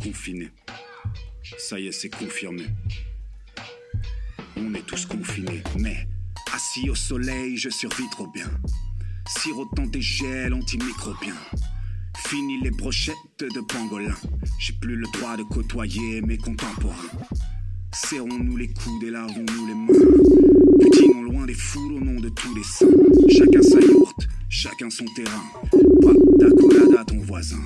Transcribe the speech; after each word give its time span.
confinés. 0.00 0.50
Ça 1.58 1.78
y 1.78 1.88
est, 1.88 1.92
c'est 1.92 2.08
confirmé. 2.08 2.64
On 4.56 4.74
est 4.74 4.86
tous 4.86 5.06
confinés, 5.06 5.62
mais 5.78 6.08
assis 6.52 6.88
au 6.90 6.94
soleil, 6.94 7.56
je 7.56 7.70
survis 7.70 8.08
trop 8.10 8.26
bien. 8.28 8.50
Sirotant 9.26 9.86
des 9.86 10.00
gels 10.00 10.54
antimicrobiens. 10.54 11.36
Fini 12.26 12.60
les 12.60 12.70
brochettes 12.70 13.16
de 13.40 13.60
pangolin. 13.60 14.14
J'ai 14.58 14.72
plus 14.74 14.96
le 14.96 15.06
droit 15.14 15.36
de 15.36 15.42
côtoyer 15.42 16.20
mes 16.22 16.38
contemporains. 16.38 16.94
Serrons-nous 17.92 18.56
les 18.56 18.68
coudes 18.68 19.02
et 19.04 19.10
lavons-nous 19.10 19.66
les 19.66 19.74
mains. 19.74 19.98
Butinons 20.78 21.22
loin 21.22 21.46
des 21.46 21.54
foules 21.54 21.94
au 21.94 22.00
nom 22.00 22.20
de 22.20 22.28
tous 22.28 22.54
les 22.54 22.64
saints. 22.64 22.86
Chacun 23.28 23.62
sa 23.62 23.80
yourte, 23.80 24.28
chacun 24.48 24.90
son 24.90 25.04
terrain. 25.16 25.42
Pas 25.70 26.12
d'accolade 26.38 26.96
à 26.98 27.04
ton 27.04 27.18
voisin. 27.20 27.60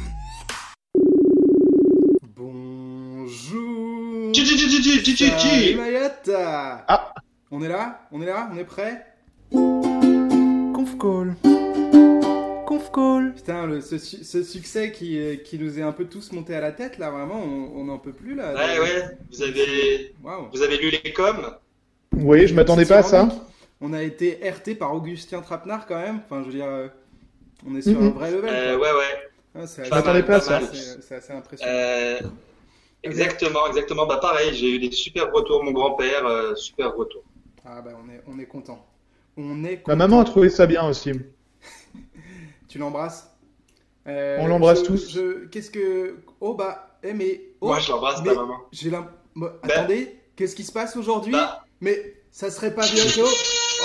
Mayotte. 5.77 6.31
Ah. 6.35 7.15
On 7.51 7.63
est 7.63 7.69
là 7.69 8.01
On 8.13 8.21
est 8.23 8.27
là 8.27 8.49
On 8.53 8.57
est 8.57 8.65
prêt 8.65 9.07
Conf 9.53 10.99
call. 10.99 11.35
Conf 12.67 12.91
call. 12.93 13.33
Putain, 13.37 13.67
le- 13.67 13.81
ce, 13.81 13.99
su- 13.99 14.25
ce 14.25 14.43
succès 14.43 14.91
qui, 14.93 15.19
qui 15.45 15.59
nous 15.59 15.79
est 15.79 15.83
un 15.83 15.93
peu 15.93 16.07
tous 16.07 16.33
monté 16.33 16.55
à 16.55 16.61
la 16.61 16.73
tête 16.73 16.99
là, 16.99 17.11
vraiment, 17.11 17.41
on 17.43 17.85
n'en 17.85 17.99
peut 17.99 18.13
plus 18.13 18.35
là. 18.35 18.53
Ouais, 18.55 18.79
ouais, 18.81 19.05
vous 19.31 19.43
avez, 19.43 20.15
Waouh. 20.23 20.49
vous 20.53 20.63
avez 20.63 20.77
lu 20.79 20.91
les 20.91 21.13
coms 21.13 21.55
Oui, 22.17 22.47
je 22.49 22.55
m'attendais 22.55 22.87
pas 22.87 22.99
à 22.99 23.03
ça. 23.03 23.29
On 23.81 23.93
a 23.93 24.03
été 24.03 24.39
RT 24.43 24.75
par 24.79 24.95
Augustin 24.95 25.41
Trapenard 25.41 25.87
quand 25.87 25.99
même. 26.01 26.21
Enfin, 26.25 26.41
je 26.43 26.47
veux 26.51 26.55
dire, 26.57 26.67
euh, 26.67 26.89
on 27.69 27.77
est 27.77 27.83
sur 27.83 28.01
Mhm. 28.01 28.07
un 28.09 28.11
vrai 28.11 28.31
level. 28.33 28.51
euh. 28.53 28.77
Ouais, 28.79 28.83
ouais. 28.83 29.31
Ah, 29.57 29.61
Je 29.85 29.89
Pas 29.89 29.97
m'attendais 29.97 30.23
pas 30.25 30.37
à 30.37 30.41
ça. 30.41 30.61
c'est 31.01 31.15
assez 31.15 31.33
impressionnant. 31.33 31.71
Euh, 31.73 32.19
exactement, 33.05 33.67
exactement. 33.69 34.07
Bah 34.07 34.19
pareil, 34.21 34.55
j'ai 34.55 34.71
eu 34.71 34.79
des 34.79 34.91
super 34.93 35.33
retours. 35.33 35.63
Mon 35.65 35.73
grand-père, 35.73 36.27
euh, 36.27 36.55
super 36.55 36.95
retour. 36.97 37.23
Ah 37.65 37.81
bah 37.81 37.93
on 38.05 38.09
est, 38.13 38.21
on 38.27 38.39
est 38.39 38.47
content. 38.47 38.85
On 39.37 39.65
est 39.65 39.71
Ma 39.73 39.77
content. 39.79 39.97
maman 39.97 40.21
a 40.21 40.25
trouvé 40.25 40.49
ça 40.51 40.67
bien 40.67 40.87
aussi. 40.89 41.13
Tu 42.69 42.79
l'embrasses? 42.79 43.31
Euh, 44.09 44.37
On 44.41 44.47
l'embrasse 44.49 44.81
je- 44.81 44.85
tous. 44.85 45.11
je- 45.13 45.47
Qu'est-ce 45.47 45.71
que... 45.71 46.17
Oh 46.41 46.55
bah... 46.55 46.99
Eh 47.03 47.13
mais... 47.13 47.41
Oh, 47.61 47.69
Moi, 47.69 47.79
je 47.79 47.91
l'embrasse, 47.91 48.21
mais 48.23 48.31
ta 48.31 48.35
maman. 48.37 48.57
J'ai 48.73 48.91
l'im- 48.91 49.09
Bon, 49.37 49.47
Bah. 49.63 49.75
Attendez, 49.75 50.19
qu'est-ce 50.37 50.55
qui 50.57 50.65
se 50.65 50.73
passe 50.73 50.97
aujourd'hui? 50.97 51.33
Bah. 51.33 51.65
Mais 51.81 52.15
ça 52.31 52.51
serait 52.51 52.75
pas 52.75 52.87
bientôt... 52.87 53.29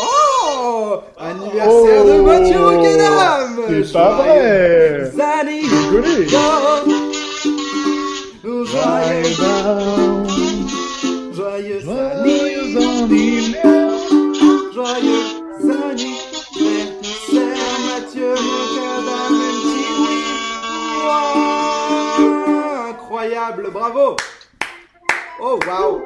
Oh 0.01 0.99
Anniversaire 1.17 2.05
de 2.05 2.21
Mathieu 2.21 2.59
Macadam 2.59 3.83
C'est 3.83 3.91
pas 3.93 4.15
vrai 4.15 5.11
Joyeux 5.11 6.01
Rigolez. 6.01 6.27
Joyeux, 8.89 9.33
joyeux 11.33 11.79
Joyeux 11.81 12.77
anniversaire 12.77 13.89
Joyeux 14.73 15.25
anniversaire 15.61 16.79
Mathieu 17.85 18.33
MTV 19.29 20.07
Incroyable, 22.89 23.69
bravo. 23.71 24.15
Oh 25.39 25.59
waouh 25.67 26.01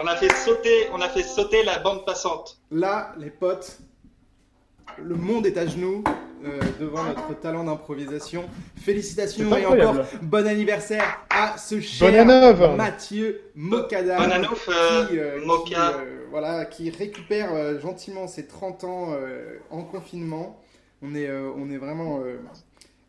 On 0.00 0.06
a 0.06 0.16
fait 0.16 0.34
sauter, 0.34 0.88
on 0.92 1.00
a 1.00 1.08
fait 1.08 1.22
sauter 1.22 1.62
la 1.62 1.78
bande 1.78 2.04
passante. 2.04 2.58
Là, 2.72 3.12
les 3.18 3.30
potes, 3.30 3.78
le 5.02 5.14
monde 5.14 5.46
est 5.46 5.56
à 5.56 5.66
genoux 5.66 6.04
euh, 6.44 6.58
devant 6.80 7.04
notre 7.04 7.38
talent 7.38 7.64
d'improvisation. 7.64 8.44
Félicitations 8.76 9.54
et 9.56 9.66
encore 9.66 9.96
bon 10.22 10.46
anniversaire 10.46 11.26
à 11.28 11.58
ce 11.58 11.80
cher. 11.80 12.10
Mathieu 12.76 13.42
euh, 14.68 15.06
qui, 15.08 15.18
euh, 15.18 15.44
Moka. 15.44 15.64
qui, 15.66 15.74
euh, 15.76 16.26
voilà, 16.30 16.64
qui 16.64 16.90
récupère 16.90 17.54
euh, 17.54 17.78
gentiment 17.80 18.26
ses 18.26 18.46
30 18.46 18.84
ans 18.84 19.08
euh, 19.12 19.58
en 19.70 19.82
confinement. 19.82 20.58
On 21.02 21.14
est, 21.14 21.28
euh, 21.28 21.50
on 21.56 21.70
est 21.70 21.78
vraiment 21.78 22.20
euh, 22.20 22.36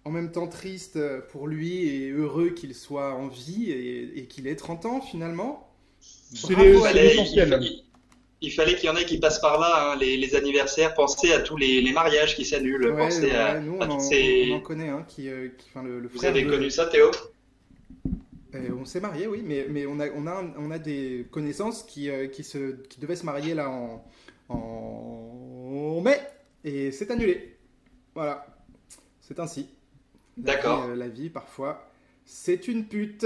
en 0.06 0.12
même 0.12 0.31
temps 0.31 0.48
triste 0.48 1.00
pour 1.31 1.48
lui 1.48 1.88
et 1.88 2.09
heureux 2.12 2.50
qu'il 2.50 2.74
soit 2.75 3.13
en 3.13 3.28
vie 3.28 3.72
et, 3.72 4.19
et 4.19 4.25
qu'il 4.25 4.48
ait 4.48 4.56
30 4.56 4.86
ans 4.86 5.02
finalement. 5.02 5.68
C'est 6.02 6.56
l'essentiel. 6.94 7.59
Il, 8.41 8.52
fallait 8.52 8.75
qu'il 8.75 8.85
y 8.85 8.90
en 8.90 8.96
ait 8.96 9.06
qui 9.06 9.19
passent 9.19 9.40
par 9.40 9.59
là, 9.59 9.91
hein, 9.94 9.97
les, 10.00 10.18
les 10.18 10.35
anniversaires. 10.35 10.94
Pensez 10.94 11.31
à 11.31 11.40
tous 11.40 11.57
les, 11.57 11.81
les 11.81 11.91
mariages 11.94 12.35
qui 12.35 12.46
s'annulent. 12.46 12.88
Ouais, 12.88 12.97
Pensez 12.97 13.25
ouais, 13.28 13.35
à, 13.35 13.59
nous, 13.59 13.78
on, 13.79 13.90
en, 13.90 14.00
ces- 14.00 14.50
on 14.52 14.56
en 14.56 14.62
connaît 14.62 14.90
un 14.90 15.03
qui, 15.03 15.29
euh, 15.29 15.50
qui 15.57 15.68
enfin, 15.69 15.84
le, 15.84 16.00
le 16.00 16.07
Vous 16.07 16.25
avez 16.25 16.44
de- 16.44 16.50
connu 16.50 16.69
ça, 16.69 16.88
Théo? 16.88 17.12
Euh, 18.53 18.69
on 18.78 18.84
s'est 18.85 19.00
marié, 19.00 19.28
oui, 19.28 19.44
mais, 19.46 19.66
mais 19.69 19.85
on, 19.85 20.00
a, 20.00 20.09
on, 20.09 20.28
a, 20.28 20.44
on 20.57 20.72
a 20.72 20.80
des 20.80 21.25
connaissances 21.31 21.84
qui, 21.84 22.09
euh, 22.09 22.28
qui, 22.28 22.44
se, 22.44 22.74
qui 22.88 23.00
devaient 23.00 23.16
se 23.16 23.25
marier 23.25 23.53
là 23.53 23.69
en, 23.69 24.03
en 24.50 26.01
mai, 26.01 26.19
et 26.66 26.91
c'est 26.91 27.09
annulé. 27.12 27.56
Voilà, 28.13 28.46
c'est 29.22 29.40
ainsi. 29.40 29.69
D'accord. 30.38 30.84
euh, 30.90 30.96
la 30.96 31.07
vie, 31.07 31.30
parfois, 31.30 31.90
c'est 32.25 32.68
une 32.68 32.85
pute. 32.88 33.25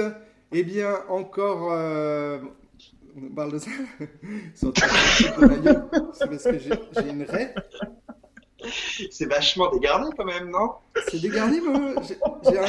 Eh 0.51 0.63
bien, 0.63 1.03
encore... 1.09 1.71
On 3.17 3.33
parle 3.33 3.53
de 3.53 3.59
ça 3.59 3.71
C'est 4.53 4.73
parce 6.29 6.43
que 6.43 6.59
j'ai 6.59 7.09
une 7.09 7.23
raie. 7.23 7.53
C'est 9.11 9.25
vachement 9.25 9.69
dégarni 9.71 10.09
quand 10.17 10.25
même, 10.25 10.49
non? 10.49 10.71
C'est 11.09 11.21
dégarni, 11.21 11.61
moi. 11.61 11.93
J'ai 12.43 12.57
un, 12.57 12.65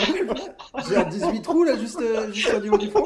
j'ai 0.89 0.97
un 0.97 1.05
18 1.05 1.43
trous 1.43 1.65
là, 1.65 1.77
juste, 1.79 2.01
euh, 2.03 2.31
juste 2.33 2.53
au 2.55 2.61
niveau 2.61 2.77
du 2.77 2.91
front. 2.91 3.05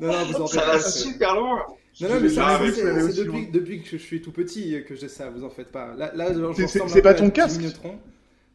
Non, 0.00 0.12
non, 0.12 0.24
vous 0.26 0.42
en 0.42 0.46
faites 0.46 0.60
Ça 0.60 0.66
pas. 0.66 0.76
va 0.76 0.80
super 0.82 1.34
loin. 1.34 1.64
Non, 2.00 2.08
non, 2.10 2.20
mais 2.20 2.28
ça, 2.28 2.60
c'est 2.72 3.50
depuis, 3.50 3.82
que 3.82 3.88
je 3.88 3.96
suis 3.96 4.20
tout 4.20 4.32
petit 4.32 4.84
que 4.86 4.94
j'ai 4.94 5.08
ça, 5.08 5.30
vous 5.30 5.44
en 5.44 5.50
faites 5.50 5.72
pas. 5.72 5.94
Là, 5.94 6.12
là 6.14 6.28
C'est- 6.68 7.00
pas 7.02 7.14
ton 7.14 7.30
casque? 7.30 7.62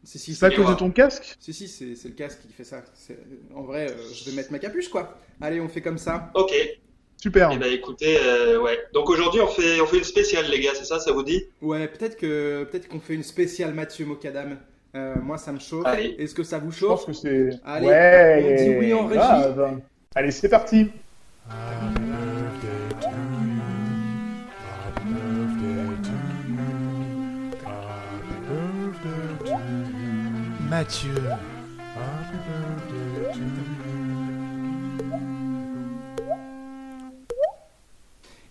Si, 0.03 0.17
si, 0.17 0.33
C'est 0.35 0.45
à 0.45 0.49
c'est 0.49 0.55
cause 0.55 0.67
de 0.69 0.73
ton 0.73 0.89
casque? 0.91 1.35
Si, 1.39 1.53
si, 1.53 1.67
c'est 1.67 2.07
le 2.07 2.15
casque 2.15 2.39
qui 2.41 2.53
fait 2.53 2.63
ça. 2.63 2.83
En 3.55 3.63
vrai, 3.63 3.89
euh, 3.91 3.95
je 4.13 4.29
vais 4.29 4.35
mettre 4.35 4.51
ma 4.51 4.59
capuche, 4.59 4.89
quoi. 4.89 5.15
Allez, 5.39 5.59
on 5.59 5.69
fait 5.69 5.81
comme 5.81 5.97
ça. 5.99 6.31
Ok. 6.35 6.51
Super. 7.21 7.51
Eh 7.53 7.57
ben 7.57 7.71
écoutez, 7.71 8.17
euh, 8.19 8.59
ouais. 8.59 8.79
Donc 8.93 9.07
aujourd'hui 9.09 9.41
on 9.41 9.47
fait 9.47 9.79
on 9.79 9.85
fait 9.85 9.99
une 9.99 10.03
spéciale 10.03 10.45
les 10.49 10.59
gars, 10.59 10.71
c'est 10.73 10.85
ça, 10.85 10.99
ça 10.99 11.11
vous 11.11 11.21
dit? 11.23 11.45
Ouais, 11.61 11.87
peut-être 11.87 12.17
que 12.17 12.63
peut-être 12.63 12.87
qu'on 12.87 12.99
fait 12.99 13.13
une 13.13 13.23
spéciale 13.23 13.73
Mathieu 13.73 14.05
Mokadam. 14.05 14.57
Euh, 14.93 15.15
moi, 15.23 15.37
ça 15.37 15.53
me 15.53 15.59
chauffe. 15.59 15.85
Allez. 15.85 16.15
Est-ce 16.19 16.35
que 16.35 16.43
ça 16.43 16.57
vous 16.57 16.71
Je 16.71 16.85
pense 16.85 17.05
chauffe? 17.05 17.07
que 17.07 17.13
c'est. 17.13 17.49
Allez, 17.63 17.87
ouais. 17.87 18.43
on 18.43 18.63
dit 18.63 18.77
oui 18.79 18.93
en 18.93 19.05
régie. 19.07 19.81
Allez, 20.15 20.31
c'est 20.31 20.49
parti. 20.49 20.87
Mathieu. 30.69 31.13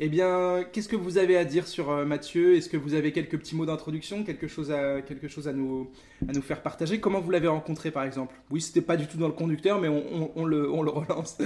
Eh 0.03 0.09
bien, 0.09 0.65
qu'est-ce 0.72 0.88
que 0.88 0.97
vous 0.97 1.19
avez 1.19 1.37
à 1.37 1.44
dire 1.44 1.66
sur 1.69 1.91
euh, 1.91 2.06
Mathieu? 2.06 2.56
Est-ce 2.56 2.71
que 2.71 2.78
vous 2.78 2.94
avez 2.94 3.12
quelques 3.12 3.38
petits 3.38 3.55
mots 3.55 3.66
d'introduction, 3.66 4.25
quelque 4.25 4.49
chose 4.49 4.71
à 4.72 5.03
quelque 5.03 5.28
chose 5.28 5.47
à 5.47 5.53
nous 5.53 5.91
à 6.27 6.33
nous 6.33 6.41
faire 6.41 6.62
partager? 6.62 7.00
Comment 7.00 7.21
vous 7.21 7.31
l'avez 7.31 7.49
rencontré, 7.49 7.91
par 7.91 8.05
exemple? 8.05 8.34
Oui, 8.50 8.62
c'était 8.62 8.81
pas 8.81 8.97
du 8.97 9.06
tout 9.06 9.19
dans 9.19 9.27
le 9.27 9.34
conducteur, 9.34 9.78
mais 9.78 9.88
on, 9.88 10.03
on- 10.22 10.33
on 10.37 10.44
le 10.47 10.71
on 10.71 10.83
le 10.83 10.91
relance. 10.91 11.37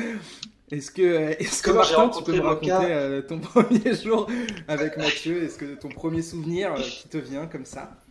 Est-ce 0.71 0.93
que 0.93 1.03
est-ce 1.43 1.63
que 1.65 1.71
Martin, 1.73 2.09
tu 2.11 2.23
peux 2.23 2.33
me 2.33 2.41
raconter 2.47 2.71
euh, 2.93 3.23
ton 3.23 3.39
premier 3.41 3.95
jour 3.97 4.31
avec 4.69 4.97
Mathieu? 4.99 5.43
Est-ce 5.43 5.59
que 5.59 5.75
ton 5.75 5.89
premier 5.89 6.23
souvenir 6.23 6.75
euh, 6.75 6.77
qui 6.81 7.09
te 7.09 7.19
vient 7.19 7.47
comme 7.47 7.65
ça? 7.65 8.04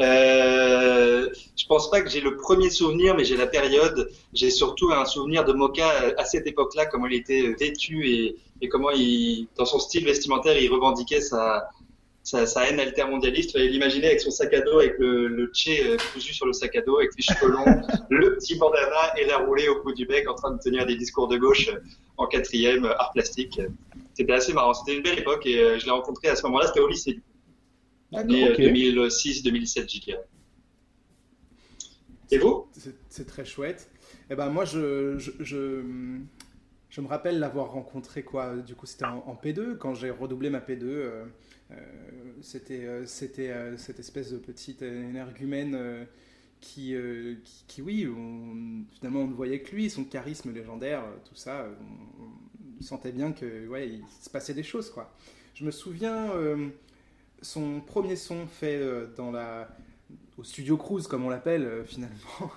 Euh, 0.00 1.28
je 1.56 1.66
pense 1.66 1.90
pas 1.90 2.00
que 2.00 2.08
j'ai 2.08 2.20
le 2.20 2.36
premier 2.36 2.70
souvenir, 2.70 3.14
mais 3.14 3.24
j'ai 3.24 3.36
la 3.36 3.46
période. 3.46 4.10
J'ai 4.32 4.50
surtout 4.50 4.90
un 4.90 5.04
souvenir 5.04 5.44
de 5.44 5.52
Moka 5.52 5.88
à 6.16 6.24
cette 6.24 6.46
époque-là, 6.46 6.86
comment 6.86 7.06
il 7.06 7.14
était 7.14 7.54
vêtu 7.58 8.08
et, 8.08 8.36
et 8.60 8.68
comment 8.68 8.90
il, 8.90 9.48
dans 9.56 9.66
son 9.66 9.78
style 9.78 10.04
vestimentaire, 10.04 10.56
il 10.58 10.70
revendiquait 10.70 11.20
sa, 11.20 11.68
sa, 12.22 12.46
sa 12.46 12.68
haine 12.68 12.80
altermondialiste. 12.80 13.52
Fallait 13.52 13.68
l'imaginer 13.68 14.06
avec 14.06 14.20
son 14.20 14.30
sac 14.30 14.54
à 14.54 14.62
dos, 14.62 14.78
avec 14.78 14.98
le, 14.98 15.28
le 15.28 15.46
tché 15.48 15.84
euh, 15.84 15.96
cousu 16.12 16.32
sur 16.32 16.46
le 16.46 16.54
sac 16.54 16.74
à 16.76 16.80
dos, 16.80 16.98
avec 16.98 17.10
les 17.16 17.22
cheveux 17.22 17.50
longs, 17.50 17.82
le 18.10 18.36
petit 18.36 18.56
bandana 18.56 19.18
et 19.18 19.26
la 19.26 19.38
roulée 19.38 19.68
au 19.68 19.82
bout 19.82 19.92
du 19.92 20.06
bec, 20.06 20.28
en 20.28 20.34
train 20.34 20.52
de 20.52 20.58
tenir 20.58 20.86
des 20.86 20.96
discours 20.96 21.28
de 21.28 21.36
gauche 21.36 21.70
en 22.16 22.26
quatrième, 22.26 22.86
art 22.86 23.10
plastique. 23.12 23.60
C'était 24.14 24.32
assez 24.32 24.52
marrant. 24.52 24.74
C'était 24.74 24.96
une 24.96 25.02
belle 25.02 25.18
époque 25.18 25.44
et 25.46 25.58
euh, 25.58 25.78
je 25.78 25.84
l'ai 25.84 25.90
rencontré 25.90 26.28
à 26.28 26.36
ce 26.36 26.42
moment-là. 26.44 26.68
C'était 26.68 26.80
au 26.80 26.88
lycée. 26.88 27.20
Année 28.12 28.44
ok. 28.44 28.58
2006-2007, 28.58 29.88
j'y 29.90 30.00
dirais. 30.00 30.24
Et 32.30 32.38
vous? 32.38 32.66
C'est- 33.08 33.24
très 33.26 33.44
chouette. 33.44 33.90
Eh 34.30 34.34
ben 34.34 34.48
moi, 34.50 34.64
je, 34.64 35.18
je, 35.18 35.30
je, 35.40 35.82
je 36.90 37.00
me 37.00 37.06
rappelle 37.06 37.38
l'avoir 37.38 37.70
rencontré 37.72 38.22
quoi. 38.22 38.56
Du 38.56 38.74
coup, 38.74 38.86
c'était 38.86 39.04
en, 39.04 39.18
en 39.26 39.34
P2 39.34 39.76
quand 39.76 39.94
j'ai 39.94 40.10
redoublé 40.10 40.50
ma 40.50 40.60
P2. 40.60 40.86
euh, 40.86 41.24
euh, 41.72 41.76
c'était 42.42 42.84
euh, 42.84 43.06
c'était 43.06 43.50
euh, 43.50 43.76
cette 43.76 43.98
espèce 44.00 44.32
de 44.32 44.38
petite 44.38 44.82
énergumène 44.82 45.74
euh, 45.74 46.04
qui, 46.60 46.94
euh, 46.94 47.36
qui, 47.44 47.64
qui, 47.68 47.82
oui, 47.82 48.06
on- 48.08 48.84
finalement 48.96 49.20
on 49.22 49.28
ne 49.28 49.34
voyait 49.34 49.60
que 49.62 49.74
lui, 49.74 49.90
son 49.90 50.04
charisme 50.04 50.52
légendaire, 50.52 51.04
tout 51.28 51.34
ça, 51.36 51.66
on, 52.20 52.24
on 52.80 52.82
sentait 52.82 53.12
bien 53.12 53.32
que 53.32 53.66
ouais, 53.68 53.88
il 53.88 54.04
se 54.22 54.30
passait 54.30 54.54
des 54.54 54.62
choses 54.64 54.90
quoi. 54.90 55.14
Je 55.54 55.64
me 55.64 55.70
souviens 55.70 56.30
euh, 56.32 56.68
son 57.42 57.80
premier 57.80 58.16
son 58.16 58.46
fait 58.46 58.76
euh, 58.76 59.06
dans 59.16 59.30
la 59.30 59.68
au 60.38 60.44
studio 60.44 60.76
Cruise 60.76 61.06
comme 61.06 61.24
on 61.24 61.30
l'appelle 61.30 61.64
euh, 61.64 61.84
finalement. 61.84 62.16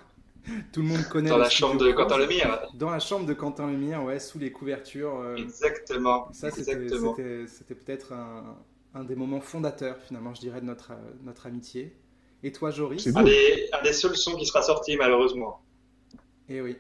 Tout 0.72 0.82
le 0.84 0.88
monde 0.88 1.04
connaît 1.10 1.30
Dans 1.30 1.38
la 1.40 1.50
chambre 1.50 1.74
de 1.78 1.92
Cruise. 1.92 1.96
Quentin 1.96 2.18
Lemire. 2.20 2.68
Dans 2.76 2.92
la 2.92 3.00
chambre 3.00 3.26
de 3.26 3.34
Quentin 3.34 3.66
Lemire, 3.68 4.04
ouais, 4.04 4.20
sous 4.20 4.38
les 4.38 4.52
couvertures. 4.52 5.20
euh, 5.20 5.36
Exactement. 5.38 6.32
ça, 6.34 6.52
c'était 6.52 6.76
peut-être 7.76 8.14
un, 8.14 8.56
un 8.94 9.04
des 9.04 9.16
moments 9.16 9.42
fondateurs, 9.42 9.98
finalement, 9.98 10.36
je 10.36 10.42
dirais, 10.42 10.62
de 10.62 10.66
notre, 10.68 10.92
notre 11.24 11.48
amitié. 11.48 11.96
Et 12.44 12.52
toi, 12.52 12.70
Joris 12.70 13.04
C'est 13.04 13.18
Un 13.18 13.24
des, 13.24 13.70
un 13.74 13.82
des 13.82 13.92
seuls 13.94 14.16
sons 14.16 14.36
qui 14.36 14.46
sera 14.46 14.62
sorti, 14.62 14.96
malheureusement. 14.98 15.62
Eh 16.48 16.62
oui, 16.62 16.78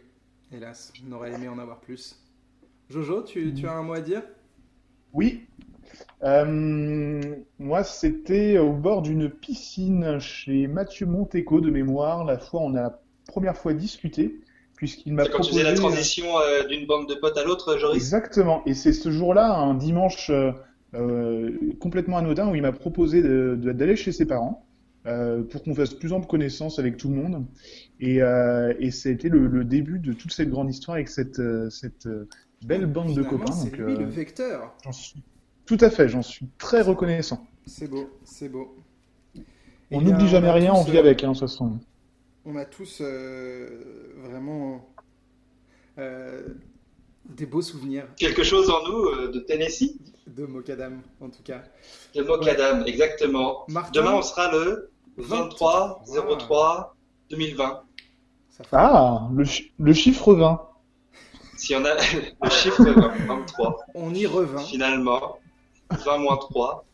hélas, 0.51 0.93
on 1.07 1.11
aurait 1.13 1.33
aimé 1.33 1.47
en 1.47 1.57
avoir 1.57 1.79
plus. 1.79 2.21
Jojo, 2.91 3.23
tu, 3.23 3.51
tu 3.55 3.67
as 3.67 3.73
un 3.73 3.81
mot 3.81 3.93
à 3.93 4.01
dire? 4.01 4.21
Oui. 5.11 5.47
Euh, 6.23 7.21
moi, 7.59 7.83
c'était 7.83 8.57
au 8.57 8.73
bord 8.73 9.01
d'une 9.01 9.29
piscine 9.29 10.19
chez 10.19 10.67
Mathieu 10.67 11.05
Monteco 11.05 11.61
de 11.61 11.69
mémoire, 11.69 12.23
la 12.25 12.37
fois 12.37 12.61
où 12.61 12.65
on 12.65 12.75
a 12.75 12.81
la 12.81 12.99
première 13.27 13.57
fois 13.57 13.73
discuté, 13.73 14.39
puisqu'il 14.75 15.13
m'a 15.13 15.23
C'est 15.23 15.29
quand 15.31 15.37
tu 15.39 15.49
proposé... 15.51 15.61
faisais 15.61 15.71
la 15.71 15.77
transition 15.77 16.25
euh, 16.39 16.67
d'une 16.67 16.85
bande 16.87 17.07
de 17.09 17.15
potes 17.15 17.37
à 17.37 17.43
l'autre, 17.43 17.77
Joris? 17.77 17.97
Exactement. 17.97 18.61
Et 18.65 18.73
c'est 18.73 18.93
ce 18.93 19.11
jour-là, 19.11 19.55
un 19.55 19.73
dimanche 19.73 20.29
euh, 20.29 20.51
euh, 20.93 21.51
complètement 21.79 22.17
anodin, 22.17 22.49
où 22.49 22.55
il 22.55 22.61
m'a 22.61 22.71
proposé 22.71 23.21
d'aller 23.21 23.95
chez 23.95 24.11
ses 24.11 24.25
parents 24.25 24.65
euh, 25.05 25.43
pour 25.43 25.63
qu'on 25.63 25.75
fasse 25.75 25.93
plus 25.93 26.13
ample 26.13 26.27
connaissance 26.27 26.79
avec 26.79 26.97
tout 26.97 27.09
le 27.09 27.15
monde. 27.15 27.45
Et, 27.99 28.21
euh, 28.21 28.73
et 28.79 28.91
ça 28.91 29.09
a 29.09 29.11
été 29.11 29.29
le, 29.29 29.47
le 29.47 29.63
début 29.63 29.99
de 29.99 30.13
toute 30.13 30.31
cette 30.31 30.49
grande 30.49 30.69
histoire 30.69 30.95
avec 30.95 31.09
cette, 31.09 31.39
euh, 31.39 31.69
cette 31.69 32.05
euh, 32.07 32.27
belle 32.65 32.85
bande 32.87 33.13
de 33.13 33.21
copains. 33.21 33.51
C'est 33.51 33.75
lui 33.75 33.93
euh, 33.93 33.99
le 33.99 34.05
vecteur. 34.05 34.73
j'en 34.83 34.91
suis 34.91 35.21
tout 35.65 35.77
à 35.81 35.89
fait, 35.89 36.07
j'en 36.09 36.21
suis 36.21 36.47
très 36.57 36.81
reconnaissant. 36.81 37.45
C'est 37.65 37.87
beau, 37.89 38.09
c'est 38.23 38.49
beau. 38.49 38.75
On 39.91 40.01
Eh 40.01 40.03
n'oublie 40.03 40.27
jamais 40.27 40.51
rien, 40.51 40.73
tous, 40.73 40.79
on 40.79 40.83
vit 40.83 40.97
euh, 40.97 40.99
avec, 40.99 41.23
hein, 41.23 41.29
de 41.29 41.33
toute 41.33 41.41
façon. 41.41 41.79
On 42.45 42.55
a 42.55 42.65
tous 42.65 42.99
euh, 43.01 44.13
vraiment 44.23 44.87
euh, 45.97 46.43
des 47.29 47.45
beaux 47.45 47.61
souvenirs 47.61 48.05
Quelque 48.17 48.43
chose 48.43 48.69
en 48.69 48.83
nous 48.87 49.05
euh, 49.07 49.31
de 49.31 49.39
Tennessee? 49.39 49.97
De 50.27 50.45
Mokadam, 50.45 51.01
en 51.21 51.29
tout 51.29 51.43
cas. 51.43 51.61
De 52.15 52.21
Mokadam, 52.23 52.83
exactement. 52.85 53.63
Martin, 53.67 53.91
Demain, 54.01 54.13
on 54.15 54.21
sera 54.21 54.51
le 54.51 54.91
23 55.17 56.03
03 56.37 56.95
2020. 57.29 57.83
ça 58.49 58.63
fait- 58.63 58.69
Ah, 58.73 59.29
le, 59.33 59.45
le 59.79 59.93
chiffre 59.93 60.33
20. 60.33 60.61
Si 61.57 61.73
on 61.75 61.85
a 61.85 61.93
le 62.43 62.49
chiffre 62.49 62.83
20, 62.83 63.25
23, 63.27 63.77
on 63.95 64.13
y 64.13 64.25
revint. 64.25 64.59
finalement, 64.59 65.37
20 65.91 66.17
moins 66.19 66.37
3. 66.37 66.85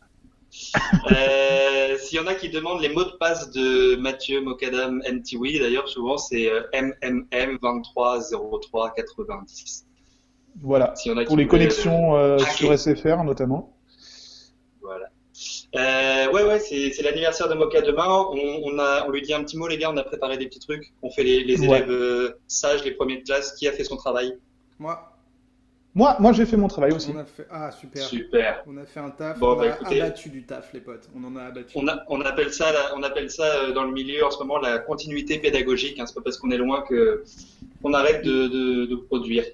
Euh, 1.12 1.96
S'il 1.98 2.18
y 2.18 2.20
en 2.20 2.26
a 2.26 2.34
qui 2.34 2.50
demandent 2.50 2.80
les 2.82 2.90
mots 2.90 3.04
de 3.04 3.16
passe 3.18 3.50
de 3.50 3.96
Mathieu 3.96 4.40
Mokadam 4.42 5.02
MTW, 5.10 5.58
d'ailleurs, 5.60 5.88
souvent 5.88 6.18
c'est 6.18 6.50
euh, 6.50 6.62
MMM 6.74 7.58
23 7.62 8.20
03 8.60 8.92
90. 8.94 9.86
Voilà. 10.62 10.94
S'il 10.94 11.12
y 11.12 11.14
en 11.14 11.18
a 11.18 11.22
qui 11.22 11.28
Pour 11.28 11.36
les 11.38 11.46
connexions 11.46 12.16
euh, 12.16 12.38
sur 12.56 12.76
SFR 12.78 13.24
notamment. 13.24 13.74
Voilà. 14.82 15.06
Euh, 15.74 16.30
ouais, 16.32 16.44
ouais, 16.44 16.60
c'est 16.60 17.00
l'anniversaire 17.02 17.48
de 17.48 17.54
Moka 17.54 17.80
demain. 17.80 18.06
On, 18.08 18.60
on, 18.64 18.78
a, 18.78 19.06
on 19.06 19.10
lui 19.10 19.22
dit 19.22 19.32
un 19.32 19.42
petit 19.42 19.56
mot, 19.56 19.66
les 19.68 19.78
gars, 19.78 19.90
on 19.90 19.96
a 19.96 20.02
préparé 20.04 20.36
des 20.36 20.46
petits 20.46 20.60
trucs. 20.60 20.92
On 21.02 21.10
fait 21.10 21.24
les, 21.24 21.44
les 21.44 21.58
Ouais. 21.60 21.66
élèves 21.78 21.90
euh, 21.90 22.38
sages, 22.46 22.84
les 22.84 22.90
premiers 22.90 23.16
de 23.18 23.24
classe. 23.24 23.52
Qui 23.52 23.66
a 23.68 23.72
fait 23.72 23.84
son 23.84 23.96
travail? 23.96 24.36
Moi, 24.78 25.00
Moi, 25.94 26.16
moi 26.20 26.32
j'ai 26.32 26.46
fait 26.46 26.56
mon 26.56 26.68
travail 26.68 26.92
aussi. 26.92 27.10
on 27.14 27.18
a 27.18 27.24
fait. 27.24 27.46
Ah, 27.50 27.70
super. 27.70 28.02
Super. 28.02 28.64
On 28.66 28.76
a 28.78 28.84
fait 28.86 29.00
un 29.00 29.10
taf. 29.10 29.38
Bon, 29.38 29.52
on 29.52 29.56
bah, 29.56 29.64
a 29.64 29.66
écoutez. 29.74 30.00
abattu 30.00 30.30
du 30.30 30.42
taf, 30.44 30.72
les 30.72 30.80
potes. 30.80 31.08
On 31.14 31.22
en 31.24 31.36
a 31.36 31.42
abattu. 31.44 31.72
On, 31.76 31.86
a, 31.86 32.02
on 32.08 32.20
appelle 32.22 32.52
ça, 32.52 32.72
la- 32.72 32.96
on 32.96 33.02
appelle 33.02 33.30
ça 33.30 33.44
euh, 33.44 33.72
dans 33.72 33.84
le 33.84 33.92
milieu 33.92 34.24
en 34.24 34.30
ce 34.30 34.38
moment 34.38 34.58
la 34.58 34.78
continuité 34.78 35.38
pédagogique. 35.38 35.98
Hein. 36.00 36.06
C'est 36.06 36.14
pas 36.14 36.22
parce 36.22 36.38
qu'on 36.38 36.50
est 36.50 36.56
loin 36.56 36.82
que 36.88 37.24
qu'on 37.82 37.92
arrête 37.92 38.24
de, 38.24 38.46
de, 38.48 38.86
de 38.86 38.96
produire. 38.96 39.44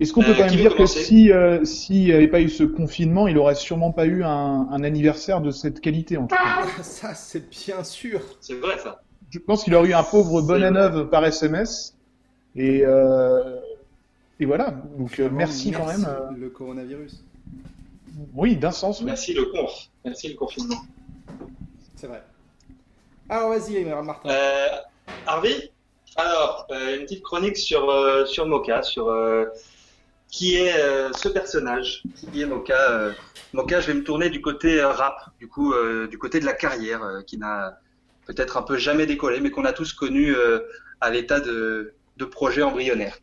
Est-ce 0.00 0.12
qu'on 0.12 0.20
peut 0.22 0.32
Euh, 0.32 0.34
quand 0.36 0.44
même 0.46 0.56
dire 0.56 0.74
que 0.74 0.84
si 0.84 1.32
euh, 1.32 1.64
s'il 1.64 2.04
n'y 2.04 2.12
avait 2.12 2.28
pas 2.28 2.40
eu 2.42 2.48
ce 2.50 2.64
confinement, 2.64 3.26
il 3.28 3.38
aurait 3.38 3.54
sûrement 3.54 3.92
pas 3.92 4.04
eu 4.04 4.24
un, 4.24 4.68
un 4.70 4.84
anniversaire 4.84 5.40
de 5.40 5.50
cette 5.50 5.80
qualité 5.80 6.16
en 6.18 6.26
tout 6.26 6.34
cas? 6.36 6.42
Ah, 6.44 6.82
ça, 6.82 7.14
c'est 7.14 7.48
bien 7.48 7.82
sûr. 7.84 8.20
C'est 8.40 8.54
vrai 8.54 8.76
ça. 8.78 9.00
Je 9.30 9.38
pense 9.38 9.64
qu'il 9.64 9.74
aurait 9.74 9.88
eu 9.88 9.94
un 9.94 10.02
pauvre 10.02 10.42
bonne 10.42 10.62
à 10.64 10.70
vrai. 10.70 10.80
neuve 10.90 11.08
par 11.08 11.24
SMS. 11.24 11.96
Et, 12.56 12.82
euh, 12.84 13.56
et 14.40 14.44
voilà. 14.46 14.70
Donc 14.98 15.18
euh, 15.20 15.28
merci 15.30 15.70
quand 15.72 15.86
même. 15.86 16.04
euh, 16.08 16.30
Le 16.36 16.50
coronavirus. 16.50 17.22
oui, 18.34 18.56
d'un 18.56 18.70
sens. 18.70 19.00
oui. 19.00 19.06
Merci 19.06 19.34
le 19.34 19.46
conf. 19.46 19.70
Merci 20.04 20.28
le 20.28 20.34
confinement. 20.34 20.80
C'est 21.96 22.06
vrai. 22.08 22.22
Alors, 23.28 23.50
vas-y, 23.50 23.84
Martin. 23.84 24.28
Euh, 24.28 24.66
Harvey 25.26 25.70
Alors, 26.16 26.66
euh, 26.70 26.96
une 26.96 27.02
petite 27.02 27.22
chronique 27.22 27.56
sur, 27.56 27.88
euh, 27.90 28.26
sur 28.26 28.46
Moka, 28.46 28.82
sur 28.82 29.08
euh, 29.08 29.46
qui 30.28 30.56
est 30.56 30.74
euh, 30.80 31.10
ce 31.12 31.28
personnage, 31.28 32.02
qui 32.30 32.42
est 32.42 32.46
Moka. 32.46 32.74
euh. 32.90 33.12
Moka, 33.52 33.80
je 33.80 33.86
vais 33.88 33.94
me 33.94 34.02
tourner 34.02 34.28
du 34.30 34.40
côté 34.40 34.80
euh, 34.80 34.88
rap, 34.90 35.30
du 35.38 35.46
coup, 35.46 35.72
euh, 35.72 36.08
du 36.08 36.18
côté 36.18 36.40
de 36.40 36.44
la 36.46 36.52
carrière, 36.54 37.02
euh, 37.04 37.22
qui 37.22 37.38
n'a 37.38 37.78
peut-être 38.26 38.56
un 38.56 38.62
peu 38.62 38.76
jamais 38.76 39.06
décollé, 39.06 39.40
mais 39.40 39.50
qu'on 39.50 39.64
a 39.64 39.72
tous 39.72 39.92
connu 39.92 40.34
euh, 40.34 40.60
à 41.00 41.10
l'état 41.10 41.38
de, 41.40 41.94
de 42.16 42.24
projet 42.24 42.62
embryonnaire. 42.62 43.18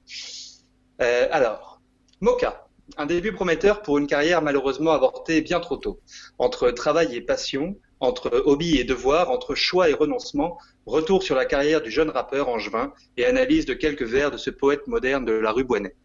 Euh, 1.01 1.27
alors, 1.31 1.81
Moka, 2.21 2.67
un 2.97 3.05
début 3.05 3.31
prometteur 3.31 3.81
pour 3.81 3.97
une 3.97 4.07
carrière 4.07 4.41
malheureusement 4.41 4.91
avortée 4.91 5.41
bien 5.41 5.59
trop 5.59 5.77
tôt. 5.77 5.99
Entre 6.37 6.71
travail 6.71 7.15
et 7.15 7.21
passion, 7.21 7.77
entre 7.99 8.43
hobby 8.45 8.77
et 8.77 8.83
devoir, 8.83 9.29
entre 9.31 9.55
choix 9.55 9.89
et 9.89 9.93
renoncement, 9.93 10.57
retour 10.85 11.23
sur 11.23 11.35
la 11.35 11.45
carrière 11.45 11.81
du 11.81 11.91
jeune 11.91 12.09
rappeur 12.09 12.49
angevin 12.49 12.93
et 13.17 13.25
analyse 13.25 13.65
de 13.65 13.73
quelques 13.73 14.03
vers 14.03 14.31
de 14.31 14.37
ce 14.37 14.49
poète 14.49 14.87
moderne 14.87 15.25
de 15.25 15.33
la 15.33 15.51
rue 15.51 15.63
Boinet. 15.63 15.95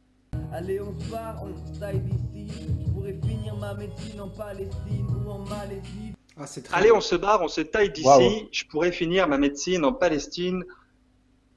Allez, 0.53 0.81
on 0.81 0.99
se 1.01 1.11
barre, 1.11 1.43
on 1.43 1.79
taille 1.79 2.01
d'ici. 2.01 2.49
Je 2.87 2.93
pourrais 2.93 3.19
finir 3.27 3.57
ma 3.57 3.75
médecine 3.75 4.21
en 4.21 4.29
Palestine 4.29 5.07
ou 5.25 5.31
en 5.31 5.39
Malaisie. 5.41 6.15
Ah, 6.37 6.45
Allez, 6.73 6.89
bien. 6.89 6.97
on 6.97 7.01
se 7.01 7.15
barre, 7.15 7.43
on 7.43 7.49
se 7.49 7.61
taille 7.61 7.91
d'ici, 7.91 8.49
je 8.51 8.65
pourrais 8.65 8.93
finir 8.93 9.29
ma 9.29 9.39
médecine 9.39 9.85
en 9.85 9.93
Palestine 9.93 10.65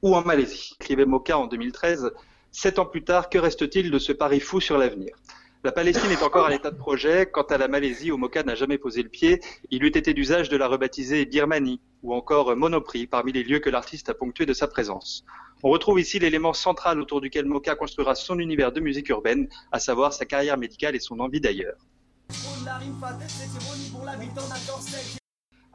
ou 0.01 0.15
en 0.15 0.21
Malaisie. 0.23 0.75
Écrivait 0.79 1.05
Moka 1.05 1.37
en 1.37 1.47
2013. 1.47 2.11
Sept 2.59 2.79
ans 2.79 2.87
plus 2.87 3.03
tard, 3.03 3.29
que 3.29 3.37
reste-t-il 3.37 3.91
de 3.91 3.99
ce 3.99 4.11
pari 4.11 4.39
fou 4.39 4.59
sur 4.59 4.79
l'avenir? 4.79 5.15
La 5.63 5.71
Palestine 5.71 6.09
est 6.09 6.23
encore 6.23 6.47
à 6.47 6.49
l'état 6.49 6.71
de 6.71 6.75
projet. 6.75 7.27
Quant 7.27 7.43
à 7.43 7.59
la 7.59 7.67
Malaisie, 7.67 8.11
où 8.11 8.17
n'a 8.17 8.55
jamais 8.55 8.79
posé 8.79 9.03
le 9.03 9.09
pied, 9.09 9.41
il 9.69 9.83
eût 9.83 9.95
été 9.95 10.11
d'usage 10.15 10.49
de 10.49 10.57
la 10.57 10.67
rebaptiser 10.67 11.27
Birmanie 11.27 11.79
ou 12.01 12.15
encore 12.15 12.55
Monoprix 12.55 13.05
parmi 13.05 13.31
les 13.31 13.43
lieux 13.43 13.59
que 13.59 13.69
l'artiste 13.69 14.09
a 14.09 14.15
ponctués 14.15 14.47
de 14.47 14.53
sa 14.53 14.67
présence. 14.67 15.23
On 15.61 15.69
retrouve 15.69 15.99
ici 15.99 16.17
l'élément 16.17 16.53
central 16.53 16.99
autour 16.99 17.21
duquel 17.21 17.45
Moka 17.45 17.75
construira 17.75 18.15
son 18.15 18.39
univers 18.39 18.71
de 18.71 18.79
musique 18.79 19.09
urbaine, 19.09 19.47
à 19.71 19.77
savoir 19.77 20.11
sa 20.11 20.25
carrière 20.25 20.57
médicale 20.57 20.95
et 20.95 20.99
son 20.99 21.19
envie 21.19 21.39
d'ailleurs. 21.39 21.77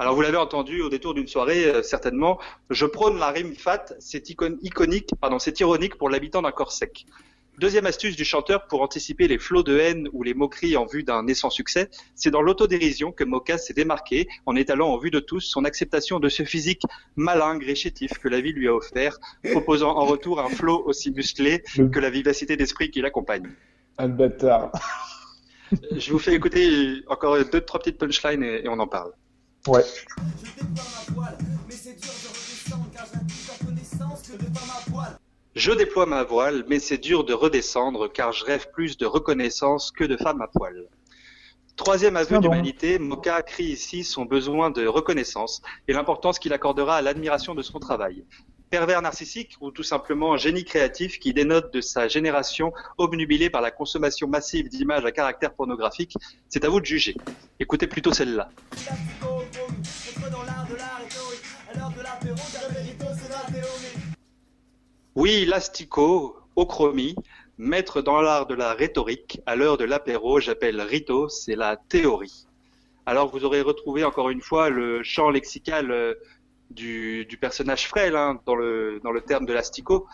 Alors 0.03 0.17
vous 0.17 0.23
l'avez 0.23 0.37
entendu 0.37 0.83
au 0.83 0.89
détour 0.89 1.15
d'une 1.15 1.29
soirée, 1.29 1.65
euh, 1.65 1.81
certainement, 1.81 2.41
je 2.71 2.87
prône 2.87 3.21
la 3.21 3.29
rime 3.31 3.55
fat, 3.55 3.85
c'est 4.01 4.31
icon- 4.31 4.59
iconique, 4.61 5.11
pardon, 5.21 5.39
c'est 5.39 5.61
ironique 5.61 5.95
pour 5.97 6.11
l'habitant 6.11 6.43
d'un 6.43 6.51
corps 6.51 6.73
sec. 6.73 7.07
Deuxième 7.59 7.87
astuce 7.87 8.17
du 8.17 8.25
chanteur 8.25 8.67
pour 8.67 8.83
anticiper 8.83 9.29
les 9.29 9.39
flots 9.39 9.63
de 9.63 9.79
haine 9.79 10.09
ou 10.13 10.25
les 10.25 10.35
moqueries 10.35 10.77
en 10.77 10.87
vue 10.87 11.05
d'un 11.05 11.23
naissant 11.23 11.51
succès, 11.51 11.89
c'est 12.17 12.33
dans 12.33 12.43
l'autodérision 12.43 13.13
que 13.13 13.23
Moka 13.23 13.59
s'est 13.59 13.75
démarqué 13.75 14.27
en 14.45 14.57
étalant 14.57 14.89
en 14.89 14.99
vue 14.99 15.13
de 15.13 15.21
tous 15.21 15.39
son 15.39 15.65
acceptation 15.65 16.19
de 16.19 16.29
ce 16.29 16.43
physique 16.43 16.83
malingre 17.15 17.69
et 17.69 17.77
chétif 17.77 18.15
que 18.19 18.29
la 18.29 18.41
vie 18.41 18.53
lui 18.53 18.67
a 18.67 18.75
offert, 18.75 19.19
proposant 19.53 19.91
en 19.97 20.05
retour 20.05 20.41
un 20.41 20.49
flow 20.49 20.83
aussi 20.85 21.13
musclé 21.13 21.63
que 21.93 22.01
la 22.01 22.11
vivacité 22.11 22.57
d'esprit 22.57 22.91
qui 22.91 23.03
l'accompagne. 23.03 23.53
Le 24.01 24.09
bâtard. 24.09 24.73
Je 25.97 26.11
vous 26.11 26.19
fais 26.19 26.35
écouter 26.35 27.03
encore 27.07 27.37
deux, 27.53 27.61
trois 27.61 27.79
petites 27.79 27.99
punchlines 27.99 28.43
et- 28.43 28.65
et 28.65 28.69
on 28.69 28.81
en 28.81 28.89
parle. 28.89 29.13
Ouais. 29.69 29.85
Je 35.55 35.71
déploie 35.73 36.07
ma 36.07 36.25
voile, 36.25 36.65
mais 36.69 36.79
c'est 36.81 36.99
dur 36.99 37.25
de 37.25 37.33
redescendre 37.33 38.11
car. 38.11 38.33
Je 38.33 38.45
rêve 38.45 38.67
plus 38.73 38.97
de 38.97 39.07
reconnaissance 39.07 39.93
que 39.93 40.05
de 40.05 40.17
femmes 40.17 40.43
à 40.43 40.49
poil. 40.49 40.89
Troisième 41.77 42.17
aveu 42.17 42.39
d'humanité, 42.39 42.99
Moka 42.99 43.43
crie 43.43 43.65
ici 43.65 44.05
son 44.05 44.25
besoin 44.25 44.71
de 44.71 44.87
reconnaissance 44.87 45.63
et 45.89 45.93
l'importance 45.93 46.39
qu'il 46.39 46.53
accordera 46.53 46.97
à 46.97 47.03
l'admiration 47.03 47.55
de 47.55 47.63
son 47.63 47.79
travail. 47.79 48.25
Pervers 48.73 49.03
narcissique 49.03 49.59
ou 49.61 49.71
tout 49.71 49.83
simplement 49.83 50.39
génie 50.39 50.65
créatif 50.65 51.19
qui 51.19 51.35
dénote 51.35 51.75
de 51.75 51.83
sa 51.83 52.09
génération 52.09 52.73
obnubilée 52.97 53.51
par 53.51 53.61
la 53.61 53.71
consommation 53.71 54.29
massive 54.29 54.71
d'images 54.71 55.05
à 55.05 55.13
caractère 55.13 55.53
pornographique, 55.53 56.15
c'est 56.49 56.65
à 56.65 56.71
vous 56.71 56.81
de 56.81 56.87
juger. 56.87 57.15
Écoutez 57.61 57.87
plutôt 57.87 58.15
celle-là. 58.15 58.49
Oui, 65.17 65.45
Lastico, 65.45 66.39
Ochromie, 66.57 67.15
maître 67.59 68.01
dans 68.01 68.23
l'art 68.23 68.47
de 68.47 68.55
la 68.55 68.73
rhétorique, 68.73 69.43
à 69.45 69.55
l'heure 69.55 69.77
de 69.77 69.85
l'apéro, 69.85 70.41
j'appelle 70.41 70.81
Rito, 70.81 71.29
c'est 71.29 71.57
la 71.57 71.77
théorie. 71.77 72.47
Alors 73.05 73.29
vous 73.29 73.45
aurez 73.45 73.61
retrouvé 73.61 74.03
encore 74.03 74.31
une 74.31 74.41
fois 74.41 74.71
le 74.71 75.03
champ 75.03 75.29
lexical 75.29 75.91
euh, 75.91 76.15
du, 76.73 77.39
personnage 77.41 77.89
frêle 77.89 78.17
hein, 78.17 78.41
dans, 78.47 78.55
le, 78.55 79.01
dans 79.03 79.13
le 79.13 79.21
terme 79.21 79.47
de 79.47 79.53
Lastico. 79.53 80.07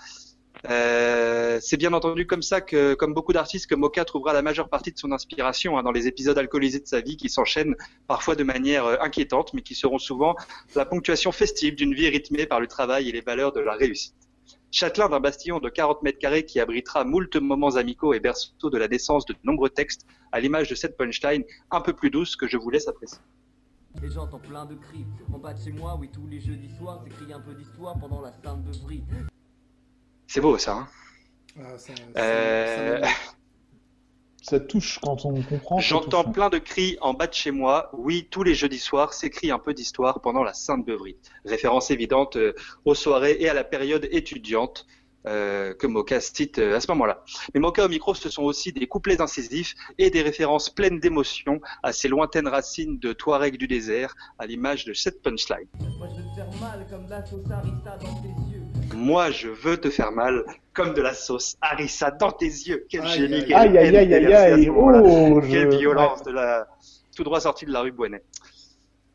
Euh, 0.68 1.58
c'est 1.60 1.76
bien 1.76 1.92
entendu 1.92 2.26
comme 2.26 2.42
ça 2.42 2.60
que, 2.60 2.94
comme 2.94 3.14
beaucoup 3.14 3.32
d'artistes, 3.32 3.68
que 3.68 3.74
Moka 3.74 4.04
trouvera 4.04 4.32
la 4.32 4.42
majeure 4.42 4.68
partie 4.68 4.92
de 4.92 4.98
son 4.98 5.12
inspiration 5.12 5.78
hein, 5.78 5.82
dans 5.82 5.92
les 5.92 6.08
épisodes 6.08 6.36
alcoolisés 6.36 6.80
de 6.80 6.86
sa 6.86 7.00
vie 7.00 7.16
qui 7.16 7.28
s'enchaînent 7.28 7.76
parfois 8.06 8.34
de 8.34 8.42
manière 8.42 8.84
euh, 8.84 8.96
inquiétante, 9.00 9.54
mais 9.54 9.62
qui 9.62 9.74
seront 9.74 9.98
souvent 9.98 10.34
la 10.74 10.84
ponctuation 10.84 11.32
festive 11.32 11.74
d'une 11.74 11.94
vie 11.94 12.08
rythmée 12.08 12.46
par 12.46 12.60
le 12.60 12.66
travail 12.66 13.08
et 13.08 13.12
les 13.12 13.20
valeurs 13.20 13.52
de 13.52 13.60
la 13.60 13.74
réussite. 13.74 14.14
Châtelain 14.70 15.08
d'un 15.08 15.20
bastillon 15.20 15.60
de 15.60 15.68
40 15.68 16.02
mètres 16.02 16.18
carrés 16.18 16.44
qui 16.44 16.60
abritera 16.60 17.04
moult 17.04 17.34
moments 17.36 17.76
amicaux 17.76 18.12
et 18.12 18.20
berceau 18.20 18.68
de 18.70 18.76
la 18.76 18.88
naissance 18.88 19.24
de 19.24 19.34
nombreux 19.44 19.70
textes, 19.70 20.06
à 20.32 20.40
l'image 20.40 20.68
de 20.68 20.74
cette 20.74 20.96
punchline 20.96 21.44
un 21.70 21.80
peu 21.80 21.94
plus 21.94 22.10
douce 22.10 22.36
que 22.36 22.46
je 22.46 22.58
vous 22.58 22.68
laisse 22.68 22.88
apprécier. 22.88 23.20
Et 24.02 24.10
j'entends 24.14 24.38
plein 24.38 24.66
de 24.66 24.74
cris. 24.74 25.04
En 25.32 25.38
bas 25.38 25.54
de 25.54 25.60
chez 25.62 25.72
moi, 25.72 25.96
oui, 25.98 26.08
tous 26.12 26.26
les 26.26 26.40
jeudis 26.40 26.70
soirs, 26.78 27.02
j'écris 27.04 27.32
un 27.32 27.40
peu 27.40 27.54
d'histoire 27.54 27.98
pendant 27.98 28.20
la 28.20 28.32
sainte 28.44 28.64
de 28.64 28.78
Brie. 28.84 29.02
C'est 30.26 30.40
beau 30.40 30.58
ça. 30.58 30.74
Hein 30.76 30.88
Ah, 31.60 31.78
ça- 31.78 31.92
ça- 31.96 32.20
Euh, 32.20 33.00
ça 33.02 33.08
me- 33.08 33.14
Ça 34.40 34.60
touche 34.60 34.98
quand 35.02 35.24
on 35.26 35.42
comprend. 35.42 35.78
J'entends 35.80 36.24
plein 36.24 36.48
de 36.48 36.58
cris 36.58 36.96
en 37.02 37.12
bas 37.12 37.26
de 37.26 37.34
chez 37.34 37.50
moi. 37.50 37.90
Oui, 37.92 38.28
tous 38.30 38.42
les 38.44 38.54
jeudis 38.54 38.78
soirs, 38.78 39.12
s'écrit 39.12 39.50
un 39.50 39.58
peu 39.58 39.74
d'histoire 39.74 40.20
pendant 40.22 40.42
la 40.42 40.54
Sainte 40.54 40.86
Beuverie. 40.86 41.16
Référence 41.44 41.90
évidente 41.90 42.36
euh, 42.36 42.54
aux 42.86 42.94
soirées 42.94 43.36
et 43.40 43.48
à 43.50 43.54
la 43.54 43.64
période 43.64 44.08
étudiante 44.10 44.86
euh, 45.28 45.74
que 45.74 45.86
Moka 45.86 46.20
cite 46.20 46.58
euh, 46.58 46.76
à 46.76 46.80
ce 46.80 46.90
moment-là. 46.92 47.22
Mais 47.54 47.60
Moka 47.60 47.84
au 47.84 47.88
micro, 47.88 48.14
ce 48.14 48.28
sont 48.28 48.42
aussi 48.42 48.72
des 48.72 48.86
couplets 48.86 49.20
incisifs 49.20 49.74
et 49.98 50.10
des 50.10 50.22
références 50.22 50.70
pleines 50.70 51.00
d'émotion 51.00 51.60
à 51.82 51.92
ces 51.92 52.08
lointaines 52.08 52.48
racines 52.48 52.98
de 52.98 53.12
Touareg 53.12 53.56
du 53.56 53.68
désert, 53.68 54.14
à 54.38 54.46
l'image 54.46 54.84
de 54.84 54.94
cette 54.94 55.22
punchline. 55.22 55.68
Moi 55.76 56.08
je 56.08 56.18
veux 56.18 56.26
te 56.26 56.30
faire 56.34 56.60
mal 56.60 56.86
comme 56.90 57.08
la 57.08 57.24
sauce 57.24 57.50
harissa 57.50 57.98
dans 57.98 58.14
tes 58.22 58.28
yeux. 58.52 58.62
Moi, 58.94 59.30
je 59.30 59.48
veux 59.48 59.76
te 59.76 59.90
faire 59.90 60.12
mal 60.12 60.44
comme 60.72 60.94
de 60.94 61.02
la 61.02 61.12
sauce 61.12 61.56
harissa 61.60 62.10
dans 62.10 62.32
tes 62.32 62.46
yeux. 62.46 62.86
Quel 62.88 63.06
génie, 63.06 63.44
quelle 63.44 63.54
Aïe, 63.54 63.78
aïe, 63.78 63.96
aïe, 63.96 64.34
aïe. 64.34 64.70
Oh. 64.70 65.40
Quelle 65.42 65.76
violence 65.76 66.22
de 66.22 66.32
la 66.32 66.66
tout 67.18 67.24
droit 67.24 67.40
sorti 67.40 67.66
de 67.66 67.72
la 67.72 67.80
rue 67.80 67.90
Boinet. 67.90 68.22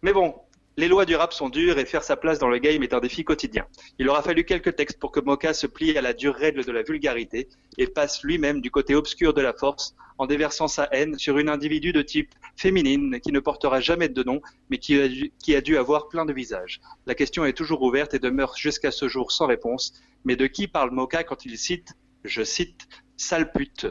Mais 0.01 0.11
bon, 0.11 0.35
les 0.75 0.87
lois 0.87 1.05
du 1.05 1.15
rap 1.15 1.33
sont 1.33 1.49
dures 1.49 1.77
et 1.77 1.85
faire 1.85 2.03
sa 2.03 2.15
place 2.15 2.39
dans 2.39 2.49
le 2.49 2.57
game 2.57 2.81
est 2.81 2.93
un 2.93 2.99
défi 2.99 3.23
quotidien. 3.23 3.65
Il 3.99 4.09
aura 4.09 4.23
fallu 4.23 4.43
quelques 4.43 4.75
textes 4.75 4.99
pour 4.99 5.11
que 5.11 5.19
Moka 5.19 5.53
se 5.53 5.67
plie 5.67 5.95
à 5.97 6.01
la 6.01 6.13
dure 6.13 6.33
règle 6.33 6.65
de 6.65 6.71
la 6.71 6.81
vulgarité 6.81 7.47
et 7.77 7.87
passe 7.87 8.23
lui-même 8.23 8.59
du 8.59 8.71
côté 8.71 8.95
obscur 8.95 9.33
de 9.33 9.41
la 9.41 9.53
force 9.53 9.95
en 10.17 10.25
déversant 10.25 10.67
sa 10.67 10.87
haine 10.91 11.17
sur 11.17 11.37
une 11.37 11.49
individu 11.49 11.93
de 11.93 12.01
type 12.01 12.33
féminine 12.55 13.19
qui 13.19 13.31
ne 13.31 13.39
portera 13.39 13.81
jamais 13.81 14.09
de 14.09 14.23
nom 14.23 14.41
mais 14.69 14.79
qui 14.79 15.55
a 15.55 15.61
dû, 15.61 15.77
avoir 15.77 16.07
plein 16.07 16.25
de 16.25 16.33
visages. 16.33 16.81
La 17.05 17.13
question 17.13 17.45
est 17.45 17.53
toujours 17.53 17.83
ouverte 17.83 18.13
et 18.15 18.19
demeure 18.19 18.55
jusqu'à 18.57 18.91
ce 18.91 19.07
jour 19.07 19.31
sans 19.31 19.45
réponse. 19.45 19.93
Mais 20.25 20.35
de 20.35 20.47
qui 20.47 20.67
parle 20.67 20.91
Moka 20.91 21.23
quand 21.23 21.45
il 21.45 21.57
cite, 21.57 21.93
je 22.23 22.43
cite, 22.43 22.87
sale 23.17 23.51
pute? 23.51 23.87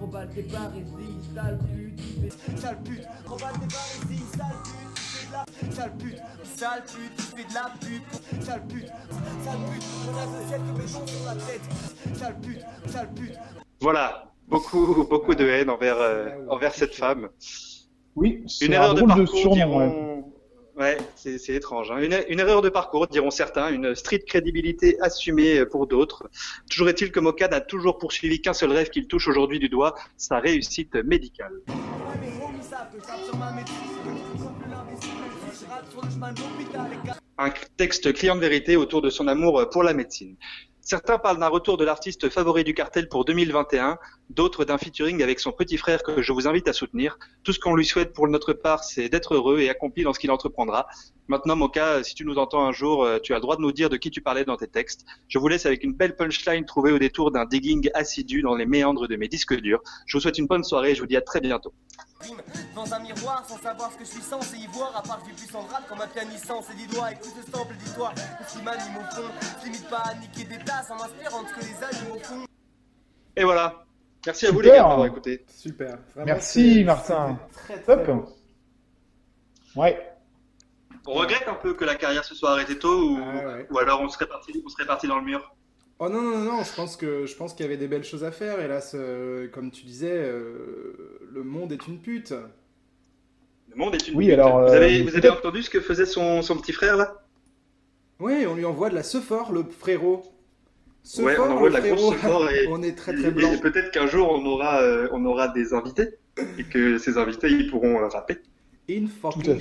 Remballe 0.00 0.28
tes 0.28 0.42
barésies, 0.42 1.20
sale 1.34 1.58
pute, 1.72 1.96
tu 1.96 2.30
fais 2.30 2.56
sale 2.60 2.78
pute. 2.84 3.02
Remballe 3.26 3.52
tes 3.54 3.66
barésies, 3.74 4.24
sale 4.36 4.46
pute, 4.62 4.94
tu 4.94 5.02
fais 5.02 5.26
de 5.26 5.32
la 5.32 5.72
sale 5.74 5.92
pute. 5.96 6.20
Sale 6.44 6.82
pute, 6.86 7.16
tu 7.16 7.22
fais 7.22 7.44
de 7.48 7.54
la 7.54 7.72
pute. 7.80 8.44
Sale 8.44 8.62
pute, 8.68 8.86
sale 9.44 9.58
pute. 9.70 9.84
On 10.06 10.16
a 10.18 10.42
ce 10.42 10.48
ciel 10.48 10.60
que 10.60 10.78
maison 10.82 11.06
sur 11.06 11.24
la 11.24 11.34
tête. 11.34 12.14
Sale 12.14 12.36
pute, 12.40 12.64
sale 12.92 13.10
pute. 13.14 13.34
Voilà, 13.80 14.32
beaucoup, 14.48 15.06
beaucoup 15.08 15.34
de 15.34 15.46
haine 15.46 15.70
envers, 15.70 15.96
euh, 15.98 16.28
envers 16.50 16.74
cette 16.74 16.94
femme. 16.94 17.28
Oui, 18.16 18.44
c'est 18.46 18.66
Une 18.66 18.72
un 18.74 18.76
erreur 18.76 18.94
de 18.94 19.00
drôle 19.00 19.10
de, 19.10 19.24
parcours, 19.24 19.38
surnom. 19.38 19.78
ouais. 19.78 19.88
diront... 19.88 19.88
Ouais, 19.88 20.05
c'est 21.14 21.38
c'est 21.38 21.54
étrange. 21.54 21.90
hein. 21.90 21.98
Une, 21.98 22.18
une 22.28 22.38
erreur 22.40 22.60
de 22.62 22.68
parcours, 22.68 23.06
diront 23.06 23.30
certains, 23.30 23.70
une 23.70 23.94
street 23.94 24.20
crédibilité 24.26 24.98
assumée 25.00 25.64
pour 25.64 25.86
d'autres. 25.86 26.28
Toujours 26.70 26.88
est-il 26.88 27.10
que 27.10 27.20
Moka 27.20 27.48
n'a 27.48 27.60
toujours 27.60 27.98
poursuivi 27.98 28.40
qu'un 28.42 28.52
seul 28.52 28.70
rêve 28.72 28.90
qu'il 28.90 29.06
touche 29.06 29.26
aujourd'hui 29.28 29.58
du 29.58 29.68
doigt, 29.68 29.94
sa 30.16 30.38
réussite 30.38 30.94
médicale. 30.96 31.52
Ouais, 31.66 31.72
Un 37.38 37.50
texte 37.76 38.12
client 38.12 38.34
de 38.36 38.40
vérité 38.40 38.76
autour 38.76 39.02
de 39.02 39.10
son 39.10 39.28
amour 39.28 39.68
pour 39.70 39.82
la 39.82 39.94
médecine. 39.94 40.36
Certains 40.88 41.18
parlent 41.18 41.40
d'un 41.40 41.48
retour 41.48 41.78
de 41.78 41.84
l'artiste 41.84 42.28
favori 42.28 42.62
du 42.62 42.72
cartel 42.72 43.08
pour 43.08 43.24
2021, 43.24 43.98
d'autres 44.30 44.64
d'un 44.64 44.78
featuring 44.78 45.20
avec 45.20 45.40
son 45.40 45.50
petit 45.50 45.78
frère 45.78 46.04
que 46.04 46.22
je 46.22 46.32
vous 46.32 46.46
invite 46.46 46.68
à 46.68 46.72
soutenir. 46.72 47.18
Tout 47.42 47.52
ce 47.52 47.58
qu'on 47.58 47.74
lui 47.74 47.84
souhaite 47.84 48.12
pour 48.12 48.28
notre 48.28 48.52
part, 48.52 48.84
c'est 48.84 49.08
d'être 49.08 49.34
heureux 49.34 49.58
et 49.58 49.68
accompli 49.68 50.04
dans 50.04 50.12
ce 50.12 50.20
qu'il 50.20 50.30
entreprendra. 50.30 50.86
Maintenant, 51.26 51.56
Moka, 51.56 52.04
si 52.04 52.14
tu 52.14 52.24
nous 52.24 52.36
entends 52.36 52.64
un 52.64 52.70
jour, 52.70 53.02
euh, 53.02 53.18
tu 53.20 53.32
as 53.32 53.38
le 53.38 53.40
droit 53.40 53.56
de 53.56 53.62
nous 53.62 53.72
dire 53.72 53.90
de 53.90 53.96
qui 53.96 54.12
tu 54.12 54.20
parlais 54.20 54.44
dans 54.44 54.56
tes 54.56 54.68
textes. 54.68 55.04
Je 55.26 55.40
vous 55.40 55.48
laisse 55.48 55.66
avec 55.66 55.82
une 55.82 55.92
belle 55.92 56.14
punchline 56.14 56.64
trouvée 56.64 56.92
au 56.92 57.00
détour 57.00 57.32
d'un 57.32 57.46
digging 57.46 57.90
assidu 57.94 58.42
dans 58.42 58.54
les 58.54 58.64
méandres 58.64 59.08
de 59.08 59.16
mes 59.16 59.26
disques 59.26 59.60
durs. 59.60 59.82
Je 60.06 60.16
vous 60.16 60.20
souhaite 60.20 60.38
une 60.38 60.46
bonne 60.46 60.62
soirée 60.62 60.92
et 60.92 60.94
je 60.94 61.00
vous 61.00 61.08
dis 61.08 61.16
à 61.16 61.20
très 61.20 61.40
bientôt. 61.40 61.74
Tasses 70.76 70.90
en 70.90 70.96
m'inspirant 70.96 71.42
de 71.42 71.48
ce 71.48 71.54
que 71.54 71.60
les 71.60 71.84
animaux 71.84 72.18
font. 72.22 72.44
Et 73.36 73.44
voilà. 73.44 73.84
Merci 74.26 74.46
à 74.46 74.50
vous 74.50 74.58
Super. 74.60 74.72
les 74.72 74.78
gars 74.78 74.88
d'avoir 74.88 75.06
écouté. 75.06 75.44
Super. 75.48 75.98
Vraiment, 76.14 76.26
Merci, 76.26 76.84
Martin. 76.84 77.38
Très, 77.52 77.80
très 77.80 78.04
Top. 78.04 78.28
Ouais. 79.76 80.12
On 81.06 81.12
regrette 81.12 81.46
un 81.46 81.54
peu 81.54 81.74
que 81.74 81.84
la 81.84 81.94
carrière 81.94 82.24
se 82.24 82.34
soit 82.34 82.50
arrêtée 82.50 82.78
tôt 82.78 83.10
ou, 83.10 83.18
Ah 83.22 83.46
ouais. 83.58 83.66
ou 83.70 83.78
alors 83.78 84.00
on 84.00 84.08
serait 84.08 84.26
parti, 84.26 84.60
on 84.64 84.68
serait 84.68 84.86
parti 84.86 85.06
dans 85.06 85.18
le 85.18 85.24
mur? 85.24 85.54
Oh 85.98 86.08
non, 86.08 86.20
non, 86.20 86.38
non, 86.38 86.44
non, 86.56 86.62
je 86.64 86.74
pense 86.74 86.96
que 86.96 87.24
je 87.26 87.36
pense 87.36 87.54
qu'il 87.54 87.64
y 87.64 87.68
avait 87.68 87.76
des 87.76 87.86
belles 87.88 88.04
choses 88.04 88.24
à 88.24 88.32
faire. 88.32 88.60
Et 88.60 88.66
là, 88.68 88.80
ce- 88.80 89.46
comme 89.46 89.70
tu 89.70 89.84
disais, 89.84 90.12
euh, 90.12 91.20
le 91.30 91.42
monde 91.44 91.72
est 91.72 91.86
une 91.86 92.00
pute. 92.00 92.34
Le 93.68 93.76
monde 93.76 93.94
est 93.94 94.08
une 94.08 94.16
Oui, 94.16 94.26
pute. 94.26 94.34
alors, 94.34 94.60
vous 94.62 94.72
euh, 94.72 94.76
avez, 94.76 95.02
vous 95.02 95.10
avez 95.10 95.20
peut-être- 95.20 95.38
entendu 95.38 95.62
ce 95.62 95.70
que 95.70 95.80
faisait 95.80 96.06
son, 96.06 96.42
son 96.42 96.56
petit 96.58 96.72
frère 96.72 96.96
là? 96.96 97.22
Oui, 98.18 98.44
on 98.48 98.54
lui 98.56 98.64
envoie 98.64 98.90
de 98.90 98.94
la 98.94 99.02
sephore, 99.04 99.52
le 99.52 99.62
frérot. 99.64 100.22
Ouais, 101.18 101.38
on 101.38 101.50
envoie 101.52 101.68
de 101.68 101.74
la 101.74 101.80
grosse 101.80 102.14
frérot. 102.16 102.40
sephore 102.46 102.50
et- 102.50 102.66
on 102.68 102.82
est 102.82 102.96
très 102.96 103.12
Et- 103.12 103.16
très 103.16 103.28
et 103.28 103.30
blanc. 103.30 103.58
peut-être 103.58 103.90
qu'un 103.92 104.06
jour 104.06 104.30
on 104.30 104.44
aura, 104.46 104.82
euh, 104.82 105.08
on 105.12 105.24
aura 105.24 105.48
des 105.48 105.72
invités 105.74 106.14
et 106.58 106.64
que 106.64 106.98
ces 106.98 107.16
invités 107.18 107.48
ils 107.48 107.70
pourront 107.70 108.00
euh, 108.00 108.08
rapper. 108.08 108.38
In 108.90 109.06
Tout 109.06 109.28
à 109.28 109.32
fucking. 109.32 109.58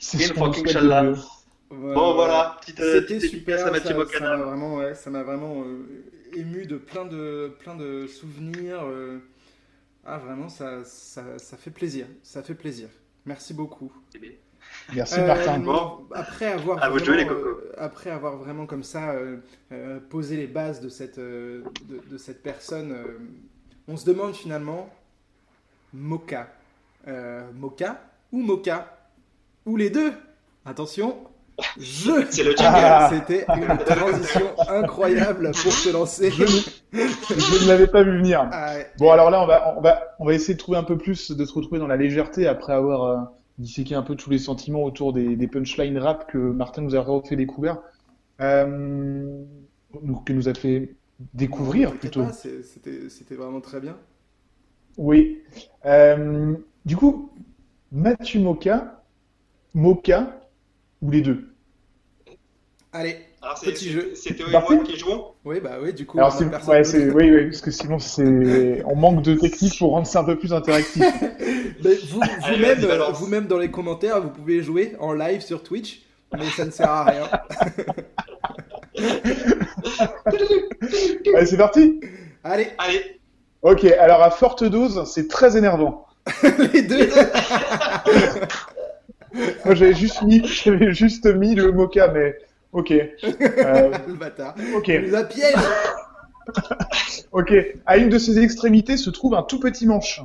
C'est 0.00 0.30
In 0.30 0.34
fucking 0.34 0.68
Inch'Allah. 0.68 1.14
Bon 1.70 2.14
voilà, 2.14 2.56
petite, 2.60 2.80
euh, 2.80 3.00
C'était 3.00 3.16
petite 3.16 3.30
super, 3.30 3.58
ça, 3.60 3.70
Mathieu 3.70 3.90
ça 3.90 3.94
Bocana. 3.94 4.36
m'a 4.36 4.44
vraiment, 4.44 4.76
ouais, 4.76 4.94
ça 4.94 5.08
m'a 5.10 5.22
vraiment 5.22 5.62
euh, 5.62 5.86
ému 6.34 6.66
de 6.66 6.76
plein 6.76 7.04
de, 7.04 7.52
plein 7.60 7.76
de 7.76 8.06
souvenirs. 8.08 8.80
euh. 8.84 9.18
Ah 10.04 10.18
vraiment, 10.18 10.48
ça, 10.48 10.84
ça, 10.84 11.38
ça 11.38 11.56
fait 11.56 11.70
plaisir, 11.70 12.06
ça 12.22 12.42
fait 12.42 12.54
plaisir. 12.54 12.88
Merci 13.26 13.54
beaucoup. 13.54 13.92
Merci 14.94 15.20
Euh, 15.20 15.26
Martin. 15.26 15.58
Bon. 15.58 15.98
Après 16.14 16.46
avoir 16.52 16.82
À 16.82 16.88
vous 16.90 16.98
de 17.00 17.04
vraiment, 17.04 17.04
jouer, 17.04 17.16
les 17.16 17.26
cocos. 17.26 17.46
euh, 17.48 17.72
après 17.78 18.10
avoir 18.10 18.36
vraiment 18.36 18.66
comme 18.66 18.82
ça 18.82 19.10
euh, 19.10 19.36
euh, 19.72 19.98
posé 20.10 20.36
les 20.36 20.46
bases 20.46 20.80
de 20.80 20.88
cette, 20.88 21.18
euh, 21.18 21.62
de, 21.88 22.00
de 22.10 22.18
cette 22.18 22.42
personne, 22.42 22.92
euh, 22.92 23.18
on 23.88 23.96
se 23.96 24.04
demande 24.06 24.34
finalement 24.34 24.88
Moka, 25.92 26.48
Euh, 27.08 27.42
Moka 27.54 28.00
ou 28.32 28.38
Moka 28.42 28.96
ou 29.66 29.76
les 29.76 29.90
deux? 29.90 30.12
Attention, 30.66 31.16
je. 31.78 32.10
C'est 32.30 32.44
le. 32.44 32.54
Ah. 32.58 33.10
C'était 33.12 33.44
une 33.56 33.78
transition 33.78 34.42
incroyable 34.68 35.50
pour 35.52 35.72
se 35.72 35.90
lancer. 35.90 36.30
Je, 36.30 36.42
ne- 36.44 36.48
je 37.38 37.64
ne 37.64 37.68
l'avais 37.68 37.86
pas 37.86 38.02
vu 38.02 38.18
venir. 38.18 38.48
Ah, 38.52 38.74
ouais. 38.74 38.90
Bon, 38.98 39.10
alors 39.10 39.30
là, 39.30 39.42
on 39.42 39.46
va, 39.46 39.74
on 39.76 39.80
va, 39.80 40.02
on 40.18 40.26
va 40.26 40.34
essayer 40.34 40.54
de 40.54 40.58
trouver 40.58 40.78
un 40.78 40.82
peu 40.84 40.98
plus, 40.98 41.30
de 41.30 41.44
se 41.44 41.52
retrouver 41.54 41.78
dans 41.78 41.86
la 41.86 41.96
légèreté 41.96 42.46
après 42.46 42.72
avoir 42.74 43.30
disséqué 43.60 43.94
un 43.94 44.02
peu 44.02 44.16
tous 44.16 44.30
les 44.30 44.38
sentiments 44.38 44.82
autour 44.82 45.12
des, 45.12 45.36
des 45.36 45.46
punchlines 45.46 45.98
rap 45.98 46.30
que 46.30 46.38
Martin 46.38 46.82
nous 46.82 46.96
a 46.96 47.00
refait 47.00 47.36
découvrir, 47.36 47.78
euh, 48.40 49.44
que 50.24 50.32
nous 50.32 50.48
a 50.48 50.54
fait 50.54 50.96
découvrir 51.34 51.92
plutôt. 51.98 52.24
c'était 52.32 53.34
vraiment 53.34 53.60
très 53.60 53.80
bien. 53.80 53.96
Oui. 54.96 55.42
Euh, 55.84 56.56
du 56.84 56.96
coup, 56.96 57.30
Mathieu 57.92 58.40
Moka, 58.40 59.02
Moka 59.74 60.40
ou 61.02 61.10
les 61.10 61.20
deux? 61.20 61.54
Allez, 62.92 63.16
Alors, 63.42 63.56
c'est- 63.56 63.72
Petit 63.72 63.90
jeu. 63.90 64.12
c'est 64.14 64.28
c'est 64.30 64.34
Théo 64.34 64.48
et 64.48 64.52
Parfait. 64.52 64.74
moi 64.74 64.84
qui 64.84 64.98
jouons 64.98 65.24
Oui, 65.46 65.60
bah 65.60 65.78
oui, 65.82 65.94
du 65.94 66.04
coup. 66.04 66.18
Alors 66.18 66.32
c'est 66.32 66.44
ouais, 66.44 67.10
oui, 67.14 67.30
oui, 67.30 67.44
parce 67.46 67.62
que 67.62 67.70
sinon 67.70 67.98
c'est 67.98 68.82
on 68.84 68.96
manque 68.96 69.22
de 69.22 69.34
technique 69.34 69.78
pour 69.78 69.92
rendre 69.92 70.06
ça 70.06 70.20
un 70.20 70.24
peu 70.24 70.36
plus 70.38 70.52
interactif. 70.52 71.02
Mais 71.82 71.94
vous, 72.10 72.20
Allez, 72.42 72.56
vous-même, 72.74 72.84
euh, 72.84 73.10
vous-même 73.12 73.46
dans 73.46 73.56
les 73.58 73.70
commentaires, 73.70 74.20
vous 74.20 74.28
pouvez 74.28 74.62
jouer 74.62 74.94
en 75.00 75.14
live 75.14 75.40
sur 75.40 75.62
Twitch, 75.62 76.02
mais 76.36 76.44
ça 76.50 76.66
ne 76.66 76.70
sert 76.70 76.90
à 76.90 77.04
rien. 77.04 77.30
Allez, 81.34 81.46
c'est 81.46 81.56
parti. 81.56 82.00
Allez, 82.44 82.68
Allez, 82.78 83.20
Ok, 83.62 83.84
alors 83.84 84.22
à 84.22 84.30
forte 84.30 84.64
dose, 84.64 85.04
c'est 85.10 85.28
très 85.28 85.56
énervant. 85.56 86.06
les 86.74 86.82
deux. 86.82 87.08
Moi 89.64 89.74
j'avais 89.74 89.94
juste 89.94 90.22
mis 90.22 90.44
j'avais 90.46 90.92
juste 90.92 91.24
mis 91.26 91.54
le 91.54 91.72
mocha, 91.72 92.08
mais 92.08 92.36
ok, 92.72 92.90
Euh, 92.92 93.90
le 94.06 94.14
bâtard. 94.14 94.54
ok, 94.76 94.88
Il 94.88 95.02
nous 95.08 95.14
a 95.14 95.24
piège. 95.24 95.54
ok. 97.32 97.52
À 97.86 97.96
une 97.96 98.08
de 98.08 98.18
ses 98.18 98.38
extrémités 98.38 98.96
se 98.96 99.10
trouve 99.10 99.34
un 99.34 99.42
tout 99.42 99.60
petit 99.60 99.86
manche. 99.86 100.20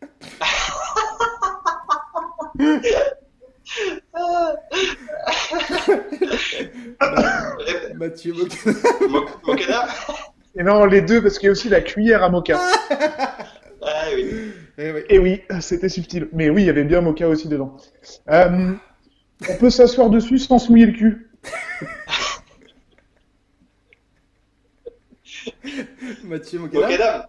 Mathieu 7.96 8.32
Moka. 8.34 8.56
Mo- 9.08 9.26
Mokada 9.46 9.86
Et 10.56 10.62
non, 10.62 10.84
les 10.84 11.00
deux 11.02 11.22
parce 11.22 11.38
qu'il 11.38 11.46
y 11.46 11.48
a 11.48 11.52
aussi 11.52 11.68
la 11.68 11.80
cuillère 11.80 12.22
à 12.22 12.28
mocha. 12.28 12.58
Ah 13.82 14.04
oui. 14.14 14.52
Eh 14.78 14.92
oui. 14.92 15.00
Et 15.08 15.18
oui, 15.18 15.40
c'était 15.60 15.88
subtil. 15.88 16.28
Mais 16.32 16.50
oui, 16.50 16.62
il 16.62 16.66
y 16.66 16.70
avait 16.70 16.84
bien 16.84 17.00
mocha 17.00 17.28
aussi 17.28 17.48
dedans. 17.48 17.76
Euh, 18.30 18.72
on 19.48 19.56
peut 19.56 19.70
s'asseoir 19.70 20.10
dessus 20.10 20.38
sans 20.38 20.58
se 20.58 20.70
mouiller 20.70 20.86
le 20.86 20.92
cul. 20.92 21.29
Mathieu 26.24 26.58
Mokada. 26.58 26.86
Mokadam 26.88 27.26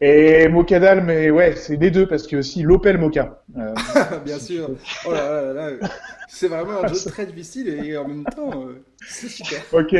Et 0.00 0.48
Mocadal, 0.48 1.04
mais 1.04 1.30
ouais, 1.30 1.56
c'est 1.56 1.76
les 1.76 1.90
deux 1.90 2.06
parce 2.06 2.24
qu'il 2.24 2.32
y 2.32 2.36
a 2.36 2.40
aussi 2.40 2.62
l'Opel. 2.62 3.00
Euh, 3.02 3.74
Bien 4.24 4.38
sûr. 4.38 4.70
Oh 5.06 5.12
là 5.12 5.42
là 5.42 5.52
là 5.52 5.70
là. 5.70 5.88
C'est 6.28 6.48
vraiment 6.48 6.82
un 6.82 6.88
jeu 6.88 6.94
très 7.10 7.26
difficile 7.26 7.68
et 7.68 7.96
en 7.96 8.08
même 8.08 8.24
temps, 8.24 8.66
euh, 8.68 8.84
c'est 9.06 9.28
super. 9.28 9.62
ok, 9.72 9.94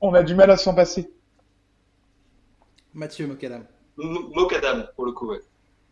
on 0.00 0.14
a 0.14 0.22
du 0.22 0.34
mal 0.34 0.50
à 0.50 0.56
s'en 0.56 0.74
passer. 0.74 1.10
Mathieu 2.94 3.26
Mokadam. 3.26 3.64
M- 3.98 4.18
Mokadam, 4.34 4.88
pour 4.96 5.06
le 5.06 5.12
coup, 5.12 5.30
ouais. 5.30 5.40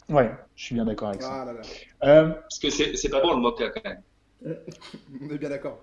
Ouais, 0.08 0.30
je 0.56 0.64
suis 0.64 0.74
bien 0.74 0.84
d'accord 0.84 1.10
avec 1.10 1.22
ça. 1.22 1.42
Ah 1.42 1.44
là 1.44 1.52
là. 1.52 1.60
Euh, 2.02 2.30
Parce 2.30 2.58
que 2.58 2.70
c'est 2.70 2.96
c'est 2.96 3.10
pas 3.10 3.20
bon 3.22 3.34
le 3.34 3.40
moka 3.40 3.70
quand 3.70 3.84
même. 3.84 4.02
On 5.22 5.30
est 5.30 5.38
bien 5.38 5.50
d'accord. 5.50 5.78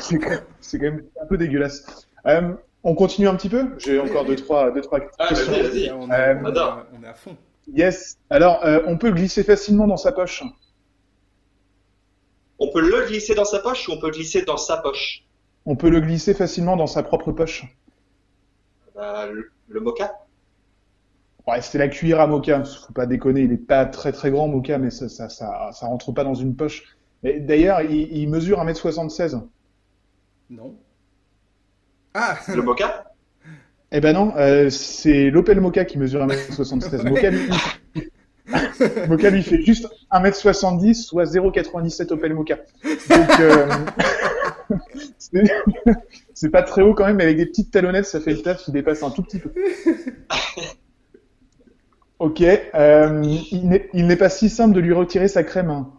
C'est 0.00 0.18
quand, 0.18 0.80
même 0.80 1.04
un 1.22 1.26
peu 1.26 1.36
dégueulasse. 1.36 2.06
Euh, 2.26 2.54
on 2.84 2.94
continue 2.94 3.28
un 3.28 3.34
petit 3.34 3.48
peu? 3.48 3.74
J'ai 3.78 3.98
Oui, 3.98 4.08
encore 4.10 4.22
oui. 4.22 4.28
deux, 4.28 4.36
trois, 4.36 4.70
deux, 4.70 4.80
trois 4.80 5.00
Ah, 5.18 5.28
questions. 5.28 5.52
vas-y, 5.52 5.62
vas-y. 5.62 5.90
On, 5.92 6.10
est- 6.10 6.14
Euh, 6.14 6.34
on 6.34 6.40
est- 6.40 6.44
j'adore. 6.44 6.84
on 6.98 7.02
est 7.02 7.08
à 7.08 7.14
fond. 7.14 7.36
Yes. 7.72 8.16
Alors, 8.30 8.64
euh, 8.64 8.80
on 8.86 8.96
peut 8.96 9.08
le 9.08 9.14
glisser 9.14 9.44
facilement 9.44 9.86
dans 9.86 9.96
sa 9.96 10.12
poche. 10.12 10.42
On 12.58 12.70
peut 12.72 12.80
le 12.80 13.06
glisser 13.06 13.34
dans 13.34 13.44
sa 13.44 13.60
poche 13.60 13.88
ou 13.88 13.92
on 13.92 13.98
peut 14.00 14.06
le 14.06 14.12
glisser 14.12 14.42
dans 14.42 14.56
sa 14.56 14.78
poche? 14.78 15.24
On 15.66 15.76
peut 15.76 15.90
le 15.90 16.00
glisser 16.00 16.34
facilement 16.34 16.76
dans 16.76 16.86
sa 16.86 17.02
propre 17.02 17.30
poche. 17.32 17.64
Bah, 18.94 19.26
le, 19.26 19.50
le 19.68 19.80
moka 19.80 20.12
Ouais, 21.46 21.60
c'était 21.62 21.78
la 21.78 21.88
cuillère 21.88 22.20
à 22.20 22.26
mocha. 22.26 22.62
Faut 22.64 22.92
pas 22.92 23.06
déconner, 23.06 23.42
il 23.42 23.52
est 23.52 23.56
pas 23.56 23.86
très 23.86 24.12
très 24.12 24.30
grand 24.30 24.48
mocha, 24.48 24.76
mais 24.78 24.90
ça 24.90 25.08
ça 25.08 25.28
ça, 25.28 25.70
ça 25.72 25.86
rentre 25.86 26.12
pas 26.12 26.24
dans 26.24 26.34
une 26.34 26.56
poche. 26.56 26.84
D'ailleurs, 27.22 27.80
il, 27.80 28.12
il 28.16 28.28
mesure 28.28 28.60
1m76. 28.60 29.40
Non. 30.50 30.76
Ah 32.14 32.38
Le 32.54 32.62
moka 32.62 33.12
Eh 33.92 34.00
ben 34.00 34.12
non, 34.14 34.34
euh, 34.36 34.70
c'est 34.70 35.30
l'Opel 35.30 35.60
Mocha 35.60 35.84
qui 35.84 35.98
mesure 35.98 36.26
1m76. 36.26 37.02
Mocha 37.08 37.30
lui, 37.30 37.48
Mocha 39.08 39.30
lui 39.30 39.42
fait 39.42 39.60
juste 39.62 39.88
1m70, 40.10 40.94
soit 40.94 41.24
0,97 41.24 42.12
Opel 42.12 42.34
Mocha. 42.34 42.56
Donc, 42.84 43.40
euh, 43.40 43.68
c'est- 46.34 46.50
pas 46.50 46.62
très 46.62 46.82
haut 46.82 46.94
quand 46.94 47.04
même, 47.06 47.16
mais 47.16 47.24
avec 47.24 47.36
des 47.36 47.46
petites 47.46 47.70
talonnettes, 47.70 48.06
ça 48.06 48.20
fait 48.20 48.32
le 48.32 48.40
taf, 48.42 48.66
il 48.68 48.72
dépasse 48.72 49.02
un 49.02 49.10
tout 49.10 49.22
petit 49.22 49.38
peu. 49.38 49.52
Ok, 52.18 52.40
euh, 52.42 53.22
il 53.52 53.68
n'est 53.68 53.88
il 53.94 54.06
n'est 54.06 54.16
pas 54.16 54.28
si 54.28 54.48
simple 54.48 54.74
de 54.74 54.80
lui 54.80 54.92
retirer 54.92 55.28
sa 55.28 55.44
crème. 55.44 55.70
hein. 55.70 55.92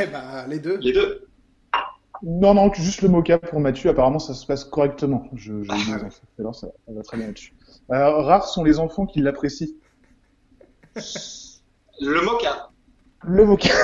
Eh 0.00 0.06
bah, 0.06 0.44
les 0.48 0.58
deux. 0.58 0.78
Les 0.78 0.92
deux 0.92 1.25
Non, 2.22 2.54
non, 2.54 2.72
juste 2.72 3.02
le 3.02 3.08
mocha 3.08 3.38
pour 3.38 3.60
Mathieu. 3.60 3.90
Apparemment, 3.90 4.18
ça 4.18 4.34
se 4.34 4.46
passe 4.46 4.64
correctement. 4.64 5.28
Je. 5.34 5.52
Alors, 6.38 6.54
ça, 6.54 6.68
ça 6.86 6.92
va 6.92 7.02
très 7.02 7.16
bien 7.16 7.26
là-dessus. 7.26 7.54
Euh, 7.90 8.10
rares 8.22 8.48
sont 8.48 8.64
les 8.64 8.78
enfants 8.78 9.06
qui 9.06 9.20
l'apprécient. 9.20 9.68
Le 12.00 12.24
moka 12.24 12.70
Le 13.22 13.44
mocha. 13.44 13.74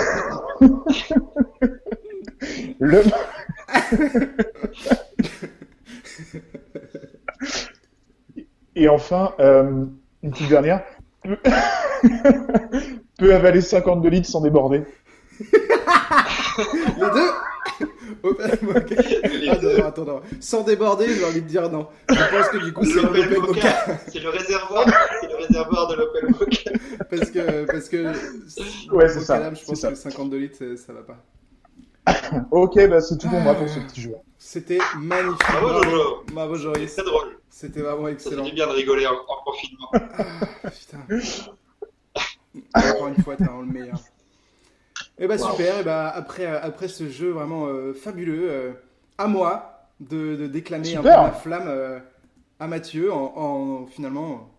le. 2.80 3.02
Et 8.74 8.88
enfin, 8.88 9.34
euh, 9.38 9.84
une 10.22 10.30
petite 10.30 10.48
dernière. 10.48 10.82
Peut... 11.22 11.38
peut 13.18 13.34
avaler 13.34 13.60
52 13.60 14.08
litres 14.08 14.28
sans 14.28 14.40
déborder. 14.40 14.82
Les 16.58 17.10
deux 17.14 17.30
Les 17.80 19.48
Ah, 19.48 19.56
deux. 19.56 19.78
non, 19.78 19.84
attends, 19.86 20.04
non. 20.04 20.20
Sans 20.40 20.62
déborder, 20.62 21.06
j'ai 21.14 21.24
envie 21.24 21.42
de 21.42 21.46
dire 21.48 21.70
non. 21.70 21.88
Je 22.08 22.14
pense 22.14 22.48
que 22.48 22.58
du 22.58 22.72
coup, 22.72 22.84
c'est 22.84 23.00
L'Opel 23.02 23.24
l'Opel 23.30 23.40
Moka. 23.40 23.52
Moka, 23.86 23.98
c'est 24.08 24.20
le 24.20 24.28
réservoir, 24.28 24.84
c'est 25.20 25.28
le 25.28 25.36
réservoir 25.36 25.88
de 25.88 25.94
l'Opel 25.96 26.24
Moka. 26.30 26.70
Parce 27.10 27.30
que, 27.30 27.64
parce 27.66 27.88
que. 27.88 28.92
Ouais, 28.94 29.08
c'est 29.08 29.20
ça, 29.20 29.52
Je 29.54 29.64
pense 29.64 29.80
ça. 29.80 29.88
que 29.90 29.94
52 29.96 30.36
litres, 30.36 30.56
ça- 30.58 30.76
ça 30.86 30.92
va 30.92 31.02
pas. 31.02 31.18
Ok, 32.50 32.74
bah 32.88 33.00
c'est 33.00 33.16
tout 33.16 33.28
pour 33.28 33.38
moi 33.40 33.54
pour 33.54 33.68
ce 33.68 33.78
petit 33.80 34.00
jeu. 34.02 34.14
C'était 34.38 34.78
magnifique. 34.98 35.38
Bravo, 35.60 35.82
Jojo. 35.84 36.24
Bravo, 36.32 36.56
C'est 36.56 36.62
Joris. 36.62 36.94
très 36.96 37.04
drôle. 37.04 37.38
C'était 37.48 37.80
vraiment 37.80 38.02
Ça 38.02 38.08
fait 38.08 38.12
excellent. 38.14 38.44
du 38.44 38.52
bien 38.52 38.66
de 38.66 38.72
rigoler 38.72 39.06
en, 39.06 39.12
en 39.12 39.44
confinement. 39.44 39.90
Putain. 40.64 41.06
Encore 42.74 43.08
une 43.08 43.22
fois, 43.22 43.36
t'es 43.36 43.44
vraiment 43.44 43.60
le 43.62 43.66
meilleur. 43.72 43.98
Et 45.22 45.28
bah 45.28 45.36
Wow. 45.36 45.50
super, 45.52 45.78
et 45.78 45.84
bah 45.84 46.08
après, 46.10 46.46
euh, 46.46 46.58
après 46.60 46.88
ce 46.88 47.08
jeu 47.08 47.30
vraiment 47.30 47.66
euh, 47.68 47.94
fabuleux, 47.94 48.50
euh, 48.50 48.72
à 49.18 49.28
moi 49.28 49.86
de, 50.00 50.34
de 50.34 50.48
déclamer 50.48 50.96
un 50.96 51.02
peu 51.02 51.08
Super. 51.08 51.22
ma 51.22 51.30
flamme 51.30 51.68
euh, 51.68 52.00
à 52.58 52.66
Mathieu 52.66 53.12
en, 53.12 53.32
en, 53.36 53.86
finalement 53.86 54.50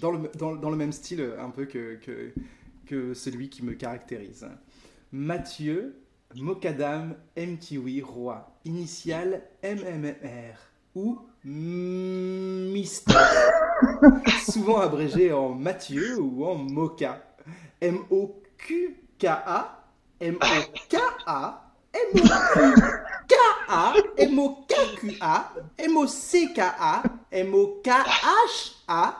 dans 0.00 0.10
le, 0.12 0.30
dans, 0.38 0.56
dans 0.56 0.70
le 0.70 0.76
même 0.76 0.92
style 0.92 1.34
un 1.38 1.50
peu 1.50 1.66
que, 1.66 1.96
que, 1.96 2.32
que 2.86 3.12
celui 3.12 3.50
qui 3.50 3.62
me 3.62 3.74
caractérise. 3.74 4.46
Mathieu 5.12 6.00
Mokadam 6.34 7.14
Mtiwi 7.36 8.00
Roi, 8.00 8.50
initial 8.64 9.42
MMR 9.62 10.56
ou 10.94 11.20
Mister, 11.44 13.12
souvent 14.50 14.78
abrégé 14.80 15.30
en 15.30 15.50
Mathieu 15.50 16.18
ou 16.18 16.46
en 16.46 16.54
Moka. 16.54 17.22
M-O-Q-K-A, 20.20 21.62
M-O-K-A, 21.94 23.94
M-O-K-Q-A, 24.18 25.52
M-O-C-K-A, 25.78 27.02
M-O-K-H-A, 27.32 29.16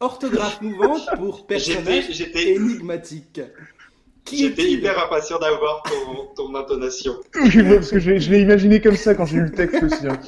orthographe 0.00 0.60
mouvante 0.60 1.08
pour 1.16 1.46
personnage 1.46 2.20
énigmatique. 2.34 3.40
J'étais 4.30 4.70
hyper 4.70 5.02
impatient 5.06 5.38
d'avoir 5.40 5.82
ton, 5.82 6.26
ton 6.36 6.54
intonation. 6.54 7.14
Oui, 7.34 7.50
parce 7.74 7.90
que 7.90 7.98
je, 7.98 8.10
l'ai- 8.12 8.20
je 8.20 8.30
l'ai 8.30 8.42
imaginé 8.42 8.80
comme 8.80 8.96
ça 8.96 9.14
quand 9.14 9.26
j'ai 9.26 9.38
lu 9.38 9.44
le 9.44 9.52
texte 9.52 9.82
aussi. 9.82 10.06
hein. 10.06 10.20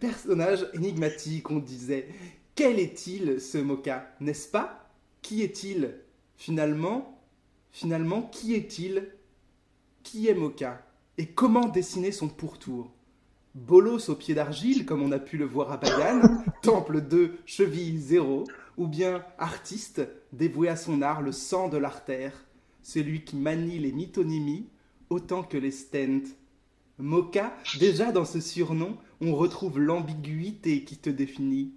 Personnage 0.00 0.66
énigmatique, 0.74 1.50
on 1.50 1.58
disait. 1.58 2.08
Quel 2.54 2.78
est-il 2.78 3.40
ce 3.40 3.58
Moka 3.58 4.06
N'est-ce 4.20 4.48
pas? 4.48 4.90
Qui 5.22 5.42
est-il? 5.42 5.94
Finalement, 6.42 7.22
finalement, 7.70 8.22
qui 8.22 8.54
est-il? 8.54 9.06
Qui 10.02 10.26
est 10.26 10.34
Moka? 10.34 10.84
Et 11.16 11.26
comment 11.26 11.68
dessiner 11.68 12.10
son 12.10 12.28
pourtour? 12.28 12.90
Bolos 13.54 14.10
au 14.10 14.16
pied 14.16 14.34
d'argile, 14.34 14.84
comme 14.84 15.02
on 15.02 15.12
a 15.12 15.20
pu 15.20 15.36
le 15.36 15.44
voir 15.44 15.70
à 15.70 15.76
Bagan, 15.76 16.42
temple 16.62 17.00
2, 17.02 17.38
cheville 17.46 17.96
0, 17.96 18.42
ou 18.76 18.88
bien 18.88 19.24
artiste, 19.38 20.02
dévoué 20.32 20.68
à 20.68 20.74
son 20.74 21.00
art, 21.00 21.22
le 21.22 21.30
sang 21.30 21.68
de 21.68 21.76
l'artère, 21.76 22.32
celui 22.82 23.22
qui 23.22 23.36
manie 23.36 23.78
les 23.78 23.92
mythonymies 23.92 24.66
autant 25.10 25.44
que 25.44 25.58
les 25.58 25.70
stents. 25.70 26.26
Moka, 26.98 27.56
déjà 27.78 28.10
dans 28.10 28.24
ce 28.24 28.40
surnom, 28.40 28.98
on 29.20 29.36
retrouve 29.36 29.78
l'ambiguïté 29.78 30.82
qui 30.82 30.96
te 30.96 31.08
définit. 31.08 31.72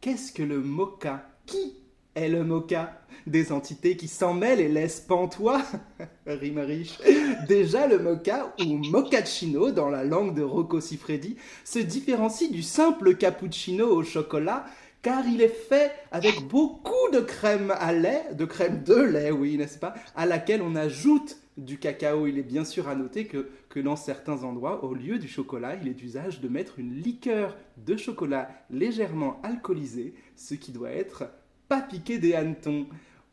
Qu'est-ce 0.00 0.32
que 0.32 0.44
le 0.44 0.62
moka? 0.62 1.28
Qui 1.46 1.81
le 2.16 2.44
mocha. 2.44 2.98
Des 3.26 3.52
entités 3.52 3.96
qui 3.96 4.08
s'en 4.08 4.34
mêlent 4.34 4.58
et 4.58 4.68
laissent 4.68 4.98
pantois, 5.00 5.62
rime 6.26 6.58
riche. 6.58 6.98
Déjà, 7.46 7.86
le 7.86 8.00
mocha, 8.00 8.52
ou 8.60 8.78
mochaccino 8.78 9.70
dans 9.70 9.88
la 9.88 10.02
langue 10.02 10.34
de 10.34 10.42
Rocco 10.42 10.80
Siffredi, 10.80 11.36
se 11.64 11.78
différencie 11.78 12.50
du 12.50 12.62
simple 12.62 13.14
cappuccino 13.14 13.86
au 13.86 14.02
chocolat, 14.02 14.64
car 15.02 15.24
il 15.26 15.40
est 15.40 15.48
fait 15.48 15.92
avec 16.10 16.48
beaucoup 16.48 17.10
de 17.12 17.20
crème 17.20 17.72
à 17.78 17.92
lait, 17.92 18.24
de 18.32 18.44
crème 18.44 18.82
de 18.82 18.96
lait, 18.96 19.30
oui, 19.30 19.56
n'est-ce 19.56 19.78
pas, 19.78 19.94
à 20.16 20.26
laquelle 20.26 20.62
on 20.62 20.74
ajoute 20.74 21.38
du 21.56 21.78
cacao. 21.78 22.26
Il 22.26 22.38
est 22.38 22.42
bien 22.42 22.64
sûr 22.64 22.88
à 22.88 22.96
noter 22.96 23.26
que, 23.26 23.50
que 23.68 23.78
dans 23.78 23.96
certains 23.96 24.42
endroits, 24.42 24.84
au 24.84 24.94
lieu 24.94 25.18
du 25.18 25.28
chocolat, 25.28 25.76
il 25.80 25.86
est 25.86 25.94
d'usage 25.94 26.40
de 26.40 26.48
mettre 26.48 26.80
une 26.80 26.94
liqueur 26.94 27.56
de 27.76 27.96
chocolat 27.96 28.48
légèrement 28.68 29.40
alcoolisée, 29.44 30.14
ce 30.34 30.54
qui 30.54 30.72
doit 30.72 30.90
être 30.90 31.24
pas 31.72 31.80
piqué 31.80 32.18
des 32.18 32.34
hannetons. 32.34 32.86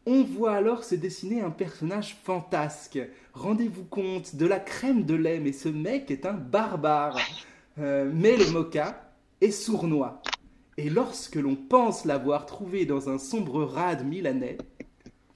On 0.05 0.23
voit 0.23 0.53
alors 0.53 0.85
se 0.85 0.95
dessiner 0.95 1.41
un 1.41 1.49
personnage 1.49 2.15
fantasque. 2.23 2.97
Rendez-vous 3.33 3.83
compte 3.83 4.37
de 4.37 4.45
la 4.45 4.61
crème 4.61 5.03
de 5.03 5.13
lait, 5.13 5.41
mais 5.41 5.51
ce 5.51 5.67
mec 5.67 6.09
est 6.09 6.25
un 6.25 6.31
barbare. 6.31 7.19
Euh, 7.79 8.09
mais 8.15 8.37
le 8.37 8.49
mocha 8.51 9.11
est 9.41 9.51
sournois. 9.51 10.21
Et 10.77 10.89
lorsque 10.89 11.35
l'on 11.35 11.57
pense 11.57 12.05
l'avoir 12.05 12.45
trouvé 12.45 12.85
dans 12.85 13.09
un 13.09 13.17
sombre 13.17 13.65
rade 13.65 14.07
milanais, 14.07 14.57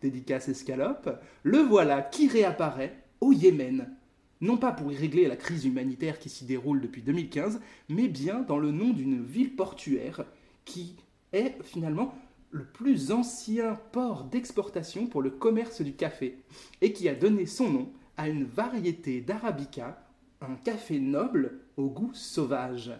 dédicace 0.01 0.47
escalope, 0.47 1.21
le 1.43 1.57
voilà 1.57 2.03
qui 2.03 2.29
réapparaît 2.29 2.95
au 3.19 3.33
Yémen. 3.33 3.93
Non 4.39 4.55
pas 4.55 4.71
pour 4.71 4.93
y 4.93 4.95
régler 4.95 5.27
la 5.27 5.35
crise 5.35 5.65
humanitaire 5.65 6.19
qui 6.19 6.29
s'y 6.29 6.45
déroule 6.45 6.79
depuis 6.79 7.01
2015, 7.01 7.59
mais 7.89 8.07
bien 8.07 8.39
dans 8.47 8.59
le 8.59 8.71
nom 8.71 8.91
d'une 8.91 9.21
ville 9.21 9.57
portuaire 9.57 10.23
qui 10.63 10.95
est 11.33 11.61
finalement 11.63 12.15
le 12.53 12.63
plus 12.63 13.11
ancien 13.11 13.79
port 13.91 14.25
d'exportation 14.25 15.07
pour 15.07 15.23
le 15.23 15.31
commerce 15.31 15.81
du 15.81 15.93
café 15.93 16.37
et 16.81 16.93
qui 16.93 17.09
a 17.09 17.15
donné 17.15 17.47
son 17.47 17.69
nom 17.69 17.89
à 18.15 18.29
une 18.29 18.45
variété 18.45 19.21
d'arabica, 19.21 20.05
un 20.39 20.55
café 20.63 20.99
noble 20.99 21.59
au 21.77 21.87
goût 21.87 22.13
sauvage. 22.13 22.91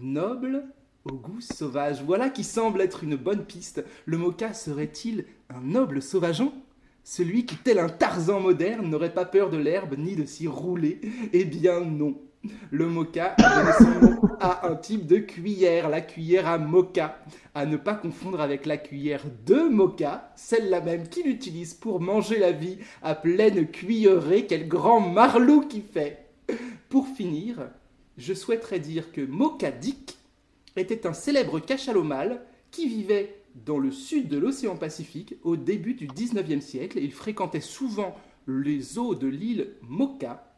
Noble 0.00 0.64
au 1.04 1.14
goût 1.14 1.40
sauvage, 1.40 2.04
voilà 2.04 2.30
qui 2.30 2.44
semble 2.44 2.80
être 2.80 3.02
une 3.02 3.16
bonne 3.16 3.44
piste. 3.44 3.84
Le 4.06 4.16
mocha 4.16 4.54
serait-il 4.54 5.24
un 5.50 5.60
noble 5.60 6.00
sauvageon 6.00 6.52
Celui 7.02 7.44
qui, 7.46 7.56
tel 7.56 7.80
un 7.80 7.88
Tarzan 7.88 8.38
moderne, 8.38 8.88
n'aurait 8.88 9.12
pas 9.12 9.24
peur 9.24 9.50
de 9.50 9.56
l'herbe 9.56 9.96
ni 9.98 10.14
de 10.14 10.24
s'y 10.24 10.46
rouler? 10.46 11.00
Eh 11.32 11.44
bien 11.44 11.80
non. 11.80 12.16
Le 12.70 12.88
mocha 12.88 13.36
a 13.38 14.32
à 14.40 14.68
un 14.68 14.74
type 14.74 15.06
de 15.06 15.18
cuillère, 15.18 15.88
la 15.88 16.00
cuillère 16.00 16.48
à 16.48 16.58
mocha, 16.58 17.18
à 17.54 17.66
ne 17.66 17.76
pas 17.76 17.94
confondre 17.94 18.40
avec 18.40 18.66
la 18.66 18.76
cuillère 18.76 19.24
de 19.46 19.68
mocha, 19.68 20.32
celle-là 20.36 20.80
même 20.80 21.08
qu'il 21.08 21.28
utilise 21.28 21.74
pour 21.74 22.00
manger 22.00 22.38
la 22.38 22.52
vie 22.52 22.78
à 23.02 23.14
pleine 23.14 23.68
cuillerée, 23.68 24.46
quel 24.46 24.66
grand 24.66 25.00
marlou 25.00 25.62
qui 25.68 25.80
fait. 25.80 26.26
Pour 26.88 27.06
finir, 27.06 27.70
je 28.18 28.34
souhaiterais 28.34 28.80
dire 28.80 29.12
que 29.12 29.20
Mocha 29.20 29.70
Dick 29.70 30.18
était 30.76 31.06
un 31.06 31.12
célèbre 31.12 31.60
cachalot 31.60 32.02
mâle 32.02 32.42
qui 32.70 32.88
vivait 32.88 33.36
dans 33.66 33.78
le 33.78 33.90
sud 33.90 34.28
de 34.28 34.38
l'océan 34.38 34.76
Pacifique 34.76 35.34
au 35.42 35.56
début 35.56 35.94
du 35.94 36.06
19e 36.08 36.60
siècle. 36.60 36.98
Il 37.00 37.12
fréquentait 37.12 37.60
souvent 37.60 38.16
les 38.46 38.98
eaux 38.98 39.14
de 39.14 39.28
l'île 39.28 39.74
Mocha, 39.82 40.51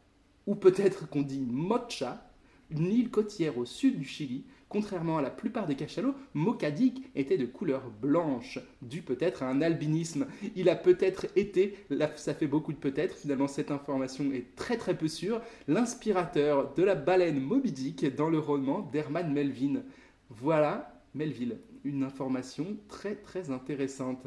ou 0.46 0.54
peut-être 0.54 1.08
qu'on 1.08 1.22
dit 1.22 1.40
Mocha, 1.40 2.30
une 2.70 2.86
île 2.86 3.10
côtière 3.10 3.58
au 3.58 3.64
sud 3.64 3.98
du 3.98 4.04
Chili. 4.04 4.44
Contrairement 4.68 5.18
à 5.18 5.22
la 5.22 5.30
plupart 5.30 5.66
des 5.66 5.76
cachalots, 5.76 6.14
Mocadik 6.32 7.04
était 7.14 7.38
de 7.38 7.46
couleur 7.46 7.90
blanche, 8.02 8.58
dû 8.82 9.02
peut-être 9.02 9.44
à 9.44 9.48
un 9.48 9.60
albinisme. 9.62 10.26
Il 10.56 10.68
a 10.68 10.74
peut-être 10.74 11.26
été, 11.36 11.76
ça 12.16 12.34
fait 12.34 12.48
beaucoup 12.48 12.72
de 12.72 12.78
peut-être, 12.78 13.14
finalement 13.16 13.46
cette 13.46 13.70
information 13.70 14.32
est 14.32 14.56
très 14.56 14.76
très 14.76 14.98
peu 14.98 15.06
sûre, 15.06 15.40
l'inspirateur 15.68 16.74
de 16.74 16.82
la 16.82 16.96
baleine 16.96 17.38
Moby 17.40 17.70
Dick 17.70 18.16
dans 18.16 18.28
le 18.30 18.40
roman 18.40 18.80
d'Herman 18.80 19.32
Melville. 19.32 19.84
Voilà, 20.30 21.00
Melville, 21.14 21.58
une 21.84 22.02
information 22.02 22.76
très 22.88 23.14
très 23.14 23.50
intéressante. 23.50 24.26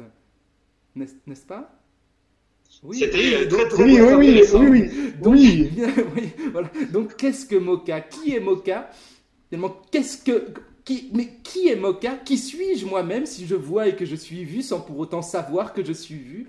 N'est- 0.94 1.06
N'est-ce 1.26 1.44
pas? 1.46 1.77
Oui, 2.84 2.98
C'était 2.98 3.46
donc- 3.46 3.58
très 3.60 3.68
très 3.68 3.84
Oui, 3.84 4.00
oui, 4.00 4.14
oui, 4.14 4.42
oui, 4.54 4.66
oui. 4.70 5.12
donc, 5.22 5.34
Oui. 5.34 5.62
bien, 5.74 5.88
oui, 6.16 6.28
voilà. 6.52 6.70
Donc, 6.92 7.16
qu'est-ce 7.16 7.46
que 7.46 7.56
Mocha 7.56 8.00
Qui 8.00 8.34
est 8.34 8.40
Mocha 8.40 8.88
Finalement, 9.48 9.76
qu'est-ce 9.90 10.22
que. 10.24 10.48
Qui, 10.84 11.10
mais 11.12 11.28
qui 11.42 11.68
est 11.68 11.76
Mocha 11.76 12.14
Qui 12.24 12.38
suis-je 12.38 12.86
moi-même 12.86 13.26
si 13.26 13.46
je 13.46 13.54
vois 13.54 13.88
et 13.88 13.96
que 13.96 14.04
je 14.06 14.16
suis 14.16 14.44
vu 14.44 14.62
sans 14.62 14.80
pour 14.80 14.98
autant 14.98 15.22
savoir 15.22 15.72
que 15.72 15.84
je 15.84 15.92
suis 15.92 16.14
vu? 16.18 16.46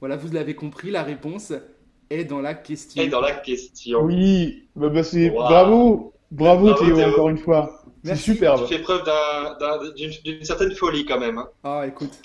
Voilà, 0.00 0.16
vous 0.16 0.32
l'avez 0.32 0.54
compris, 0.54 0.90
la 0.90 1.02
réponse 1.02 1.52
est 2.10 2.24
dans 2.24 2.40
la 2.40 2.54
question. 2.54 3.02
Et 3.02 3.08
dans 3.08 3.20
la 3.20 3.32
question. 3.32 4.00
Oui, 4.02 4.64
bah, 4.76 4.88
bah, 4.88 5.02
c'est 5.02 5.30
Wow. 5.30 5.36
bravo, 5.36 6.12
bravo, 6.30 6.64
Bravo, 6.66 6.84
Théo, 6.84 6.96
Théo. 6.96 7.08
encore 7.08 7.28
une 7.28 7.38
fois. 7.38 7.84
C'est 8.02 8.16
superbe. 8.16 8.66
Tu 8.66 8.74
fais 8.74 8.80
preuve 8.82 9.04
d'un- 9.04 9.56
d'un- 9.60 9.92
d'une 9.94 10.10
d'une 10.24 10.42
certaine 10.44 10.72
folie 10.74 11.04
quand 11.04 11.20
même. 11.20 11.36
hein. 11.38 11.48
Ah, 11.62 11.84
écoute, 11.86 12.18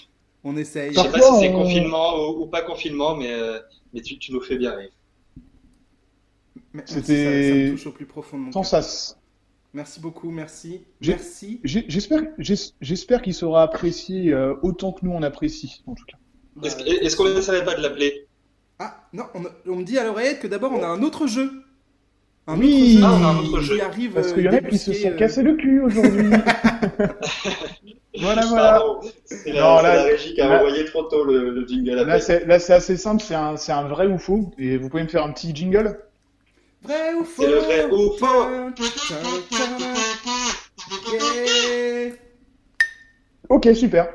on 0.45 0.55
essaye. 0.55 0.93
Je 0.93 0.99
sais 0.99 1.09
pas 1.09 1.19
si 1.19 1.39
c'est 1.41 1.49
on- 1.49 1.63
confinement 1.63 2.15
ou, 2.29 2.43
ou 2.43 2.45
pas 2.45 2.61
confinement, 2.61 3.15
mais, 3.15 3.33
euh, 3.33 3.59
mais 3.93 4.01
tu, 4.01 4.17
tu 4.17 4.31
nous 4.31 4.39
fais 4.41 4.57
bien 4.57 4.75
rire. 4.75 4.91
C'était- 6.85 7.41
ça, 7.43 7.49
ça 7.49 7.55
me 7.55 7.71
touche 7.71 7.87
au 7.87 7.91
plus 7.91 8.05
profond 8.05 8.37
de 8.37 8.43
mon 8.43 8.51
Sans 8.51 8.69
cœur. 8.69 8.83
Merci 9.73 9.99
beaucoup, 9.99 10.29
merci. 10.31 10.81
Merci. 11.05 11.59
J'espère, 11.63 12.21
j'es- 12.37 12.71
j'espère 12.79 13.21
qu'il 13.21 13.33
sera 13.33 13.63
apprécié 13.63 14.31
euh, 14.31 14.53
autant 14.61 14.93
que 14.93 15.05
nous 15.05 15.11
on 15.11 15.21
apprécie, 15.21 15.83
en 15.85 15.95
tout 15.95 16.05
cas. 16.05 16.17
Est-ce 16.63 17.15
qu'on 17.17 17.27
n'essaierait 17.33 17.65
pas 17.65 17.75
de 17.75 17.81
l'appeler? 17.81 18.25
Ah, 18.79 19.05
non, 19.13 19.23
on, 19.33 19.43
on 19.69 19.75
me 19.77 19.83
dit 19.83 19.97
à 19.97 20.03
l'oreillette 20.05 20.39
que 20.39 20.47
d'abord 20.47 20.71
on 20.73 20.81
a 20.83 20.87
un 20.87 21.01
autre 21.03 21.27
jeu. 21.27 21.51
Un 22.47 22.57
Oui. 22.59 22.73
autre 22.73 22.85
jeu, 22.99 23.01
Ah, 23.03 23.17
on 23.19 23.23
a 23.23 23.27
un 23.27 23.37
autre 23.39 23.59
jeu. 23.61 23.75
qui 23.75 23.81
arrive. 23.81 24.11
Parce 24.13 24.27
euh, 24.29 24.33
qu'il 24.35 24.43
y 24.43 24.49
en 24.49 24.53
a 24.53 24.61
qui 24.61 24.77
se 24.77 24.93
sont 24.93 25.09
euh, 25.09 25.15
cassés 25.15 25.43
le 25.43 25.55
cul 25.55 25.81
aujourd'hui. 25.81 26.29
voilà, 28.19 28.45
voilà. 28.45 28.83
C'est 29.25 29.51
la, 29.51 29.61
Non, 29.61 29.77
c'est 29.77 29.83
là- 29.83 29.95
la 29.95 30.03
régie 30.03 30.33
qui 30.33 30.41
a 30.41 30.47
là- 30.49 30.57
envoyé 30.57 30.85
trop 30.85 31.03
tôt 31.03 31.23
le, 31.23 31.49
le 31.51 31.67
jingle 31.67 31.99
à 31.99 32.03
Là, 32.03 32.19
c'est, 32.19 32.73
assez 32.73 32.97
simple, 32.97 33.23
c'est 33.23 33.35
un, 33.35 33.57
c'est 33.57 33.71
un 33.71 33.83
vrai 33.87 34.07
ou 34.07 34.17
faux. 34.17 34.51
Et 34.57 34.77
vous 34.77 34.89
pouvez 34.89 35.03
me 35.03 35.07
faire 35.07 35.23
un 35.23 35.31
petit 35.31 35.55
jingle? 35.55 35.99
Vrai 36.83 37.13
ou 37.19 37.23
faux 37.23 37.43
C'est 37.43 37.49
le 37.49 37.57
vrai 37.57 37.85
ou 37.91 38.11
faux. 38.17 38.45
Ok, 43.49 43.69
super. 43.75 44.09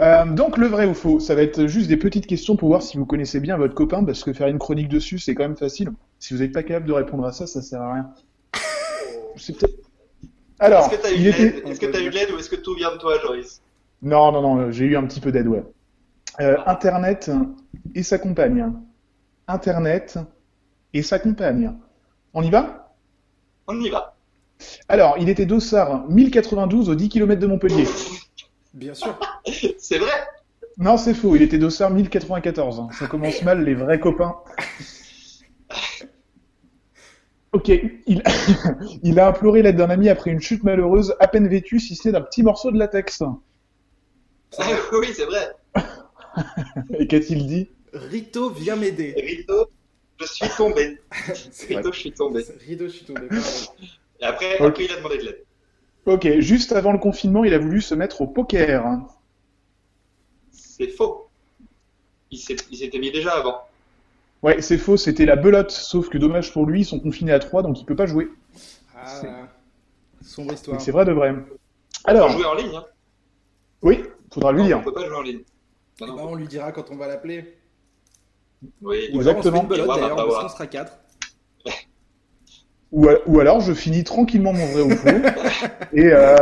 Euh, 0.00 0.24
donc, 0.24 0.56
le 0.56 0.66
vrai 0.66 0.86
ou 0.86 0.94
faux, 0.94 1.20
ça 1.20 1.34
va 1.34 1.42
être 1.42 1.66
juste 1.66 1.88
des 1.88 1.96
petites 1.96 2.26
questions 2.26 2.56
pour 2.56 2.68
voir 2.68 2.82
si 2.82 2.96
vous 2.96 3.06
connaissez 3.06 3.38
bien 3.40 3.56
votre 3.56 3.74
copain, 3.74 4.02
parce 4.02 4.24
que 4.24 4.32
faire 4.32 4.48
une 4.48 4.58
chronique 4.58 4.88
dessus, 4.88 5.18
c'est 5.18 5.34
quand 5.34 5.42
même 5.44 5.56
facile. 5.56 5.90
Si 6.18 6.34
vous 6.34 6.40
n'êtes 6.40 6.52
pas 6.52 6.62
capable 6.62 6.86
de 6.86 6.92
répondre 6.92 7.24
à 7.24 7.32
ça, 7.32 7.46
ça 7.46 7.60
sert 7.62 7.80
à 7.82 7.94
rien. 7.94 8.10
C'est 9.36 9.56
peut-être... 9.58 9.74
Alors, 10.62 10.92
Est-ce 10.92 10.96
que 10.96 11.14
eu 11.16 11.18
de 11.18 11.30
l'aide 11.36 11.78
que 11.78 11.86
t'as 11.86 12.00
eu 12.00 12.08
de 12.08 12.14
l'aide 12.14 12.30
ou 12.30 12.38
est-ce 12.38 12.48
que 12.48 12.54
tout 12.54 12.74
vient 12.74 12.92
de 12.92 12.98
toi, 12.98 13.18
Joris 13.20 13.60
Non, 14.00 14.30
non, 14.30 14.42
non, 14.42 14.70
j'ai 14.70 14.84
eu 14.84 14.96
un 14.96 15.04
petit 15.06 15.18
peu 15.18 15.32
d'aide, 15.32 15.48
ouais. 15.48 15.64
Euh, 16.40 16.56
Internet 16.66 17.30
et 17.96 18.04
sa 18.04 18.18
compagne. 18.18 18.72
Internet 19.48 20.20
et 20.94 21.02
sa 21.02 21.18
compagne. 21.18 21.74
On 22.32 22.44
y 22.44 22.50
va? 22.50 22.94
On 23.66 23.80
y 23.80 23.90
va. 23.90 24.14
Alors, 24.88 25.16
il 25.18 25.28
était 25.28 25.46
d'Ossard, 25.46 26.08
1092 26.08 26.90
aux 26.90 26.94
10 26.94 27.08
km 27.08 27.40
de 27.40 27.46
Montpellier. 27.48 27.88
Bien 28.72 28.94
sûr. 28.94 29.18
C'est 29.78 29.98
vrai? 29.98 30.12
Non, 30.78 30.96
c'est 30.96 31.12
faux, 31.12 31.34
il 31.34 31.42
était 31.42 31.58
d'Ossard, 31.58 31.90
1094. 31.90 32.88
Ça 32.98 33.06
commence 33.08 33.42
mal, 33.42 33.64
les 33.64 33.74
vrais 33.74 33.98
copains. 33.98 34.36
Ok, 37.52 37.68
il, 37.68 38.22
il 39.02 39.20
a 39.20 39.28
imploré 39.28 39.62
l'aide 39.62 39.76
d'un 39.76 39.90
ami 39.90 40.08
après 40.08 40.30
une 40.30 40.40
chute 40.40 40.62
malheureuse, 40.64 41.14
à 41.20 41.28
peine 41.28 41.48
vêtue, 41.48 41.80
si 41.80 41.94
ce 41.94 42.08
n'est 42.08 42.12
d'un 42.12 42.22
petit 42.22 42.42
morceau 42.42 42.70
de 42.70 42.78
latex. 42.78 43.22
Ah 44.58 44.66
Oui, 44.92 45.08
c'est 45.14 45.26
vrai. 45.26 45.52
Et 46.98 47.06
qu'a-t-il 47.06 47.46
dit? 47.46 47.68
Rito, 47.92 48.50
viens 48.50 48.76
m'aider. 48.76 49.14
Rito, 49.16 49.68
je 50.18 50.24
suis 50.26 50.48
tombé. 50.56 50.98
Rito, 51.68 51.92
je 51.92 51.98
suis 51.98 52.12
tombé. 52.12 52.42
Rito, 52.66 52.84
je 52.84 52.90
suis 52.90 53.04
tombé. 53.04 53.28
Et 54.20 54.24
après, 54.24 54.54
Ok. 54.60 54.68
après, 54.68 54.84
il 54.84 54.92
a 54.92 54.96
demandé 54.96 55.18
de 55.18 55.24
l'aide. 55.24 55.44
Ok, 56.06 56.38
juste 56.38 56.72
avant 56.72 56.92
le 56.92 56.98
confinement, 56.98 57.44
il 57.44 57.52
a 57.54 57.58
voulu 57.58 57.80
se 57.80 57.94
mettre 57.94 58.22
au 58.22 58.26
poker. 58.26 58.98
C'est 60.50 60.88
faux. 60.88 61.28
Il 62.30 62.38
s'était 62.38 62.98
mis 62.98 63.12
déjà 63.12 63.32
avant. 63.32 63.60
Ouais, 64.42 64.60
c'est 64.60 64.78
faux, 64.78 64.96
c'était 64.96 65.24
la 65.24 65.36
belote, 65.36 65.70
sauf 65.70 66.08
que 66.08 66.18
dommage 66.18 66.52
pour 66.52 66.66
lui, 66.66 66.80
ils 66.80 66.84
sont 66.84 66.98
confinés 66.98 67.32
à 67.32 67.38
3, 67.38 67.62
donc 67.62 67.78
il 67.80 67.84
peut 67.86 67.94
pas 67.96 68.06
jouer. 68.06 68.28
Ah, 68.96 69.20
sombre 70.20 70.52
histoire. 70.54 70.80
C'est 70.80 70.90
vrai 70.90 71.04
de 71.04 71.12
vrai. 71.12 71.30
On 71.30 71.34
peut 71.34 71.56
Alors, 72.04 72.28
jouer 72.30 72.44
en 72.44 72.54
ligne. 72.54 72.74
Hein. 72.74 72.84
oui, 73.82 74.02
faudra 74.32 74.52
lui 74.52 74.60
Non, 74.62 74.66
dire. 74.66 74.78
on 74.78 74.82
peut 74.82 74.92
pas 74.92 75.06
jouer 75.06 75.16
en 75.16 75.22
ligne. 75.22 75.40
Non, 76.00 76.14
ben, 76.16 76.22
on 76.22 76.34
lui 76.34 76.48
dira 76.48 76.72
quand 76.72 76.90
on 76.90 76.96
va 76.96 77.06
l'appeler. 77.06 77.56
Oui. 78.80 79.10
Ou 79.12 79.20
alors 79.20 79.36
on 79.36 79.42
se 79.42 79.50
fait 79.50 79.56
Exactement. 79.58 79.62
une 79.62 79.68
belote 79.68 79.86
d'ailleurs, 79.88 80.16
bah, 80.16 80.24
bah, 80.28 80.38
qu'on 80.42 80.48
sera 80.48 80.66
quatre. 80.66 80.98
Ou, 82.90 83.08
ou 83.26 83.40
alors, 83.40 83.60
je 83.60 83.72
finis 83.72 84.04
tranquillement 84.04 84.52
mon 84.52 84.66
vrai 84.66 84.82
ou 84.82 84.90
faux. 84.90 85.08
Et 85.92 86.12
euh, 86.12 86.36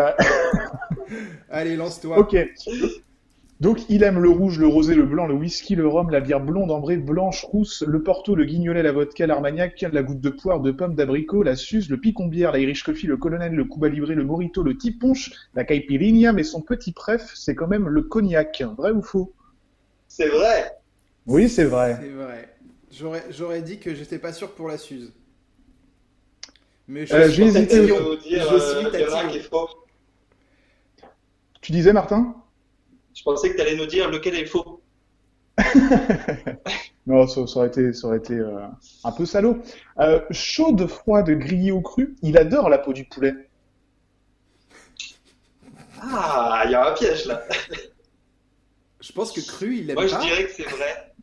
Allez, 1.50 1.76
lance-toi. 1.76 2.18
ok. 2.18 2.36
Donc, 3.60 3.80
il 3.90 4.02
aime 4.02 4.18
le 4.18 4.30
rouge, 4.30 4.58
le 4.58 4.66
rosé, 4.66 4.94
le 4.94 5.04
blanc, 5.04 5.26
le 5.26 5.34
whisky, 5.34 5.74
le 5.74 5.86
rhum, 5.86 6.08
la 6.10 6.20
bière 6.20 6.40
blonde, 6.40 6.70
ambrée, 6.70 6.96
blanche, 6.96 7.44
rousse, 7.44 7.84
le 7.86 8.02
porto, 8.02 8.34
le 8.34 8.46
guignolet, 8.46 8.82
la 8.82 8.92
vodka, 8.92 9.26
l'armagnac, 9.26 9.84
la 9.92 10.02
goutte 10.02 10.20
de 10.20 10.30
poire, 10.30 10.60
de 10.60 10.70
pomme, 10.70 10.94
d'abricot, 10.94 11.42
la 11.42 11.56
suze, 11.56 11.90
le 11.90 11.98
picon-bière, 11.98 12.52
l'Irish 12.52 12.82
coffee, 12.84 13.06
le 13.06 13.18
colonel, 13.18 13.52
le 13.52 13.64
cuba 13.64 13.88
libre, 13.88 14.08
le 14.12 14.24
morito, 14.24 14.62
le 14.62 14.78
tiponche, 14.78 15.30
la 15.54 15.64
caipirinha, 15.64 16.32
mais 16.32 16.42
son 16.42 16.62
petit 16.62 16.92
préf, 16.92 17.30
c'est 17.34 17.54
quand 17.54 17.68
même 17.68 17.86
le 17.86 18.02
cognac. 18.02 18.62
Vrai 18.78 18.92
ou 18.92 19.02
faux? 19.02 19.34
C'est 20.08 20.28
vrai. 20.28 20.72
Oui, 21.26 21.48
c'est 21.48 21.64
vrai. 21.64 21.98
C'est 22.00 22.08
vrai. 22.08 22.48
J'aurais, 22.90 23.24
j'aurais 23.30 23.62
dit 23.62 23.78
que 23.78 23.94
j'étais 23.94 24.18
pas 24.18 24.32
sûr 24.32 24.52
pour 24.52 24.68
la 24.68 24.78
Suze. 24.78 25.12
Mais 26.88 27.06
je 27.06 27.14
Euh, 27.14 27.28
suis 27.28 27.34
j'ai 27.36 27.44
hésité. 27.44 27.86
Dire, 27.86 27.96
Je 27.98 28.36
euh, 28.36 28.58
suis 28.60 28.90
qui 29.30 29.36
est 29.38 29.42
faux. 29.42 29.68
Tu 31.60 31.72
disais, 31.72 31.92
Martin? 31.92 32.34
Je 33.14 33.22
pensais 33.22 33.50
que 33.50 33.56
tu 33.56 33.60
allais 33.60 33.76
nous 33.76 33.86
dire 33.86 34.10
lequel 34.10 34.34
est 34.36 34.46
faux. 34.46 34.82
Non, 37.06 37.26
ça, 37.26 37.46
ça 37.46 37.58
aurait 37.58 37.68
été, 37.68 37.92
ça 37.92 38.06
aurait 38.06 38.18
été 38.18 38.34
euh, 38.34 38.60
un 39.04 39.12
peu 39.12 39.24
salaud. 39.24 39.58
Euh, 39.98 40.20
chaude, 40.30 40.86
froide, 40.86 41.30
grillée 41.30 41.72
au 41.72 41.80
cru, 41.80 42.14
il 42.22 42.36
adore 42.36 42.68
la 42.68 42.78
peau 42.78 42.92
du 42.92 43.04
poulet. 43.04 43.32
Ah, 46.00 46.62
il 46.66 46.70
y 46.70 46.74
a 46.74 46.88
un 46.88 46.92
piège 46.94 47.24
là. 47.26 47.42
Je 49.00 49.12
pense 49.12 49.32
que 49.32 49.40
cru, 49.40 49.76
il 49.78 49.90
aime 49.90 49.94
Moi, 49.96 50.06
je 50.06 50.14
pas. 50.14 50.20
dirais 50.20 50.44
que 50.44 50.52
c'est 50.52 50.68
vrai. 50.68 51.14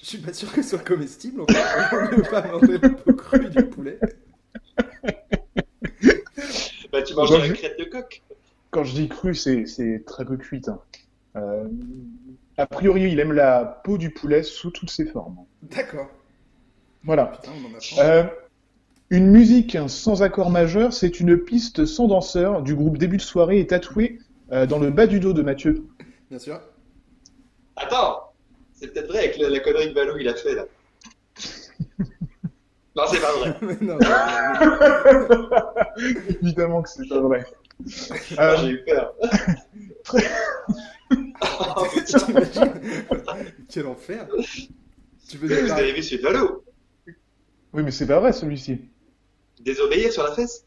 Je 0.00 0.06
suis 0.06 0.18
pas 0.18 0.32
sûr 0.32 0.50
que 0.52 0.62
ce 0.62 0.70
soit 0.70 0.78
comestible. 0.84 1.40
On 1.42 1.46
ne 1.46 2.14
peut 2.16 2.22
pas 2.22 2.42
manger 2.46 2.78
la 2.78 2.88
peau 2.90 3.12
crue 3.12 3.50
du 3.50 3.66
poulet. 3.66 3.98
Bah, 6.92 7.02
tu 7.02 7.14
manges 7.14 7.32
la 7.32 7.48
crête 7.50 7.78
de 7.78 7.84
coq. 7.84 8.22
Quand 8.70 8.84
je 8.84 8.94
dis 8.94 9.08
cru, 9.08 9.34
c'est, 9.34 9.66
c'est 9.66 10.04
très 10.06 10.24
peu 10.24 10.36
cuite. 10.36 10.68
hein. 10.68 10.80
Euh, 11.36 11.64
a 12.56 12.66
priori, 12.66 13.10
il 13.10 13.18
aime 13.20 13.32
la 13.32 13.64
peau 13.84 13.98
du 13.98 14.10
poulet 14.10 14.42
sous 14.42 14.70
toutes 14.70 14.90
ses 14.90 15.06
formes. 15.06 15.38
D'accord. 15.62 16.08
Voilà. 17.04 17.26
Putain, 17.26 17.52
on 17.52 17.66
en 17.72 17.76
apprend. 17.76 18.00
Euh, 18.00 18.24
une 19.10 19.26
musique 19.30 19.76
sans 19.88 20.22
accord 20.22 20.50
majeur, 20.50 20.92
c'est 20.92 21.18
une 21.20 21.36
piste 21.38 21.84
sans 21.84 22.06
danseur 22.06 22.62
du 22.62 22.74
groupe 22.74 22.98
Début 22.98 23.16
de 23.16 23.22
soirée 23.22 23.58
et 23.60 23.66
tatouée 23.66 24.18
euh, 24.52 24.66
dans 24.66 24.78
le 24.78 24.90
bas 24.90 25.06
du 25.06 25.18
dos 25.20 25.32
de 25.32 25.42
Mathieu. 25.42 25.84
Bien 26.28 26.38
sûr. 26.38 26.60
Attends, 27.76 28.32
c'est 28.74 28.92
peut-être 28.92 29.08
vrai 29.08 29.18
avec 29.20 29.38
la, 29.38 29.48
la 29.48 29.60
connerie 29.60 29.88
que 29.90 29.94
Balou 29.94 30.18
il 30.18 30.28
a 30.28 30.34
fait 30.34 30.54
là. 30.54 30.66
non, 32.96 33.02
c'est 33.10 33.20
pas 33.20 33.32
vrai. 33.38 33.56
Mais 33.62 33.78
non, 33.80 33.96
non, 33.98 35.48
Évidemment 36.42 36.82
que 36.82 36.88
c'est 36.88 37.08
pas 37.08 37.20
vrai. 37.20 37.44
Ah, 38.36 38.50
Euh, 38.52 38.56
J'ai 38.58 38.70
eu 38.70 38.84
peur. 38.84 39.14
oh 41.42 41.86
t'imagines 42.04 42.80
Quel 43.68 43.86
enfer. 43.86 44.28
Tu 45.28 45.36
veux 45.38 45.48
vous 45.48 45.62
nous 45.66 45.72
avez 45.72 45.92
vu 45.92 46.02
celui 46.02 46.18
de 46.18 46.22
Balou 46.28 46.62
oui, 47.72 47.84
mais 47.84 47.92
c'est 47.92 48.06
pas 48.08 48.18
vrai 48.18 48.32
celui-ci. 48.32 48.80
Désobéir 49.60 50.12
sur 50.12 50.24
la 50.24 50.32
fesse 50.34 50.66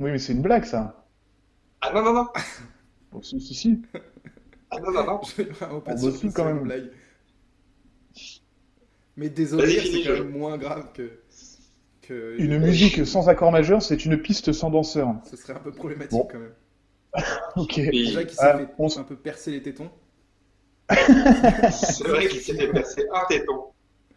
Oui, 0.00 0.10
mais 0.10 0.18
c'est 0.18 0.32
une 0.32 0.42
blague 0.42 0.64
ça. 0.64 1.06
Ah 1.80 1.92
non, 1.92 2.02
non, 2.02 2.12
non. 2.12 2.26
Bon, 3.12 3.22
si, 3.22 3.40
si, 3.40 3.54
si. 3.54 3.82
Ah 4.68 4.80
non, 4.80 4.90
non, 4.90 5.04
non. 5.06 5.20
Je 5.24 5.30
suis 5.30 5.44
vraiment 5.44 5.80
pas 5.80 5.92
On 5.94 6.10
sûr 6.10 6.20
que 6.20 6.34
quand 6.34 6.44
même. 6.46 6.56
une 6.56 6.62
blague. 6.64 6.90
Mais 9.16 9.28
désolé, 9.28 9.76
Vas-y, 9.76 9.92
c'est 9.92 10.08
quand 10.08 10.14
même 10.24 10.30
moins 10.30 10.58
grave 10.58 10.92
que. 10.92 11.19
Une 12.38 12.58
musique 12.58 13.06
sans 13.06 13.28
accord 13.28 13.52
majeur, 13.52 13.82
c'est 13.82 14.04
une 14.04 14.16
piste 14.20 14.52
sans 14.52 14.70
danseur. 14.70 15.14
Ce 15.30 15.36
serait 15.36 15.52
un 15.54 15.60
peu 15.60 15.72
problématique 15.72 16.12
Bon. 16.18 16.28
quand 16.30 16.38
même. 16.38 16.54
Ok. 17.56 17.80
Déjà 17.80 18.24
qu'il 18.24 18.36
s'est 18.36 18.44
Ah, 18.44 18.58
fait 18.58 18.68
on 18.78 18.86
s- 18.86 18.98
un 18.98 19.02
peu 19.04 19.16
percer 19.16 19.50
les 19.50 19.62
tétons. 19.62 19.90
C'est 20.90 22.06
vrai 22.08 22.26
qu'il 22.28 22.40
s'est 22.40 22.54
fait 22.54 22.68
percer 22.68 23.06
un 23.12 23.26
téton. 23.28 23.64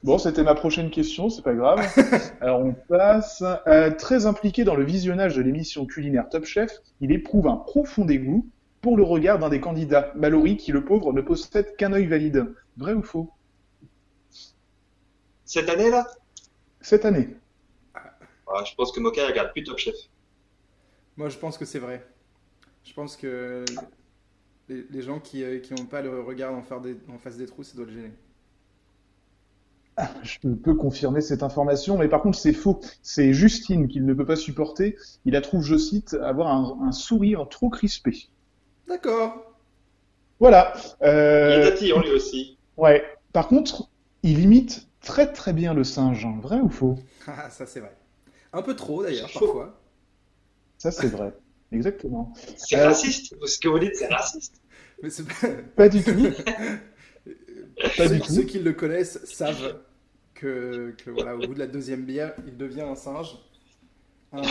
Bon, 0.03 0.17
c'était 0.17 0.43
ma 0.43 0.53
prochaine 0.55 0.89
question, 0.89 1.29
c'est 1.29 1.41
pas 1.43 1.53
grave. 1.53 1.79
Alors 2.41 2.59
on 2.59 2.73
passe. 2.73 3.43
Euh, 3.67 3.89
très 3.91 4.25
impliqué 4.25 4.63
dans 4.63 4.75
le 4.75 4.83
visionnage 4.83 5.35
de 5.35 5.41
l'émission 5.41 5.85
culinaire 5.85 6.27
Top 6.29 6.45
Chef, 6.45 6.71
il 6.99 7.11
éprouve 7.11 7.47
un 7.47 7.55
profond 7.57 8.05
dégoût 8.05 8.45
pour 8.81 8.97
le 8.97 9.03
regard 9.03 9.39
d'un 9.39 9.49
des 9.49 9.61
candidats, 9.61 10.11
Mallory, 10.15 10.57
qui 10.57 10.71
le 10.73 10.83
pauvre 10.83 11.13
ne 11.13 11.21
possède 11.21 11.75
qu'un 11.77 11.93
œil 11.93 12.05
valide. 12.07 12.53
Vrai 12.77 12.93
ou 12.93 13.01
faux? 13.01 13.31
Cette 15.45 15.69
année 15.69 15.89
là? 15.89 16.05
Cette 16.81 17.05
année. 17.05 17.29
Ah, 18.47 18.63
Je 18.65 18.73
pense 18.75 18.91
que 18.93 18.99
Moka 19.01 19.25
regarde 19.27 19.51
plus 19.51 19.63
Top 19.63 19.77
Chef. 19.77 19.95
Moi, 21.17 21.29
je 21.29 21.37
pense 21.37 21.57
que 21.57 21.65
c'est 21.65 21.79
vrai. 21.79 22.05
Je 22.85 22.93
pense 22.93 23.17
que 23.17 23.65
les, 24.67 24.85
les 24.89 25.01
gens 25.01 25.19
qui 25.21 25.43
n'ont 25.71 25.85
pas 25.85 26.01
le 26.01 26.19
regard 26.21 26.53
en, 26.53 26.61
faire 26.63 26.81
des- 26.81 26.97
en 27.09 27.17
face 27.17 27.37
des 27.37 27.45
trous, 27.45 27.63
ça 27.63 27.75
doit 27.77 27.85
le 27.85 27.91
gêner. 27.93 28.11
Je 30.23 30.37
peux 30.63 30.75
confirmer 30.75 31.21
cette 31.21 31.43
information, 31.43 31.97
mais 31.97 32.07
par 32.07 32.21
contre 32.21 32.37
c'est 32.37 32.53
faux. 32.53 32.79
C'est 33.01 33.33
Justine 33.33 33.87
qu'il 33.87 34.05
ne 34.05 34.13
peut 34.13 34.25
pas 34.25 34.35
supporter. 34.35 34.95
Il 35.25 35.33
la 35.33 35.41
trouve, 35.41 35.63
je 35.63 35.77
cite, 35.77 36.13
avoir 36.15 36.47
un, 36.49 36.87
un 36.87 36.91
sourire 36.91 37.47
trop 37.49 37.69
crispé. 37.69 38.29
D'accord. 38.87 39.43
Voilà. 40.39 40.73
Il 41.45 41.53
est 41.53 41.59
Euh, 41.59 41.61
tatillon 41.61 42.01
lui 42.01 42.11
aussi. 42.11 42.57
ouais. 42.77 43.03
Par 43.33 43.47
contre, 43.47 43.89
il 44.23 44.39
imite 44.41 44.87
très 45.01 45.31
très 45.33 45.53
bien 45.53 45.73
le 45.73 45.83
singe. 45.83 46.27
Vrai 46.41 46.59
ou 46.61 46.69
faux? 46.69 46.99
Ah, 47.27 47.49
ça 47.49 47.65
c'est 47.65 47.79
vrai. 47.79 47.95
Un 48.53 48.61
peu 48.61 48.75
trop 48.75 49.03
d'ailleurs, 49.03 49.31
parfois. 49.31 49.79
Ça 50.77 50.91
c'est 50.91 51.07
vrai. 51.07 51.33
Exactement. 51.71 52.33
C'est 52.55 52.77
Euh, 52.77 52.87
raciste. 52.87 53.35
Ce 53.45 53.57
que 53.59 53.67
vous 53.67 53.79
dites, 53.79 53.95
c'est 53.95 54.07
raciste. 54.07 54.61
Mais 55.01 55.09
pas... 55.09 55.47
Pas 55.75 55.89
du 55.89 56.03
tout. 56.03 56.11
Pas 57.97 58.07
ceux, 58.07 58.15
du 58.15 58.21
tout. 58.21 58.31
ceux 58.33 58.43
qui 58.43 58.59
le 58.59 58.73
connaissent 58.73 59.25
savent 59.25 59.79
que, 60.35 60.93
que 61.03 61.09
voilà, 61.09 61.35
au 61.35 61.39
bout 61.39 61.55
de 61.55 61.59
la 61.59 61.67
deuxième 61.67 62.03
bière, 62.03 62.33
il 62.45 62.55
devient 62.57 62.81
un 62.81 62.95
singe. 62.95 63.37
Euh, 64.35 64.41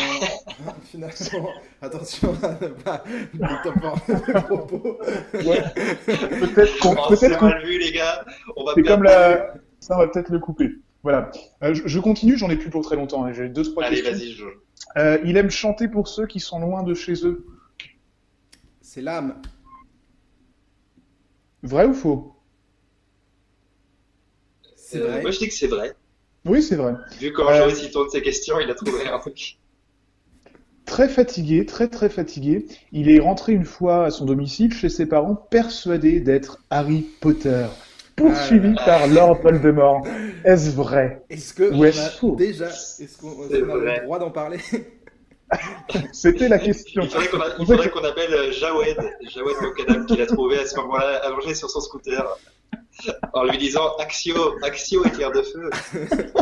finalement, 0.85 1.49
attention 1.81 2.35
à 2.43 2.53
ne 2.61 2.69
pas 2.69 3.05
détourner 3.33 4.23
les 4.29 4.41
propos. 4.43 4.99
Ouais. 5.35 5.63
Peut-être 6.07 6.79
qu'on 6.81 6.95
Oh, 6.97 7.45
mal 7.45 7.65
vu, 7.65 7.79
les 7.79 7.93
gars. 7.93 8.25
On 8.57 8.65
va 8.65 8.73
C'est 8.75 8.83
comme 8.83 9.03
la. 9.05 9.55
Ça, 9.81 9.97
on 9.97 9.99
va 9.99 10.09
peut-être 10.09 10.31
le 10.31 10.39
couper. 10.39 10.71
Voilà. 11.03 11.31
Euh, 11.63 11.75
je, 11.75 11.83
je 11.87 11.99
continue, 12.01 12.37
j'en 12.39 12.49
ai 12.51 12.57
plus 12.57 12.71
pour 12.71 12.83
très 12.85 12.97
longtemps. 12.97 13.25
hein. 13.25 13.33
J'ai 13.33 13.49
deux, 13.49 13.63
trois 13.65 13.85
Allez, 13.85 14.03
questions. 14.03 14.13
vas-y, 14.19 14.33
je. 14.33 14.45
Euh, 14.97 15.19
il 15.25 15.37
aime 15.37 15.51
chanter 15.51 15.89
pour 15.89 16.09
ceux 16.09 16.27
qui 16.27 16.39
sont 16.41 16.59
loin 16.61 16.83
de 16.83 16.95
chez 16.95 17.27
eux. 17.27 17.47
C'est 18.81 19.01
l'âme. 19.03 19.41
Vrai 21.63 21.87
ou 21.87 21.95
faux? 21.95 22.37
C'est 24.77 25.01
Euh, 25.01 25.07
vrai. 25.09 25.23
Moi, 25.23 25.31
je 25.31 25.39
dis 25.39 25.49
que 25.49 25.55
c'est 25.55 25.69
vrai. 25.69 25.95
Oui, 26.45 26.63
c'est 26.63 26.77
vrai. 26.77 26.95
Vu 27.21 27.33
comment 27.33 27.51
Euh, 27.51 27.59
Joris 27.59 27.83
il 27.85 27.91
tourne 27.91 28.09
ses 28.11 28.21
questions, 28.23 28.59
il 28.61 28.69
a 28.71 28.75
trouvé 28.75 29.07
un 29.07 29.19
truc. 29.19 29.59
Très 30.85 31.09
fatigué, 31.09 31.65
très 31.65 31.87
très 31.89 32.09
fatigué. 32.09 32.67
Il 32.91 33.09
est 33.09 33.21
rentré 33.21 33.53
une 33.53 33.65
fois 33.65 34.07
à 34.07 34.11
son 34.11 34.25
domicile 34.25 34.75
chez 34.75 34.89
ses 34.89 35.07
parents, 35.07 35.37
persuadé 35.37 36.19
d'être 36.21 36.59
Harry 36.71 37.07
Potter, 37.21 37.67
poursuivi 38.17 38.75
Ah 38.79 38.85
par 38.85 39.07
Lord 39.09 39.41
Voldemort. 39.43 40.07
Est-ce 40.45 40.71
vrai 40.71 41.23
Est-ce 41.31 41.55
que 41.55 41.65
faux. 42.19 42.35
déjà, 42.37 42.69
est-ce 42.69 43.19
qu'on 43.19 43.49
est-ce 43.49 43.63
a 43.63 43.77
vrai. 43.77 43.97
le 44.01 44.05
droit 44.05 44.19
d'en 44.19 44.31
parler? 44.31 44.59
C'était 46.13 46.49
la 46.49 46.59
question. 46.59 47.03
Il 47.03 47.11
faudrait 47.11 47.29
qu'on 47.29 47.41
a- 47.41 47.65
faudrait 47.67 47.91
appelle 48.05 48.33
euh, 48.33 48.53
Jawed, 48.53 48.97
Jawed 49.35 49.55
Mokadam, 49.61 50.07
qu'il 50.07 50.21
a 50.23 50.27
trouvé 50.27 50.59
à 50.59 50.67
ce 50.67 50.77
moment-là 50.77 51.21
allongé 51.27 51.55
sur 51.55 51.69
son 51.71 51.81
scooter, 51.81 52.25
en 53.35 53.45
lui 53.45 53.59
disant 53.59 53.95
Axio, 53.99 54.55
Axio 54.63 55.05
éclair 55.05 55.31
de 55.33 55.43
feu. 55.43 55.71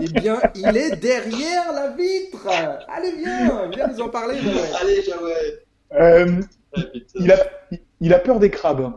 Eh 0.00 0.08
bien, 0.20 0.40
il 0.56 0.76
est 0.76 0.96
derrière 0.96 1.72
la 1.72 1.90
vitre. 1.90 2.46
Allez, 2.88 3.12
viens, 3.16 3.68
viens 3.72 3.86
nous 3.86 4.00
en 4.00 4.08
parler. 4.08 4.36
Allez, 4.80 5.02
Jawed. 5.02 5.62
Euh, 5.92 6.40
Ah, 6.76 6.80
putain. 6.92 7.06
il, 7.20 7.32
a, 7.32 7.36
il 8.00 8.12
a 8.14 8.18
peur 8.18 8.40
des 8.40 8.50
crabes. 8.50 8.92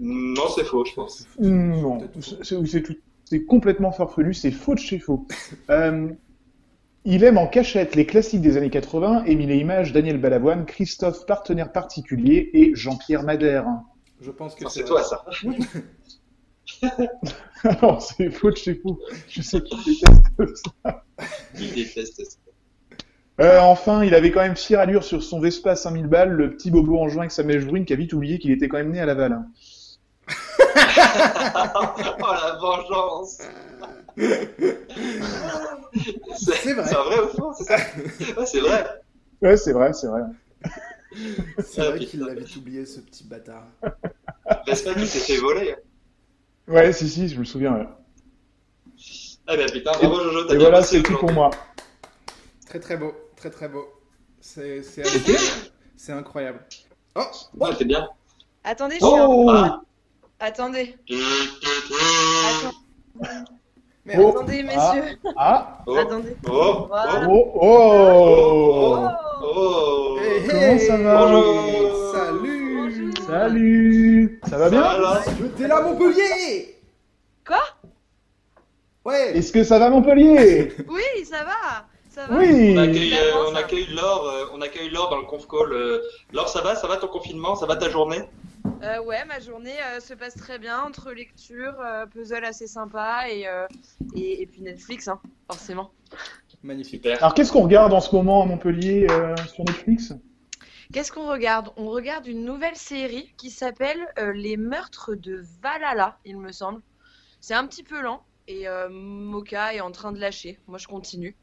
Non, 0.00 0.48
c'est 0.54 0.64
faux, 0.64 0.84
je 0.84 0.94
pense. 0.94 1.26
Non, 1.38 1.98
c'est 2.42 2.66
c'est 2.66 2.82
tout- 2.82 2.96
c'est 3.24 3.44
complètement 3.44 3.92
farfelu, 3.92 4.34
c'est 4.34 4.50
faux 4.50 4.74
de 4.74 4.80
chez 4.80 4.98
faux. 4.98 5.26
Euh, 5.70 6.08
il 7.04 7.24
aime 7.24 7.38
en 7.38 7.46
cachette 7.46 7.94
les 7.94 8.06
classiques 8.06 8.40
des 8.42 8.56
années 8.56 8.70
80, 8.70 9.24
Émile 9.24 9.50
et 9.50 9.58
Images, 9.58 9.92
Daniel 9.92 10.18
Balavoine, 10.18 10.66
Christophe 10.66 11.26
Partenaire 11.26 11.72
Particulier 11.72 12.50
et 12.52 12.72
Jean-Pierre 12.74 13.22
Madère. 13.22 13.66
Je 14.20 14.30
pense 14.30 14.54
que 14.54 14.64
Non, 14.64 14.70
c'est 14.70 14.84
toi, 14.84 15.02
ça. 15.02 15.24
non, 17.82 17.98
c'est 18.00 18.30
faux 18.30 18.50
de 18.50 18.56
chez 18.56 18.74
faux. 18.74 19.00
Je 19.28 19.42
sais 19.42 19.60
qu'il 19.62 19.78
déteste 19.84 20.64
ça. 20.84 21.04
Il 21.58 21.72
déteste 21.74 22.24
ça. 22.24 22.36
Euh, 23.40 23.58
enfin, 23.60 24.04
il 24.04 24.14
avait 24.14 24.30
quand 24.30 24.40
même 24.42 24.56
fière 24.56 24.80
allure 24.80 25.02
sur 25.02 25.22
son 25.22 25.40
Vespa 25.40 25.70
à 25.72 25.76
5000 25.76 26.06
balles, 26.06 26.30
le 26.32 26.50
petit 26.54 26.70
bobo 26.70 26.98
en 26.98 27.08
juin 27.08 27.22
avec 27.22 27.30
sa 27.32 27.42
mèche 27.42 27.64
brune 27.64 27.86
qui 27.86 27.92
a 27.94 27.96
vite 27.96 28.12
oublié 28.12 28.38
qu'il 28.38 28.50
était 28.50 28.68
quand 28.68 28.76
même 28.76 28.90
né 28.92 29.00
à 29.00 29.06
Laval. 29.06 29.42
Hein. 30.30 31.72
oh 32.22 32.32
la 32.32 32.58
vengeance 32.60 33.38
C'est 36.36 36.74
vrai. 36.74 36.84
C'est 36.88 36.94
vrai 36.94 37.20
ou 37.20 37.28
faux, 37.36 37.52
c'est 37.56 37.64
ça 37.64 37.76
Ouais, 38.36 38.46
C'est 38.46 38.60
vrai. 38.60 38.86
Ouais, 39.42 39.56
c'est 39.56 39.72
vrai, 39.72 39.92
c'est 39.92 40.06
vrai. 40.06 40.22
C'est 41.64 41.80
vrai 41.88 41.98
qu'il 42.00 42.20
l'avait 42.20 42.44
oublié, 42.56 42.86
ce 42.86 43.00
petit 43.00 43.24
bâtard. 43.24 43.64
Respect 44.66 44.94
qu'il 44.94 45.06
s'est 45.08 45.18
fait 45.34 45.38
voler. 45.38 45.74
Ouais, 46.68 46.92
si, 46.92 47.08
si, 47.08 47.28
je 47.28 47.38
me 47.38 47.44
souviens. 47.44 47.74
ouais. 47.74 47.88
Ah 49.46 49.56
ben 49.56 49.68
putain, 49.70 49.90
bravo 49.92 50.20
Jojo, 50.22 50.44
t'as 50.44 50.54
Et 50.54 50.58
bien 50.58 50.66
voilà, 50.68 50.80
bossé 50.80 50.98
c'est 50.98 51.02
tout 51.02 51.12
pour 51.14 51.24
aujourd'hui. 51.24 51.34
moi. 51.36 51.50
Très 52.66 52.78
très 52.78 52.96
beau, 52.96 53.12
très 53.34 53.50
très 53.50 53.68
beau. 53.68 53.84
C'est 54.40 54.82
c'est 54.82 55.02
assez- 55.06 55.70
c'est 55.96 56.12
incroyable. 56.12 56.60
Oh, 57.16 57.22
Ouais, 57.58 57.70
c'est 57.76 57.84
bien. 57.86 58.08
Attendez, 58.62 58.96
je 59.00 59.04
suis 59.04 59.14
un- 59.16 59.26
Oh. 59.28 59.50
Attendez. 60.40 60.96
Attends- 62.48 62.74
merde. 64.06 64.22
Oh. 64.24 64.28
Attendez, 64.30 64.62
messieurs. 64.62 65.18
Ah 65.36 65.78
Oh, 65.86 65.96
Attendez. 65.96 66.36
oh, 66.48 66.86
Voilà. 66.88 67.26
Oh 67.28 67.52
Oh, 67.60 68.96
Oh. 69.02 69.08
oh. 69.42 70.18
Hey, 70.20 70.46
Comment 70.48 70.78
ça 70.78 70.96
va 70.96 71.26
Bonjour. 71.26 72.12
Salut 72.14 72.76
Bonjour. 72.80 73.26
Salut 73.26 74.40
Ça 74.48 74.58
va 74.58 74.70
bien 74.70 74.80
Voilà. 74.80 75.22
T'es 75.56 75.68
là, 75.68 75.82
Montpellier 75.82 76.76
Quoi? 77.46 77.60
Ouais 79.04 79.36
Est-ce 79.36 79.52
que 79.52 79.62
ça 79.64 79.78
va 79.78 79.90
Montpellier? 79.90 80.72
Oui, 80.88 81.24
ça 81.24 81.44
va. 81.44 81.86
Ça 82.10 82.26
va. 82.26 82.36
Oui 82.38 82.74
On 82.76 82.78
accueille, 82.78 83.14
euh, 83.14 83.50
on 83.50 83.54
accueille 83.54 83.86
Laure, 83.94 84.26
euh, 84.26 84.44
on 84.54 84.60
accueille 84.62 84.90
Laure 84.90 85.10
dans 85.10 85.18
le 85.18 85.24
conf 85.26 85.46
call. 85.46 85.72
euh. 85.72 86.00
Laure, 86.32 86.48
ça 86.48 86.60
va, 86.62 86.74
ça 86.74 86.86
va 86.88 86.96
ton 86.96 87.06
confinement, 87.08 87.54
ça 87.54 87.66
va 87.66 87.76
ta 87.76 87.88
journée? 87.90 88.22
Euh, 88.82 89.02
ouais, 89.02 89.24
ma 89.26 89.40
journée 89.40 89.76
euh, 89.82 90.00
se 90.00 90.14
passe 90.14 90.34
très 90.34 90.58
bien 90.58 90.80
entre 90.80 91.12
lecture, 91.12 91.78
euh, 91.80 92.06
puzzle 92.06 92.44
assez 92.44 92.66
sympa 92.66 93.28
et, 93.28 93.46
euh, 93.46 93.66
et, 94.16 94.42
et 94.42 94.46
puis 94.46 94.62
Netflix, 94.62 95.08
hein, 95.08 95.20
forcément. 95.46 95.92
Magnifique. 96.62 97.06
Alors 97.06 97.34
qu'est-ce 97.34 97.52
qu'on 97.52 97.62
regarde 97.62 97.92
en 97.92 98.00
ce 98.00 98.14
moment 98.14 98.42
à 98.42 98.46
Montpellier 98.46 99.06
euh, 99.10 99.36
sur 99.46 99.64
Netflix? 99.64 100.12
Qu'est-ce 100.92 101.12
qu'on 101.12 101.28
regarde? 101.28 101.72
On 101.76 101.88
regarde 101.88 102.26
une 102.26 102.44
nouvelle 102.44 102.76
série 102.76 103.32
qui 103.38 103.50
s'appelle 103.50 104.00
euh, 104.18 104.32
Les 104.32 104.56
meurtres 104.56 105.14
de 105.14 105.42
Valhalla, 105.62 106.18
il 106.24 106.38
me 106.38 106.52
semble. 106.52 106.82
C'est 107.40 107.54
un 107.54 107.66
petit 107.66 107.82
peu 107.82 108.00
lent 108.00 108.26
et 108.46 108.68
euh, 108.68 108.88
Moka 108.90 109.74
est 109.74 109.80
en 109.80 109.90
train 109.92 110.12
de 110.12 110.18
lâcher. 110.20 110.58
Moi, 110.66 110.78
je 110.78 110.86
continue 110.86 111.36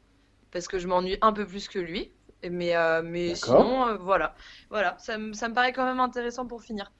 parce 0.50 0.68
que 0.68 0.78
je 0.78 0.88
m'ennuie 0.88 1.18
un 1.22 1.32
peu 1.32 1.46
plus 1.46 1.68
que 1.68 1.78
lui. 1.78 2.12
Mais, 2.48 2.76
euh, 2.76 3.02
mais 3.02 3.34
sinon, 3.34 3.88
euh, 3.88 3.96
voilà. 3.96 4.34
Voilà, 4.70 4.96
ça, 4.98 5.18
me- 5.18 5.32
ça 5.32 5.48
me 5.48 5.54
paraît 5.54 5.72
quand 5.72 5.84
même 5.84 6.00
intéressant 6.00 6.46
pour 6.46 6.62
finir. 6.62 6.92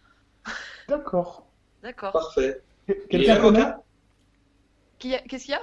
D'accord. 0.88 1.46
D'accord. 1.82 2.12
Parfait. 2.12 2.60
Il 2.88 2.94
est 2.94 3.06
Quelqu'un 3.08 3.38
Moka 3.40 3.82
Qui 4.98 5.14
a- 5.14 5.18
Qu'est-ce 5.20 5.44
qu'il 5.44 5.52
y 5.52 5.56
a? 5.56 5.62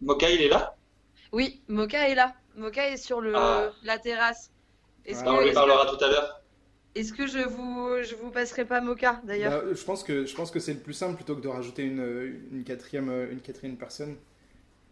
Moka, 0.00 0.28
il 0.30 0.42
est 0.42 0.48
là? 0.48 0.74
Oui, 1.32 1.62
Moka 1.68 2.08
est 2.08 2.14
là. 2.14 2.34
Moka 2.56 2.88
est 2.90 2.96
sur 2.96 3.20
le, 3.20 3.34
Ah. 3.36 3.70
la 3.84 3.98
terrasse. 3.98 4.50
Est-ce 5.04 5.20
Ah, 5.20 5.24
Ah, 5.28 5.32
On 5.34 5.38
que, 5.38 5.44
lui 5.44 5.52
parlera 5.52 5.86
que, 5.86 5.96
tout 5.96 6.04
à 6.04 6.08
l'heure. 6.08 6.42
est-ce 6.94 7.12
que 7.12 7.26
je 7.26 7.38
vous, 7.40 8.02
je 8.02 8.14
vous 8.14 8.30
passerai 8.30 8.64
pas 8.64 8.80
Moka 8.80 9.20
d'ailleurs? 9.24 9.62
Bah, 9.62 9.68
je 9.74 9.84
pense 9.84 10.02
que 10.02 10.24
je 10.26 10.34
pense 10.34 10.50
que 10.50 10.58
c'est 10.60 10.74
le 10.74 10.80
plus 10.80 10.94
simple 10.94 11.14
plutôt 11.16 11.36
que 11.36 11.40
de 11.42 11.48
rajouter 11.48 11.82
une, 11.84 12.40
une 12.52 12.64
quatrième 12.64 13.10
une 13.30 13.40
quatrième 13.40 13.76
personne 13.76 14.16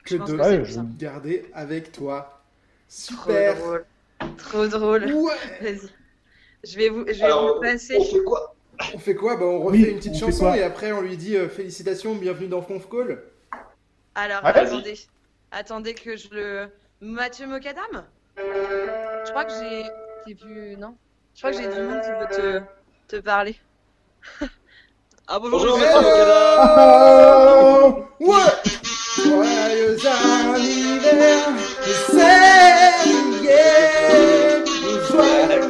que 0.05 0.15
de 0.17 0.21
que 0.21 0.99
garder 0.99 1.47
avec 1.55 1.91
toi. 1.93 2.43
Trop 2.89 3.23
Super. 3.23 3.57
drôle. 3.59 3.87
Trop 4.37 4.67
drôle. 4.69 5.05
Ouais. 5.13 5.35
Vas-y. 5.63 5.91
Je 6.65 6.77
vais 6.79 6.89
vous, 6.89 7.05
je 7.07 7.13
vais 7.13 7.23
Alors, 7.25 7.55
vous 7.57 7.61
passer. 7.61 7.97
On 7.99 8.05
fait 8.05 8.25
quoi? 8.25 8.55
On 8.95 8.99
fait 8.99 9.15
quoi? 9.15 9.37
Bah 9.37 9.45
on 9.45 9.61
refait 9.61 9.77
Oui, 9.79 9.85
une 9.85 9.97
petite 9.99 10.17
chanson 10.19 10.53
et 10.55 10.63
après 10.63 10.93
on 10.93 11.01
lui 11.01 11.17
dit 11.17 11.37
euh, 11.37 11.49
félicitations, 11.49 12.15
bienvenue 12.15 12.49
dans 12.49 12.61
Conf 12.63 12.89
Call. 12.89 13.23
Alors, 14.15 14.43
Ouais. 14.45 14.51
attendez. 14.55 14.99
Attendez 15.53 15.95
que 15.95 16.17
je 16.17 16.29
le. 16.33 16.69
Mathieu 17.01 17.47
Mocadam 17.47 18.05
Je 18.37 19.31
crois 19.31 19.45
que 19.45 19.53
j'ai. 19.53 19.85
J'ai 20.27 20.35
vu. 20.35 20.77
Non? 20.79 20.97
Je 21.35 21.41
crois 21.41 21.51
que 21.51 21.57
j'ai 21.59 21.69
du 21.69 21.81
monde 21.83 22.01
qui 22.01 22.11
veut 22.11 22.29
te, 23.09 23.17
te 23.17 23.21
parler. 23.21 23.57
Ah 25.27 25.39
bonjour, 25.39 25.59
Bonjour, 25.59 25.79
monsieur 25.79 25.89
monsieur 25.89 26.03
Mokada. 26.11 26.61
Ah 26.61 27.97
Ouais 28.21 28.53
Joyeux 29.25 29.97
anniversaire 30.07 32.93
yeah. 33.43 34.63
Joyeux, 35.09 35.64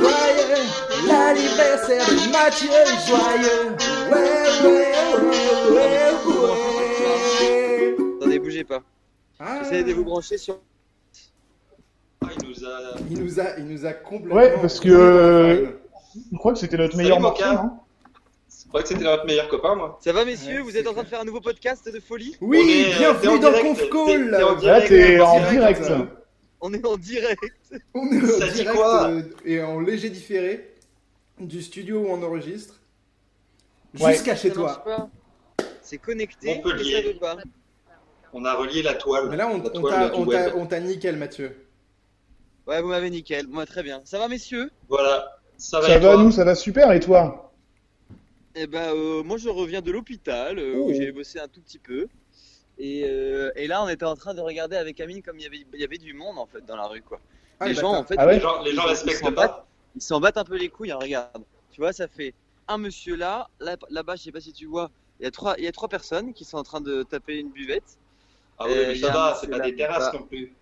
joyeux 0.00 0.64
l'anniversaire 1.06 2.06
de 2.06 2.32
Mathieu 2.32 2.70
Joyeux 3.06 3.76
Ouais, 4.10 4.18
ouais, 4.62 4.92
ouais, 5.70 5.76
ouais, 5.76 6.10
ouais. 7.40 7.96
Attendez, 8.20 8.38
bougez 8.38 8.64
pas. 8.64 8.82
Ah, 9.38 9.60
Essayez 9.62 9.84
de 9.84 9.92
vous 9.92 10.04
brancher 10.04 10.36
sur. 10.38 10.58
Ah, 12.22 12.26
Il 12.42 12.48
nous 12.48 12.64
a. 12.64 12.68
il 13.10 13.18
nous 13.22 13.40
a, 13.40 13.44
il 13.58 13.64
nous 13.66 13.86
a 13.86 13.92
complètement... 13.92 14.34
Ouais, 14.36 14.54
parce 14.60 14.78
que, 14.80 14.88
euh, 14.90 15.66
Je 16.32 16.36
crois 16.38 16.52
que 16.52 16.58
c'était 16.58 16.76
notre 16.76 16.92
Salut, 16.92 17.04
meilleur 17.04 17.20
morceau, 17.20 17.44
non 17.46 17.70
Je 18.50 18.68
croyais 18.68 18.82
que 18.82 18.88
c'était 18.88 19.04
notre 19.04 19.24
meilleur 19.26 19.48
copain, 19.48 19.74
moi. 19.74 19.98
Ça 20.04 20.12
va 20.12 20.24
messieurs, 20.26 20.56
Ouais, 20.56 20.62
vous 20.62 20.76
êtes 20.76 20.86
en 20.86 20.92
train 20.92 21.02
de 21.04 21.08
faire 21.08 21.20
un 21.20 21.24
nouveau 21.24 21.40
podcast 21.40 21.90
de 21.92 21.98
folie 22.00 22.36
Oui, 22.42 22.86
euh, 22.88 22.98
bienvenue 22.98 23.28
en 23.28 23.38
dans 23.38 23.52
Conf 23.60 23.88
Call 23.90 24.30
Là, 24.30 24.38
t'es 24.86 25.20
en 25.20 25.40
direct. 25.50 25.82
On 26.60 26.72
est 26.74 26.84
en 26.86 26.96
direct. 26.96 27.40
On 27.94 28.06
est 28.10 28.20
Ça 28.26 28.44
en 28.44 28.48
dit 28.48 28.52
direct 28.54 28.76
quoi 28.76 29.08
euh, 29.10 29.22
et 29.44 29.62
en 29.62 29.80
léger 29.80 30.10
différé 30.10 30.74
du 31.38 31.62
studio 31.62 32.00
où 32.00 32.06
on 32.08 32.22
enregistre. 32.22 32.80
Ouais. 33.98 34.12
Jusqu'à 34.12 34.36
chez 34.36 34.50
toi. 34.52 34.84
C'est 35.82 35.98
connecté, 35.98 36.56
Montpellier. 36.56 36.94
mais 36.96 37.02
ça 37.02 37.08
veut 37.08 37.18
pas. 37.18 37.36
On 38.32 38.44
a 38.44 38.54
relié 38.54 38.82
la 38.82 38.94
toile. 38.94 39.28
Mais 39.30 39.36
là, 39.36 39.48
on, 39.48 40.66
t'a- 40.66 40.80
nickel, 40.80 41.16
Mathieu. 41.16 41.56
Ouais, 42.66 42.80
vous 42.80 42.88
m'avez 42.88 43.10
nickel. 43.10 43.46
Moi, 43.48 43.66
très 43.66 43.82
bien. 43.82 44.00
Ça 44.04 44.18
va 44.18 44.28
messieurs? 44.28 44.70
Voilà. 44.88 45.40
Ça 45.56 45.80
va, 45.80 45.88
Ça 45.88 45.98
va, 45.98 46.16
nous, 46.16 46.30
ça 46.30 46.44
va 46.44 46.54
super, 46.54 46.92
et 46.92 47.00
toi? 47.00 47.52
Eh 48.54 48.66
ben, 48.66 48.94
euh, 48.94 49.22
moi 49.22 49.36
je 49.36 49.48
reviens 49.48 49.80
de 49.80 49.92
l'hôpital 49.92 50.58
euh, 50.58 50.74
Oh. 50.76 50.88
où 50.88 50.92
j'ai 50.92 51.12
bossé 51.12 51.38
un 51.38 51.48
tout 51.48 51.60
petit 51.60 51.78
peu. 51.78 52.06
Et, 52.82 53.04
euh, 53.04 53.52
et 53.56 53.66
là, 53.66 53.82
on 53.84 53.88
était 53.88 54.06
en 54.06 54.16
train 54.16 54.32
de 54.34 54.40
regarder 54.40 54.76
avec 54.76 54.98
Amine 55.00 55.22
comme 55.22 55.38
il 55.38 55.42
y 55.42 55.46
avait, 55.46 55.66
il 55.74 55.80
y 55.80 55.84
avait 55.84 55.98
du 55.98 56.14
monde 56.14 56.38
en 56.38 56.46
fait 56.46 56.64
dans 56.64 56.76
la 56.76 56.86
rue 56.86 57.02
quoi. 57.02 57.20
Ah, 57.60 57.68
les 57.68 57.74
le 57.74 57.80
gens 57.80 57.92
en 57.92 58.04
fait, 58.04 58.14
Ah 58.18 58.26
ouais 58.26 58.34
Les 58.36 58.40
gens, 58.40 58.62
les 58.62 58.72
gens 58.74 58.82
Ils- 58.82 58.86
ils 58.86 58.88
respectent 58.88 59.18
s'en 59.20 59.32
pas. 59.32 59.46
battent. 59.48 59.66
ils 59.96 60.02
s'en 60.02 60.20
battent 60.20 60.38
un 60.38 60.44
peu 60.44 60.56
les 60.56 60.70
couilles. 60.70 60.90
hein, 60.92 60.98
regarde, 61.00 61.44
tu 61.72 61.80
vois, 61.82 61.92
ça 61.92 62.08
fait 62.08 62.32
un 62.68 62.78
monsieur 62.78 63.16
là, 63.16 63.48
là, 63.60 63.76
là-bas, 63.90 64.16
je 64.16 64.22
sais 64.22 64.32
pas 64.32 64.40
si 64.40 64.52
tu 64.54 64.64
vois, 64.66 64.90
il 65.20 65.24
y 65.24 65.26
a 65.26 65.30
trois, 65.30 65.54
il 65.58 65.64
y 65.64 65.68
a 65.68 65.72
trois 65.72 65.88
personnes 65.88 66.32
qui 66.32 66.44
sont 66.46 66.56
en 66.56 66.62
train 66.62 66.80
de 66.80 67.02
taper 67.02 67.38
une 67.38 67.50
buvette. 67.50 67.98
Ah 68.58 68.64
oui, 68.66 68.72
Euh, 68.76 68.88
mais 68.88 68.94
ça 68.96 69.10
va, 69.12 69.38
c'est 69.40 69.48
pas 69.48 69.58
là, 69.58 69.64
des 69.66 69.76
terrasses 69.76 70.10
bah. 70.12 70.18
non 70.18 70.26
plus. 70.26 70.54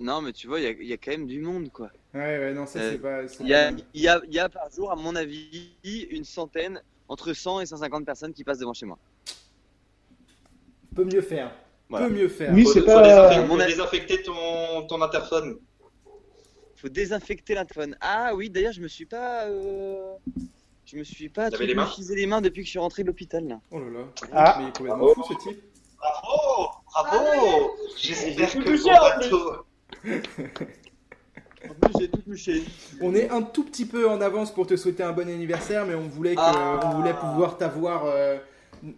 Non, 0.00 0.22
mais 0.22 0.32
tu 0.32 0.46
vois, 0.48 0.58
il 0.60 0.62
y 0.64 0.66
a, 0.66 0.70
il 0.70 0.86
y 0.88 0.92
a 0.92 0.96
quand 0.96 1.10
même 1.12 1.26
du 1.26 1.40
monde 1.40 1.70
quoi. 1.70 1.90
Ouais, 2.14 2.20
ouais, 2.38 2.52
non, 2.54 2.66
ça 2.66 2.78
Euh, 2.80 2.92
c'est 2.92 2.98
pas. 2.98 3.28
c'est 3.28 3.44
Il 3.44 3.50
y, 3.50 3.54
a, 3.54 3.70
pas- 3.70 3.78
il, 3.94 4.00
y 4.00 4.08
a, 4.08 4.20
il 4.26 4.34
y 4.34 4.38
a 4.38 4.48
par 4.48 4.70
jour, 4.70 4.90
à 4.90 4.96
mon 4.96 5.14
avis, 5.14 5.76
une 6.10 6.24
centaine, 6.24 6.82
entre 7.08 7.32
100 7.34 7.60
et 7.60 7.66
150 7.66 8.04
personnes 8.06 8.32
qui 8.32 8.42
passent 8.42 8.58
devant 8.58 8.72
chez 8.72 8.86
moi. 8.86 8.98
Peut 10.94 11.04
mieux 11.04 11.22
faire. 11.22 11.52
Voilà. 11.88 12.06
Peut 12.06 12.12
mieux 12.14 12.28
faire. 12.28 12.52
Oui, 12.52 12.64
Faut, 12.64 12.72
c'est 12.72 12.80
faut 12.80 12.86
pas- 12.86 13.02
désinfecter, 13.02 13.46
faut 13.48 13.60
a- 13.60 13.66
désinfecter 13.66 14.22
ton, 14.22 14.86
ton 14.88 15.02
interphone. 15.02 15.58
faut 16.76 16.88
désinfecter 16.88 17.54
l'interphone. 17.54 17.96
Ah 18.00 18.32
oui, 18.34 18.48
d'ailleurs, 18.50 18.72
je 18.72 18.80
me 18.80 18.88
suis 18.88 19.06
pas. 19.06 19.44
euh, 19.46 20.14
Je 20.86 20.96
me 20.96 21.04
suis 21.04 21.28
pas 21.28 21.50
les 21.50 21.74
mains 21.74 21.86
utilisé 21.86 22.14
les 22.16 22.26
mains 22.26 22.40
depuis 22.40 22.62
que 22.62 22.66
je 22.66 22.70
suis 22.70 22.78
rentré 22.78 23.02
de 23.02 23.08
l'hôpital 23.08 23.46
là. 23.46 23.60
Oh 23.70 23.78
là 23.78 23.90
là. 23.90 24.04
Ah. 24.32 24.54
Mais 24.58 24.64
il 24.64 24.68
est 24.68 24.76
complètement 24.76 25.04
Bravo. 25.06 25.22
fou 25.22 25.34
ce 25.34 25.48
type. 25.48 25.62
Bravo 25.98 26.70
Bravo 26.94 27.70
J'espère 27.96 28.48
J'ai 28.48 28.58
que 28.58 28.88
en 28.88 29.18
bateau... 29.18 29.66
En 31.68 31.74
plus, 31.74 31.92
j'ai 32.00 32.08
tout 32.10 32.22
touché. 32.22 32.64
On 33.02 33.14
est 33.14 33.28
un 33.28 33.42
tout 33.42 33.64
petit 33.64 33.84
peu 33.84 34.08
en 34.08 34.20
avance 34.22 34.50
pour 34.52 34.66
te 34.66 34.76
souhaiter 34.76 35.02
un 35.02 35.12
bon 35.12 35.28
anniversaire, 35.28 35.84
mais 35.84 35.94
on 35.94 36.08
voulait, 36.08 36.34
que, 36.34 36.40
Ah. 36.42 36.80
on 36.84 36.96
voulait 36.96 37.12
pouvoir 37.12 37.58
t'avoir. 37.58 38.06
euh, 38.06 38.38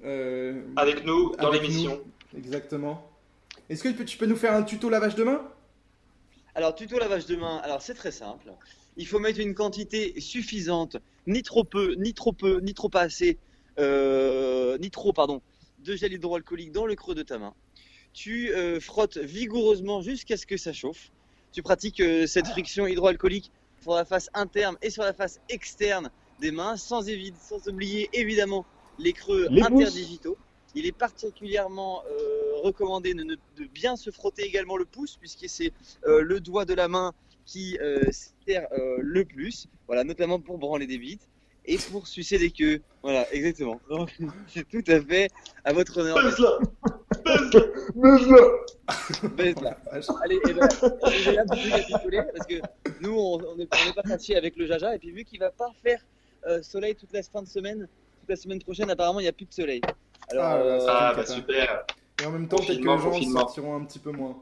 euh, 0.05 0.62
Avec 0.77 1.05
nous, 1.05 1.35
dans 1.37 1.51
l'émission. 1.51 2.03
Exactement. 2.37 3.09
Est-ce 3.68 3.83
que 3.83 3.88
tu 3.88 3.95
peux, 3.95 4.05
tu 4.05 4.18
peux 4.18 4.27
nous 4.27 4.37
faire 4.37 4.55
un 4.55 4.62
tuto 4.62 4.88
lavage 4.88 5.14
de 5.14 5.25
main? 5.25 5.47
Alors, 6.55 6.75
tuto 6.75 6.99
lavage 6.99 7.27
de 7.27 7.37
main. 7.37 7.59
Alors, 7.59 7.83
c'est 7.83 7.95
très 7.95 8.12
simple. 8.12 8.53
Il 8.97 9.07
faut 9.07 9.18
mettre 9.18 9.40
une 9.40 9.55
quantité 9.55 10.21
suffisante, 10.21 10.97
ni 11.27 11.42
trop 11.42 11.64
peu, 11.64 11.95
ni 11.95 12.12
trop 12.12 12.33
peu, 12.33 12.61
ni 12.61 12.75
trop 12.75 12.88
pas 12.88 13.03
assez, 13.03 13.38
euh, 13.79 14.77
ni 14.79 14.90
trop, 14.90 15.12
pardon, 15.12 15.40
de 15.79 15.97
gel 15.97 16.12
hydroalcoolique 16.12 16.73
dans 16.73 16.87
le 16.87 16.95
creux 16.95 17.14
de 17.14 17.23
ta 17.23 17.38
main. 17.38 17.55
Tu 18.12 18.53
euh, 18.53 18.81
frottes 18.81 19.16
vigoureusement 19.16 20.03
jusqu'à 20.03 20.37
ce 20.37 20.45
que 20.45 20.59
ça 20.59 20.75
chauffe. 20.75 21.11
Tu 21.53 21.62
pratiques 21.62 22.01
euh, 22.01 22.26
cette 22.26 22.47
friction 22.47 22.87
hydroalcoolique 22.87 23.51
sur 23.80 23.95
la 23.95 24.05
face 24.05 24.28
interne 24.35 24.76
et 24.83 24.91
sur 24.91 25.03
la 25.03 25.14
face 25.14 25.41
externe 25.49 26.11
des 26.39 26.51
mains, 26.51 26.76
sans, 26.76 27.07
évi- 27.07 27.33
sans 27.41 27.66
oublier 27.68 28.11
évidemment 28.12 28.66
les 28.99 29.12
creux 29.12 29.47
Les 29.51 29.61
pouces. 29.62 29.66
interdigitaux. 29.82 30.36
Il 30.74 30.86
est 30.86 30.93
particulièrement 30.97 32.03
euh, 32.11 32.61
recommandé 32.62 33.12
de, 33.14 33.22
ne- 33.24 33.34
de 33.34 33.64
bien 33.72 33.97
se 33.97 34.11
frotter 34.11 34.43
également 34.45 34.76
le 34.76 34.84
pouce, 34.86 35.16
puisque 35.18 35.49
c'est 35.49 35.72
euh, 36.07 36.22
le 36.22 36.40
doigt 36.40 36.64
de 36.64 36.72
la 36.74 36.88
main 36.88 37.12
qui 37.45 37.76
euh, 37.80 38.01
sert 38.47 38.66
euh, 38.72 38.97
le 39.01 39.24
plus, 39.24 39.66
voilà, 39.86 40.03
notamment 40.05 40.40
pour 40.40 40.57
branler 40.59 40.86
des 40.86 40.97
bites 40.99 41.28
et 41.66 41.76
pour 41.76 42.07
sucer 42.07 42.38
des 42.38 42.51
queues. 42.51 42.80
Voilà, 43.03 43.30
exactement. 43.34 43.80
Donc, 43.90 44.16
c'est 44.49 44.66
tout 44.68 44.82
à 44.90 45.01
fait 45.01 45.28
à 45.64 45.72
votre 45.74 45.99
honneur. 45.99 46.18
Je- 46.30 46.43
Baise 49.28 49.61
là. 49.61 49.78
Vache. 49.90 50.07
Allez, 50.22 50.40
eh 50.49 50.53
ben, 50.55 50.68
j'ai 51.22 51.32
là 51.32 51.45
pour 51.45 51.59
plus 51.59 51.70
capituler, 51.70 52.20
parce 52.34 52.47
que 52.47 52.55
nous, 53.01 53.12
on 53.14 53.57
n'est 53.57 53.66
pas 53.66 53.76
fâchés 54.07 54.36
avec 54.36 54.57
le 54.57 54.66
Jaja. 54.66 54.95
Et 54.95 54.99
puis, 54.99 55.11
vu 55.12 55.24
qu'il 55.24 55.38
va 55.38 55.51
pas 55.51 55.70
faire 55.82 56.01
euh, 56.47 56.62
soleil 56.62 56.95
toute 56.95 57.12
la 57.12 57.22
fin 57.22 57.43
de 57.43 57.49
semaine, 57.49 57.88
la 58.33 58.37
semaine 58.37 58.62
prochaine, 58.62 58.91
apparemment, 58.91 59.20
il 59.20 59.24
n'y 59.24 59.28
a 59.28 59.33
plus 59.33 59.45
de 59.47 59.53
soleil. 59.53 59.80
Alors, 60.30 60.45
Ah, 60.45 60.57
euh, 60.57 60.87
Ah, 60.89 61.12
bah 61.14 61.26
super. 61.26 61.85
Et 62.22 62.26
en 62.26 62.30
même 62.30 62.49
temps, 62.49 62.57
peut-être 62.57 62.80
que 62.80 62.89
les 62.89 62.99
gens 62.99 63.33
sortiront 63.33 63.76
un 63.76 63.85
petit 63.85 63.99
peu 63.99 64.11
moins. 64.11 64.37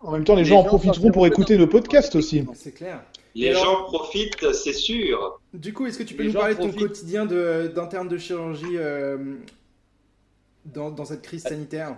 En 0.00 0.10
même 0.12 0.24
temps, 0.24 0.34
les, 0.34 0.42
Les 0.42 0.48
gens 0.48 0.60
en 0.60 0.64
profiteront 0.64 1.10
pour 1.12 1.26
écouter 1.26 1.56
nos 1.58 1.66
podcasts 1.66 2.16
aussi. 2.16 2.44
C'est 2.54 2.72
clair. 2.72 3.02
Les 3.34 3.50
alors- 3.50 3.64
gens 3.64 3.82
profitent, 3.84 4.52
c'est 4.52 4.72
sûr. 4.72 5.40
Du 5.52 5.72
coup, 5.74 5.86
est-ce 5.86 5.98
que 5.98 6.02
tu 6.02 6.14
peux 6.14 6.22
Les 6.22 6.30
nous 6.30 6.34
parler 6.38 6.54
de 6.54 6.60
ton 6.60 6.72
quotidien 6.72 7.26
de- 7.26 7.70
d'interne 7.74 8.08
de, 8.08 8.16
chirurgie 8.18 8.76
euh, 8.76 9.36
dans, 10.64 10.90
dans 10.90 11.04
cette 11.04 11.22
crise 11.22 11.42
sanitaire? 11.42 11.96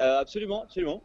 Euh, 0.00 0.20
absolument, 0.20 0.62
absolument. 0.62 1.02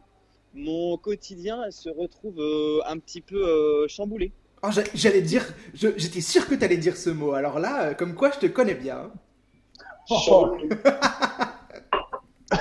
Mon 0.54 0.96
quotidien 0.96 1.70
se 1.70 1.88
retrouve 1.88 2.38
euh, 2.40 2.80
un 2.86 2.98
petit 2.98 3.20
peu 3.20 3.36
euh, 3.44 3.88
chamboulé. 3.88 4.32
Oh, 4.64 4.70
j'a- 4.70 4.82
J'allais 4.94 5.22
dire, 5.22 5.44
je- 5.74 5.88
j'étais 5.96 6.20
sûr 6.20 6.46
que 6.46 6.54
tu 6.54 6.64
allais 6.64 6.76
dire 6.76 6.96
ce 6.96 7.10
mot. 7.10 7.32
Alors 7.32 7.58
là, 7.58 7.86
euh, 7.86 7.94
comme 7.94 8.14
quoi, 8.14 8.30
je 8.30 8.38
te 8.38 8.46
connais 8.46 8.74
bien. 8.74 8.96
hein. 8.98 9.12
Oh, 10.10 10.56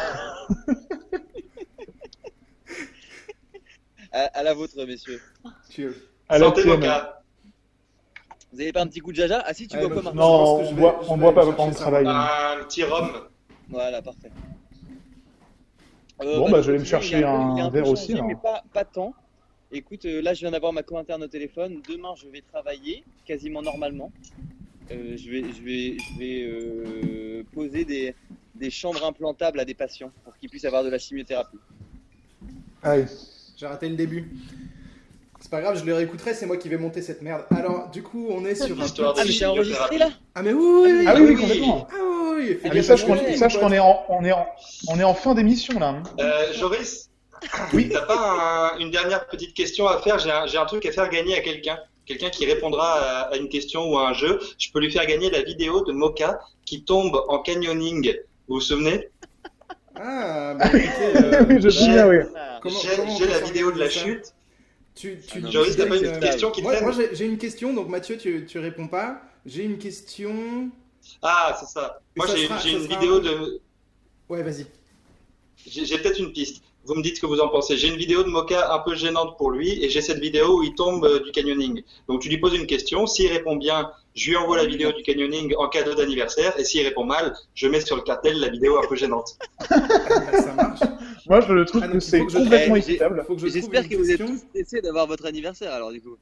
À, 4.12 4.20
à 4.34 4.43
la 4.43 4.54
vôtre, 4.54 4.74
messieurs. 4.86 5.22
Tu- 5.70 5.93
à 6.28 6.38
la. 6.38 6.49
Vous 8.54 8.60
avez 8.60 8.74
pas 8.74 8.82
un 8.82 8.88
petit 8.88 8.99
coup 8.99 9.12
de 9.12 9.16
Jaja? 9.16 9.41
Ah 9.45 9.54
si, 9.54 9.68
tu 9.68 9.78
Ouais, 9.78 9.88
bois 9.88 9.97
je- 9.99 10.04
Marc 10.04 10.16
Non, 10.16 10.56
on 10.60 10.74
boit, 10.74 10.99
on 11.08 11.18
boit 11.18 11.34
pas 11.34 11.45
pendant 11.45 11.68
le 11.70 11.74
travail. 11.74 12.06
Un 12.08 12.64
petit 12.66 12.84
rhum. 12.84 13.10
Voilà, 13.70 14.02
parfait. 14.02 14.30
Euh, 16.22 16.38
Bon, 16.38 16.52
bah, 16.52 16.62
je 16.62 16.72
vais 16.74 16.80
me 16.80 16.84
chercher 16.84 17.24
un 17.24 17.70
verre 17.70 17.86
changé, 17.86 17.91
aussi, 17.93 18.14
alors. 18.14 18.26
Mais 18.28 18.36
pas, 18.36 18.62
pas 18.74 18.84
tant. 18.84 19.14
Écoute, 19.74 20.05
euh, 20.05 20.22
là, 20.22 20.34
je 20.34 20.41
viens 20.41 20.51
d'avoir 20.51 20.74
ma 20.74 20.84
co-interne 20.84 21.24
au 21.24 21.28
téléphone. 21.28 21.82
Demain, 21.88 22.13
je 22.22 22.28
vais 22.28 22.41
travailler 22.51 23.03
quasiment 23.26 23.61
normalement. 23.61 24.11
Euh, 24.91 25.15
je 25.15 25.30
vais, 25.30 25.43
je 25.53 25.63
vais, 25.63 25.97
je 25.97 26.19
vais 26.19 26.43
euh, 26.43 27.43
poser 27.53 27.86
des, 27.86 28.13
des 28.55 28.69
chambres 28.69 29.05
implantables 29.05 29.59
à 29.61 29.65
des 29.65 29.74
patients 29.74 30.11
pour 30.26 30.36
qu'ils 30.38 30.49
puissent 30.49 30.65
avoir 30.65 30.84
de 30.84 30.89
la 30.89 30.97
chimiothérapie. 30.97 31.57
Allez. 32.84 33.05
J'ai 33.55 33.65
raté 33.67 33.88
le 33.88 33.95
début. 33.95 34.30
C'est 35.39 35.49
pas 35.49 35.61
grave, 35.61 35.80
je 35.80 35.86
le 35.86 35.93
réécouterai, 35.95 36.34
c'est 36.34 36.45
moi 36.45 36.57
qui 36.57 36.67
vais 36.69 36.78
monter 36.78 37.01
cette 37.01 37.22
merde. 37.22 37.45
Alors, 37.51 37.89
du 37.89 38.03
coup, 38.03 38.28
on 38.30 38.45
est 38.45 38.55
sur 38.55 38.78
un 38.80 38.84
L'histoire 38.84 39.15
Ah, 39.17 39.24
des 39.24 39.30
mais 39.30 39.36
c'est 39.36 39.45
enregistré 39.45 39.97
là 39.97 40.09
Ah, 40.36 40.43
mais 40.43 40.53
oui, 40.53 40.63
oui, 40.63 40.91
oui, 40.99 41.05
Ah 41.07 41.13
oui, 41.15 41.22
oui, 41.22 41.28
oui, 41.28 41.34
oui. 41.36 41.41
complètement. 41.41 41.88
Ah 41.89 41.95
oui, 42.36 42.57
Ah, 42.63 42.67
Ah, 42.69 42.74
mais 42.74 42.84
sache 42.84 43.57
qu'on 43.57 43.72
est 43.72 43.80
en, 43.80 44.03
on 44.09 44.24
est 44.26 44.32
en, 44.34 44.45
on 44.89 44.99
est 44.99 45.03
en 45.03 45.13
fin 45.13 45.34
d'émission 45.34 45.80
là. 45.80 45.89
hein. 45.89 46.03
Euh, 46.19 46.53
Joris, 46.53 47.09
Oui. 47.74 47.89
t'as 47.92 48.02
pas 48.02 48.74
un- 48.76 48.80
une 48.80 48.92
dernière 48.92 49.28
petite 49.28 49.54
question 49.54 49.88
à 49.88 50.00
faire? 50.02 50.20
J'ai 50.20 50.32
un, 50.32 50.46
j'ai 50.48 50.58
un 50.58 50.66
truc 50.66 50.86
à 50.86 50.92
faire 50.92 51.10
gagner 51.10 51.38
à 51.38 51.42
quelqu'un. 51.42 51.78
Quelqu'un 52.06 52.30
qui 52.30 52.46
répondra 52.46 52.94
à, 52.94 53.22
à 53.34 53.38
une 53.38 53.48
question 53.50 53.89
ou 53.92 53.98
à 53.98 54.10
un 54.10 54.14
jeu. 54.14 54.39
Je 54.58 54.70
peux 54.72 54.80
lui 54.80 54.92
faire 54.92 55.06
gagner 55.06 55.30
la 55.30 55.42
vidéo 55.44 55.84
de 55.86 55.92
Moka 55.92 56.39
qui 56.66 56.84
tombe 56.84 57.16
en 57.30 57.39
canyoning. 57.39 58.14
Vous 58.48 58.56
vous 58.56 58.62
souvenez? 58.62 59.10
Ah, 59.96 60.56
bah 60.56 60.66
écoutez, 60.68 61.18
euh, 61.36 61.46
oui, 61.50 61.56
je 61.60 61.66
me 61.66 61.70
souviens, 61.70 62.08
oui. 62.08 62.18
J'ai 63.18 63.28
la 63.28 63.39
vidéo 63.39 63.72
de 63.72 63.80
la 63.80 63.89
chute. 63.89 64.34
tu, 64.96 65.20
tu, 65.28 65.42
Ah 65.46 65.50
Joris, 65.52 65.76
t'as 65.78 65.86
pas 65.88 65.98
une 65.98 66.20
question 66.20 66.52
qui 66.52 66.62
Moi, 66.62 66.80
moi, 66.82 66.92
j'ai 66.92 67.14
j'ai 67.16 67.26
une 67.26 67.38
question, 67.38 67.74
donc 67.74 67.88
Mathieu, 67.88 68.18
tu, 68.18 68.46
tu 68.46 68.60
réponds 68.60 68.88
pas. 68.88 69.22
J'ai 69.46 69.64
une 69.64 69.78
question. 69.78 70.70
Ah, 71.22 71.58
c'est 71.60 71.68
ça. 71.68 72.02
Moi, 72.16 72.28
Ça 72.28 72.36
j'ai 72.36 72.48
sera- 72.48 72.58
j'ai 72.60 72.72
ça 72.72 72.78
une 72.78 72.88
sera- 72.88 73.00
vidéo 73.00 73.20
de. 73.20 73.62
Ouais, 74.30 74.44
vas-y. 74.44 74.66
J'ai 75.68 75.86
j'ai 75.86 75.98
peut-être 76.00 76.20
une 76.20 76.32
piste. 76.32 76.64
Vous 76.86 76.95
me 76.95 77.03
dites 77.03 77.17
ce 77.17 77.21
que 77.21 77.27
vous 77.27 77.39
en 77.39 77.47
pensez. 77.49 77.77
J'ai 77.77 77.89
une 77.89 77.95
vidéo 77.95 78.23
de 78.23 78.29
Moka 78.29 78.73
un 78.73 78.79
peu 78.79 78.95
gênante 78.95 79.38
pour 79.38 79.51
lui 79.51 79.84
et 79.84 79.89
j'ai 79.89 80.01
cette 80.01 80.17
vidéo 80.19 80.59
où 80.59 80.63
il 80.63 80.73
tombe 80.73 81.05
euh, 81.05 81.19
du 81.23 81.32
canyoning. 81.32 81.84
Donc 82.07 82.21
tu 82.21 82.29
lui 82.29 82.39
poses 82.39 82.55
une 82.55 82.65
question. 82.65 83.05
S'il 83.05 83.32
répond 83.32 83.55
bien, 83.55 83.91
je 84.15 84.29
lui 84.32 84.36
envoie 84.38 84.57
la 84.57 84.65
vidéo 84.65 84.91
du 84.91 85.03
canyoning 85.03 85.53
en 85.57 85.69
cadeau 85.69 85.93
d'anniversaire. 85.93 86.59
Et 86.59 86.63
s'il 86.63 86.84
répond 86.86 87.03
mal, 87.05 87.36
je 87.53 87.67
mets 87.67 87.82
sur 87.82 87.95
le 87.95 88.01
cartel 88.01 88.39
la 88.39 88.49
vidéo 88.49 88.79
un 88.79 88.88
peu 88.88 88.95
gênante. 88.95 89.38
Ah, 89.69 89.77
ça 90.41 90.53
marche. 90.53 90.79
Moi, 91.27 91.41
je 91.41 91.63
trouve 91.65 91.82
Ah, 91.84 91.88
que 91.88 91.99
c'est 91.99 92.19
complètement 92.25 92.75
équitable. 92.75 93.25
J'espère 93.38 93.88
que 93.88 93.95
vous 93.95 94.09
êtes 94.09 94.25
tous 94.25 94.38
stressés 94.49 94.82
d'avoir 94.82 95.05
votre 95.05 95.25
anniversaire 95.27 95.71
alors 95.73 95.91
du 95.91 96.01
coup. 96.01 96.17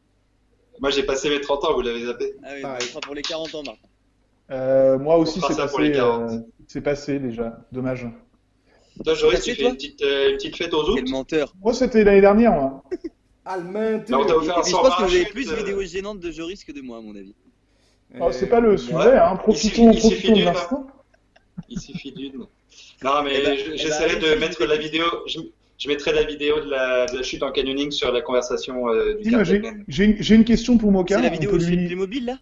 Moi, 0.81 0.89
j'ai 0.91 1.03
passé 1.03 1.29
mes 1.29 1.39
30 1.41 1.63
ans, 1.65 1.73
vous 1.73 1.81
l'avez 1.81 2.05
zappé. 2.05 2.35
Ah 2.43 2.49
oui, 2.55 2.61
Pareil. 2.61 2.81
ce 2.81 2.87
sera 2.89 2.99
pour 3.01 3.15
les 3.15 3.21
40 3.21 3.55
ans, 3.55 3.63
Marc. 3.65 3.77
Euh, 4.51 4.97
moi 4.97 5.17
aussi, 5.17 5.39
c'est 5.45 5.53
ça 5.53 5.67
pour 5.67 5.79
les 5.79 5.89
passé, 5.89 5.99
40. 6.01 6.31
euh, 6.31 6.37
c'est 6.67 6.81
passé 6.81 7.19
déjà. 7.19 7.59
Dommage. 7.71 8.07
Toi, 9.03 9.13
Joris, 9.13 9.41
tu 9.41 9.55
fais 9.55 9.61
toi 9.61 9.69
une 9.71 9.75
petite, 9.75 10.01
euh, 10.01 10.29
une 10.31 10.35
petite 10.37 10.55
fête 10.57 10.73
aux 10.73 10.83
Quel 10.83 11.03
autres 11.03 11.11
menteur. 11.11 11.53
Moi, 11.61 11.73
c'était 11.73 12.03
l'année 12.03 12.21
dernière. 12.21 12.51
Moi. 12.51 12.83
Offert 14.19 14.57
un 14.57 14.61
puis, 14.61 14.71
je 14.71 14.75
pense 14.75 14.95
que 14.95 15.03
vous 15.03 15.15
avez 15.15 15.25
plus 15.25 15.47
de 15.47 15.51
euh, 15.51 15.55
vidéos 15.55 15.81
gênantes 15.83 16.19
de 16.19 16.31
Joris 16.31 16.63
que 16.63 16.71
de 16.71 16.81
moi, 16.81 16.97
à 16.97 17.01
mon 17.01 17.15
avis. 17.15 17.33
Oh, 18.19 18.31
c'est 18.31 18.47
pas 18.47 18.59
le 18.59 18.77
sujet. 18.77 18.95
ouais. 18.95 19.17
Hein. 19.17 19.35
Profitons, 19.37 19.91
Il 19.91 20.01
suffit- 20.01 20.07
il 20.07 20.09
profitons 20.09 20.09
de 20.09 20.15
suffit 20.15 20.33
d'une. 20.33 20.45
l'instant. 20.45 20.87
Il 21.69 21.79
suffit 21.79 22.11
d'une. 22.11 22.33
Non, 23.03 23.23
mais 23.23 23.33
Eh 23.39 23.43
ben, 23.43 23.55
eh 23.57 23.69
ben, 23.69 23.77
j'essaierai 23.77 24.15
de 24.17 24.35
mettre 24.39 24.65
la 24.65 24.77
vidéo. 24.77 25.03
Je, 25.27 25.39
je 25.77 25.87
mettrai 25.87 26.11
la 26.13 26.23
vidéo 26.23 26.59
de 26.59 26.69
la, 26.69 27.05
de 27.05 27.17
la 27.17 27.23
chute 27.23 27.41
en 27.43 27.51
canyoning 27.51 27.91
sur 27.91 28.11
la 28.11 28.21
conversation 28.21 28.89
euh, 28.89 29.15
du 29.15 29.29
j'ai 29.87 30.33
une, 30.35 30.43
question 30.43 30.77
pour 30.77 30.91
Moka. 30.91 31.15
C'est 31.15 31.21
la 31.23 31.29
vidéo 31.29 31.51
fais 31.57 31.65
lui- 31.65 31.75
le 31.77 31.85
Playmobil 31.87 32.25
là? 32.25 32.37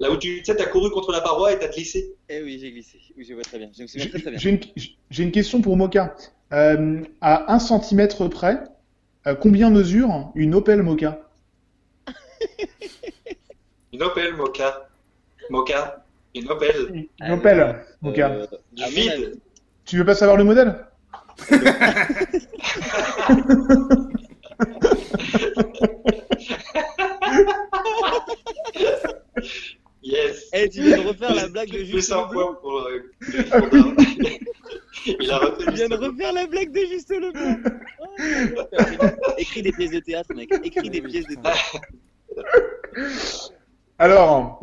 Là 0.00 0.10
où 0.12 0.16
tu 0.16 0.38
tu 0.38 0.44
sais, 0.44 0.54
t'as 0.54 0.66
couru 0.66 0.90
contre 0.90 1.10
la 1.10 1.20
paroi 1.20 1.52
et 1.52 1.58
t'as 1.58 1.68
glissé. 1.68 2.14
Eh 2.28 2.42
oui, 2.42 2.58
j'ai 2.60 2.70
glissé. 2.70 2.98
Oui, 3.16 3.24
je 3.28 3.34
vois 3.34 3.42
très 3.42 3.58
bien. 3.58 3.70
J'ai 3.74 5.22
une, 5.22 5.32
question 5.32 5.60
pour 5.60 5.76
Moka. 5.76 6.14
Euh, 6.52 7.02
à 7.20 7.52
1 7.52 7.58
cm 7.58 8.08
près, 8.30 8.62
euh, 9.26 9.34
combien 9.34 9.70
mesure 9.70 10.30
une 10.34 10.54
Opel 10.54 10.82
Moka? 10.82 11.20
Une 13.92 14.02
Opel, 14.02 14.34
Moka. 14.34 14.88
Moka. 15.50 16.04
Une 16.34 16.48
Opel. 16.50 17.08
Une 17.20 17.32
Opel, 17.32 17.84
Moka. 18.00 18.30
Euh, 18.30 18.46
Du 18.72 18.82
à 18.82 18.86
mon 18.86 18.92
vide. 18.92 19.40
Tu 19.84 19.96
veux 19.96 20.04
pas 20.04 20.14
savoir 20.14 20.36
le 20.36 20.44
modèle? 20.44 20.86
Yes. 30.08 30.48
Eh, 30.54 30.68
tu 30.70 30.82
viens 30.82 31.02
de 31.02 31.08
refaire 31.08 31.34
la 31.34 31.48
blague 31.48 31.70
de 31.70 31.84
un 32.14 32.22
Leblanc. 32.22 32.32
point 32.32 32.54
pour 32.62 32.78
euh. 32.78 33.10
Il 35.06 35.30
a 35.30 35.38
refait 35.38 35.64
Tu 35.66 35.72
viens 35.72 35.88
de 35.88 35.96
refaire 35.96 36.32
la 36.32 36.46
blague 36.46 36.72
de 36.72 36.80
Juste 36.86 37.10
Leblanc. 37.10 37.56
Oh, 38.00 39.30
Écris 39.36 39.62
des 39.62 39.70
pièces 39.72 39.90
de 39.90 40.00
théâtre, 40.00 40.34
mec. 40.34 40.50
Écris 40.64 40.88
des 40.90 41.02
Ah 41.04 41.08
pièces 41.08 41.26
de 41.26 41.34
théâtre. 41.34 41.76
Alors, 43.98 44.60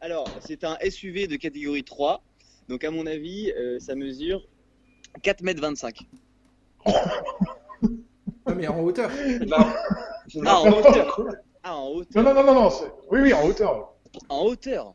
Alors, 0.00 0.28
c'est 0.46 0.64
un 0.64 0.76
SUV 0.90 1.26
de 1.26 1.36
catégorie 1.36 1.84
3. 1.84 2.22
Donc, 2.68 2.82
à 2.84 2.90
mon 2.90 3.06
avis, 3.06 3.52
euh, 3.52 3.78
ça 3.78 3.94
mesure 3.94 4.42
4m25. 5.22 6.06
Non, 6.86 8.54
mais 8.56 8.66
en 8.66 8.80
hauteur. 8.80 9.10
Non. 9.46 9.56
Ah, 10.44 10.58
en 10.60 10.68
hauteur. 10.70 11.20
Ah, 11.62 11.76
en 11.76 11.88
hauteur. 11.88 12.22
non, 12.22 12.34
non, 12.34 12.42
non, 12.42 12.54
non, 12.54 12.62
non, 12.62 12.70
oui, 13.10 13.20
oui, 13.22 13.32
en 13.32 13.46
hauteur. 13.46 13.94
En 14.28 14.44
hauteur. 14.44 14.94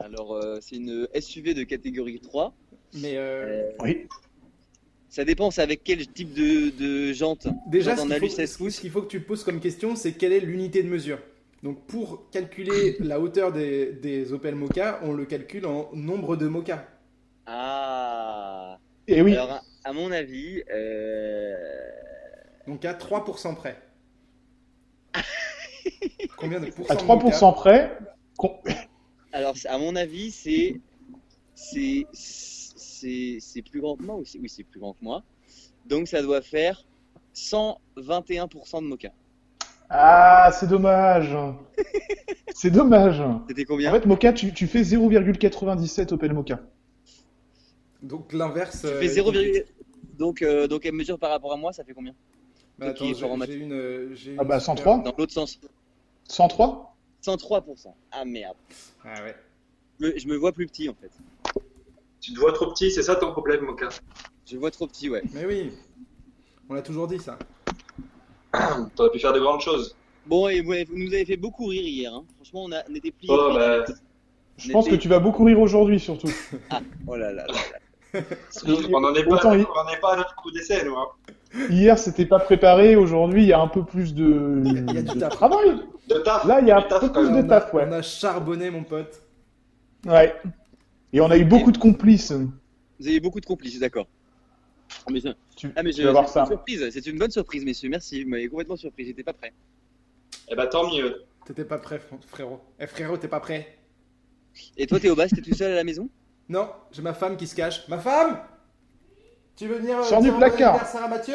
Alors, 0.00 0.34
euh, 0.34 0.58
c'est 0.60 0.76
une 0.76 1.08
SUV 1.18 1.54
de 1.54 1.62
catégorie 1.64 2.20
3. 2.20 2.54
Mais 2.94 3.16
euh, 3.16 3.62
Euh, 3.68 3.72
Oui. 3.82 4.06
ça 5.08 5.24
dépend, 5.24 5.50
c'est 5.50 5.62
avec 5.62 5.82
quel 5.84 6.06
type 6.08 6.32
de, 6.34 6.70
de 6.70 7.12
jante 7.12 7.48
déjà, 7.66 7.94
Jante 7.96 8.08
ce 8.08 8.14
en 8.14 8.18
qu'il 8.18 8.28
faut, 8.30 8.36
16 8.36 8.52
ce 8.52 8.58
pouces. 8.58 8.80
qu'il 8.80 8.90
faut 8.90 9.02
que 9.02 9.08
tu 9.08 9.20
te 9.22 9.26
poses 9.26 9.44
comme 9.44 9.60
question, 9.60 9.96
c'est 9.96 10.12
quelle 10.12 10.32
est 10.32 10.40
l'unité 10.40 10.82
de 10.82 10.88
mesure. 10.88 11.18
Donc, 11.62 11.86
pour 11.86 12.30
calculer 12.30 12.96
la 13.00 13.18
hauteur 13.20 13.52
des, 13.52 13.92
des 13.92 14.32
Opel 14.32 14.54
Moka, 14.54 15.00
on 15.02 15.12
le 15.12 15.24
calcule 15.24 15.66
en 15.66 15.90
nombre 15.92 16.36
de 16.36 16.46
Moka. 16.46 16.86
Ah 17.46 18.78
Et 19.08 19.22
oui, 19.22 19.32
Alors, 19.34 19.50
à, 19.50 19.62
à 19.84 19.92
mon 19.92 20.12
avis, 20.12 20.62
euh, 20.70 21.56
Donc, 22.66 22.84
à 22.84 22.92
3% 22.94 23.54
près. 23.56 23.76
Combien 26.36 26.60
de 26.60 26.66
pourcents 26.70 26.92
à 26.92 26.96
de 26.96 27.00
3% 27.02 27.54
près, 27.54 27.98
con- 28.36 28.58
alors 29.32 29.54
à 29.66 29.78
mon 29.78 29.96
avis, 29.96 30.30
c'est 30.30 30.80
c'est 31.54 32.04
plus 33.70 33.80
grand 33.80 33.96
que 33.96 34.04
moi 34.04 34.16
ou 34.16 34.24
c'est- 34.24 34.38
oui 34.38 34.48
c'est 34.48 34.64
plus 34.64 34.80
grand 34.80 34.92
que 34.94 35.02
moi. 35.02 35.22
Donc 35.86 36.08
ça 36.08 36.22
doit 36.22 36.42
faire 36.42 36.84
121% 37.34 38.82
de 38.82 38.86
mocha. 38.86 39.08
Ah, 39.90 40.50
c'est 40.52 40.68
dommage. 40.68 41.34
c'est 42.54 42.70
dommage. 42.70 43.22
C'était 43.48 43.62
En 43.62 43.64
combien 43.66 43.90
fait, 43.92 44.06
Moka, 44.06 44.32
tu, 44.32 44.52
tu 44.52 44.66
fais 44.66 44.82
0,97 44.82 46.12
Opel 46.12 46.32
Moka. 46.34 46.56
Moka. 46.56 46.66
Donc, 48.02 48.32
l'inverse. 48.32 48.82
Tu 48.82 48.86
euh, 48.86 48.98
fais 49.00 49.06
est 49.06 49.08
0, 49.08 49.32
compliqué. 49.32 49.64
donc 50.18 50.42
euh, 50.42 50.68
donc 50.68 50.84
elle 50.86 50.92
mesure 50.94 51.18
par 51.18 51.30
rapport 51.30 51.52
à 51.52 51.56
moi, 51.56 51.72
ça 51.72 51.84
fait 51.84 51.94
combien 51.94 52.14
Bah, 52.78 52.90
en 52.90 52.94
j'ai 53.46 53.54
une. 53.56 53.72
euh, 53.72 54.14
Ah 54.38 54.44
bah, 54.44 54.60
super- 54.60 54.76
103 54.76 54.98
Dans 54.98 55.14
l'autre 55.16 55.32
sens. 55.32 55.58
103 56.28 56.94
103%. 57.24 57.92
Ah 58.12 58.24
merde. 58.24 58.56
Ah 59.04 59.22
ouais. 59.24 59.34
Je 60.00 60.06
me, 60.06 60.18
je 60.18 60.28
me 60.28 60.36
vois 60.36 60.52
plus 60.52 60.66
petit 60.66 60.88
en 60.88 60.94
fait. 60.94 61.10
Tu 62.20 62.32
te 62.32 62.38
vois 62.38 62.52
trop 62.52 62.70
petit, 62.72 62.90
c'est 62.90 63.02
ça 63.02 63.16
ton 63.16 63.32
problème, 63.32 63.62
Moka 63.62 63.88
Je 64.46 64.56
vois 64.56 64.70
trop 64.70 64.86
petit, 64.86 65.08
ouais. 65.10 65.22
Mais 65.32 65.44
oui, 65.44 65.72
on 66.68 66.74
l'a 66.74 66.82
toujours 66.82 67.06
dit 67.08 67.18
ça. 67.18 67.38
T'aurais 68.96 69.10
pu 69.10 69.18
faire 69.18 69.32
de 69.32 69.40
grandes 69.40 69.60
choses. 69.60 69.96
Bon, 70.26 70.48
et 70.48 70.60
vous, 70.60 70.72
avez- 70.72 70.84
vous 70.84 70.96
nous 70.98 71.12
avez 71.14 71.24
fait 71.24 71.36
beaucoup 71.36 71.66
rire 71.66 71.82
hier. 71.82 72.12
Hein. 72.14 72.24
Franchement, 72.36 72.64
on, 72.64 72.72
a, 72.72 72.82
on 72.90 72.94
était 72.94 73.10
pliés. 73.10 73.32
Oh, 73.32 73.50
bah, 73.54 73.84
Je 74.58 74.70
pense 74.72 74.88
que 74.88 74.94
tu 74.96 75.08
vas 75.08 75.18
beaucoup 75.20 75.44
rire 75.44 75.58
aujourd'hui, 75.60 75.98
surtout. 75.98 76.28
Oh 77.06 77.16
là 77.16 77.32
là. 77.32 77.46
là 77.46 77.54
là. 78.12 78.20
on 78.92 79.00
n'en 79.00 79.14
est 79.14 79.24
pas, 79.24 79.34
Autant 79.36 79.52
il- 79.54 79.64
on 79.66 79.78
en 79.78 79.88
est 79.88 80.00
pas 80.00 80.12
à 80.12 80.16
notre 80.16 80.34
coup 80.36 80.50
d'essai, 80.50 80.84
nous. 80.84 80.96
Hein. 80.96 81.06
Hier, 81.70 81.98
c'était 81.98 82.26
pas 82.26 82.38
préparé. 82.38 82.96
Aujourd'hui, 82.96 83.42
il 83.42 83.48
y 83.48 83.52
a 83.52 83.60
un 83.60 83.68
peu 83.68 83.84
plus 83.84 84.14
de, 84.14 84.62
Il 84.66 84.94
y 84.94 84.98
a 84.98 85.02
du 85.02 85.14
de 85.14 85.20
taf. 85.20 85.30
travail. 85.32 85.80
De 86.08 86.14
taf. 86.18 86.44
Là, 86.44 86.60
il 86.60 86.68
y 86.68 86.70
a 86.70 86.78
un 86.78 86.82
taf, 86.82 87.00
peu 87.00 87.12
plus 87.12 87.28
de 87.28 87.34
on, 87.34 87.38
a, 87.38 87.42
taf, 87.44 87.72
ouais. 87.74 87.84
on 87.88 87.92
a 87.92 88.02
charbonné, 88.02 88.70
mon 88.70 88.84
pote. 88.84 89.22
Ouais. 90.06 90.34
Et 91.12 91.20
on 91.20 91.30
a 91.30 91.38
eu 91.38 91.44
beaucoup 91.44 91.72
de 91.72 91.78
complices. 91.78 92.32
Vous 92.32 93.06
avez 93.08 93.20
beaucoup 93.20 93.40
de 93.40 93.46
complices, 93.46 93.78
d'accord. 93.80 94.06
Ah, 95.06 95.10
mais, 95.10 95.20
je- 95.20 95.28
Tu, 95.56 95.70
ah, 95.76 95.82
mais 95.82 95.92
tu 95.92 96.02
je- 96.02 96.06
vas 96.06 96.12
voir 96.12 96.28
c'est 96.28 96.34
ça. 96.34 96.40
une 96.42 96.46
surprise. 96.48 96.88
C'est 96.90 97.06
une 97.06 97.18
bonne 97.18 97.30
surprise, 97.30 97.64
messieurs. 97.64 97.88
Merci. 97.88 98.24
Vous 98.24 98.30
m'avez 98.30 98.48
complètement 98.48 98.76
surpris. 98.76 99.04
J'étais 99.06 99.22
pas 99.22 99.32
prêt. 99.32 99.52
Eh 100.50 100.54
ben, 100.54 100.66
tant 100.66 100.90
mieux. 100.92 101.24
T'étais 101.46 101.64
pas 101.64 101.78
prêt, 101.78 101.96
fr- 101.96 102.20
frérot. 102.26 102.60
Eh 102.78 102.86
frérot, 102.86 103.16
t'es 103.16 103.28
pas 103.28 103.40
prêt 103.40 103.78
Et 104.76 104.86
toi, 104.86 105.00
Théobas, 105.00 105.28
t'es 105.28 105.40
tout 105.40 105.54
seul 105.54 105.72
à 105.72 105.76
la 105.76 105.84
maison? 105.84 106.08
Non, 106.48 106.68
j'ai 106.92 107.02
ma 107.02 107.14
femme 107.14 107.36
qui 107.36 107.46
se 107.46 107.54
cache. 107.54 107.86
Ma 107.88 107.98
femme 107.98 108.38
Tu 109.58 109.66
veux 109.66 109.78
venir 109.78 109.98
euh, 109.98 110.02
Sors 110.04 110.22
dire 110.22 110.32
du 110.32 110.38
placard. 110.38 110.74
anniversaire 110.74 111.04
à 111.04 111.08
Mathieu 111.08 111.34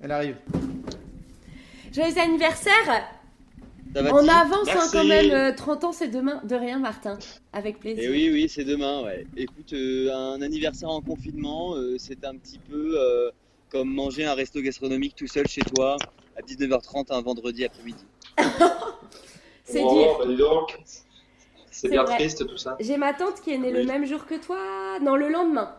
Elle 0.00 0.10
arrive. 0.10 0.36
Joyeux 1.92 2.18
anniversaire 2.18 2.72
Ça 3.94 4.02
va 4.02 4.12
En 4.12 4.18
Tim 4.26 4.28
avance 4.28 4.68
hein, 4.68 4.88
quand 4.92 5.04
même, 5.04 5.30
euh, 5.30 5.52
30 5.54 5.84
ans 5.84 5.92
c'est 5.92 6.08
demain. 6.08 6.40
De 6.44 6.56
rien 6.56 6.80
Martin, 6.80 7.18
avec 7.52 7.78
plaisir. 7.78 8.02
Et 8.02 8.08
oui, 8.10 8.30
oui, 8.32 8.48
c'est 8.48 8.64
demain, 8.64 9.04
ouais. 9.04 9.26
Écoute, 9.36 9.72
euh, 9.74 10.12
un 10.12 10.42
anniversaire 10.42 10.90
en 10.90 11.00
confinement, 11.00 11.76
euh, 11.76 11.94
c'est 11.98 12.24
un 12.24 12.34
petit 12.36 12.58
peu 12.58 12.94
euh, 12.98 13.30
comme 13.70 13.88
manger 13.88 14.24
un 14.24 14.34
resto 14.34 14.60
gastronomique 14.60 15.14
tout 15.14 15.28
seul 15.28 15.46
chez 15.46 15.62
toi 15.62 15.96
à 16.36 16.42
19h30 16.42 17.06
un 17.12 17.22
vendredi 17.22 17.64
après-midi. 17.64 18.04
C'est 19.64 19.82
Oh, 19.82 19.94
dire. 19.94 20.18
bah, 20.18 20.24
dis 20.26 20.36
donc. 20.36 20.78
C'est 21.80 21.88
bien 21.90 22.04
vrai. 22.04 22.16
triste 22.16 22.46
tout 22.46 22.56
ça. 22.56 22.76
J'ai 22.80 22.96
ma 22.96 23.12
tante 23.12 23.40
qui 23.42 23.52
est 23.52 23.58
née 23.58 23.70
le 23.70 23.84
même 23.84 24.04
jour 24.06 24.26
que 24.26 24.34
toi, 24.34 24.98
non 25.02 25.16
le 25.16 25.28
lendemain. 25.28 25.76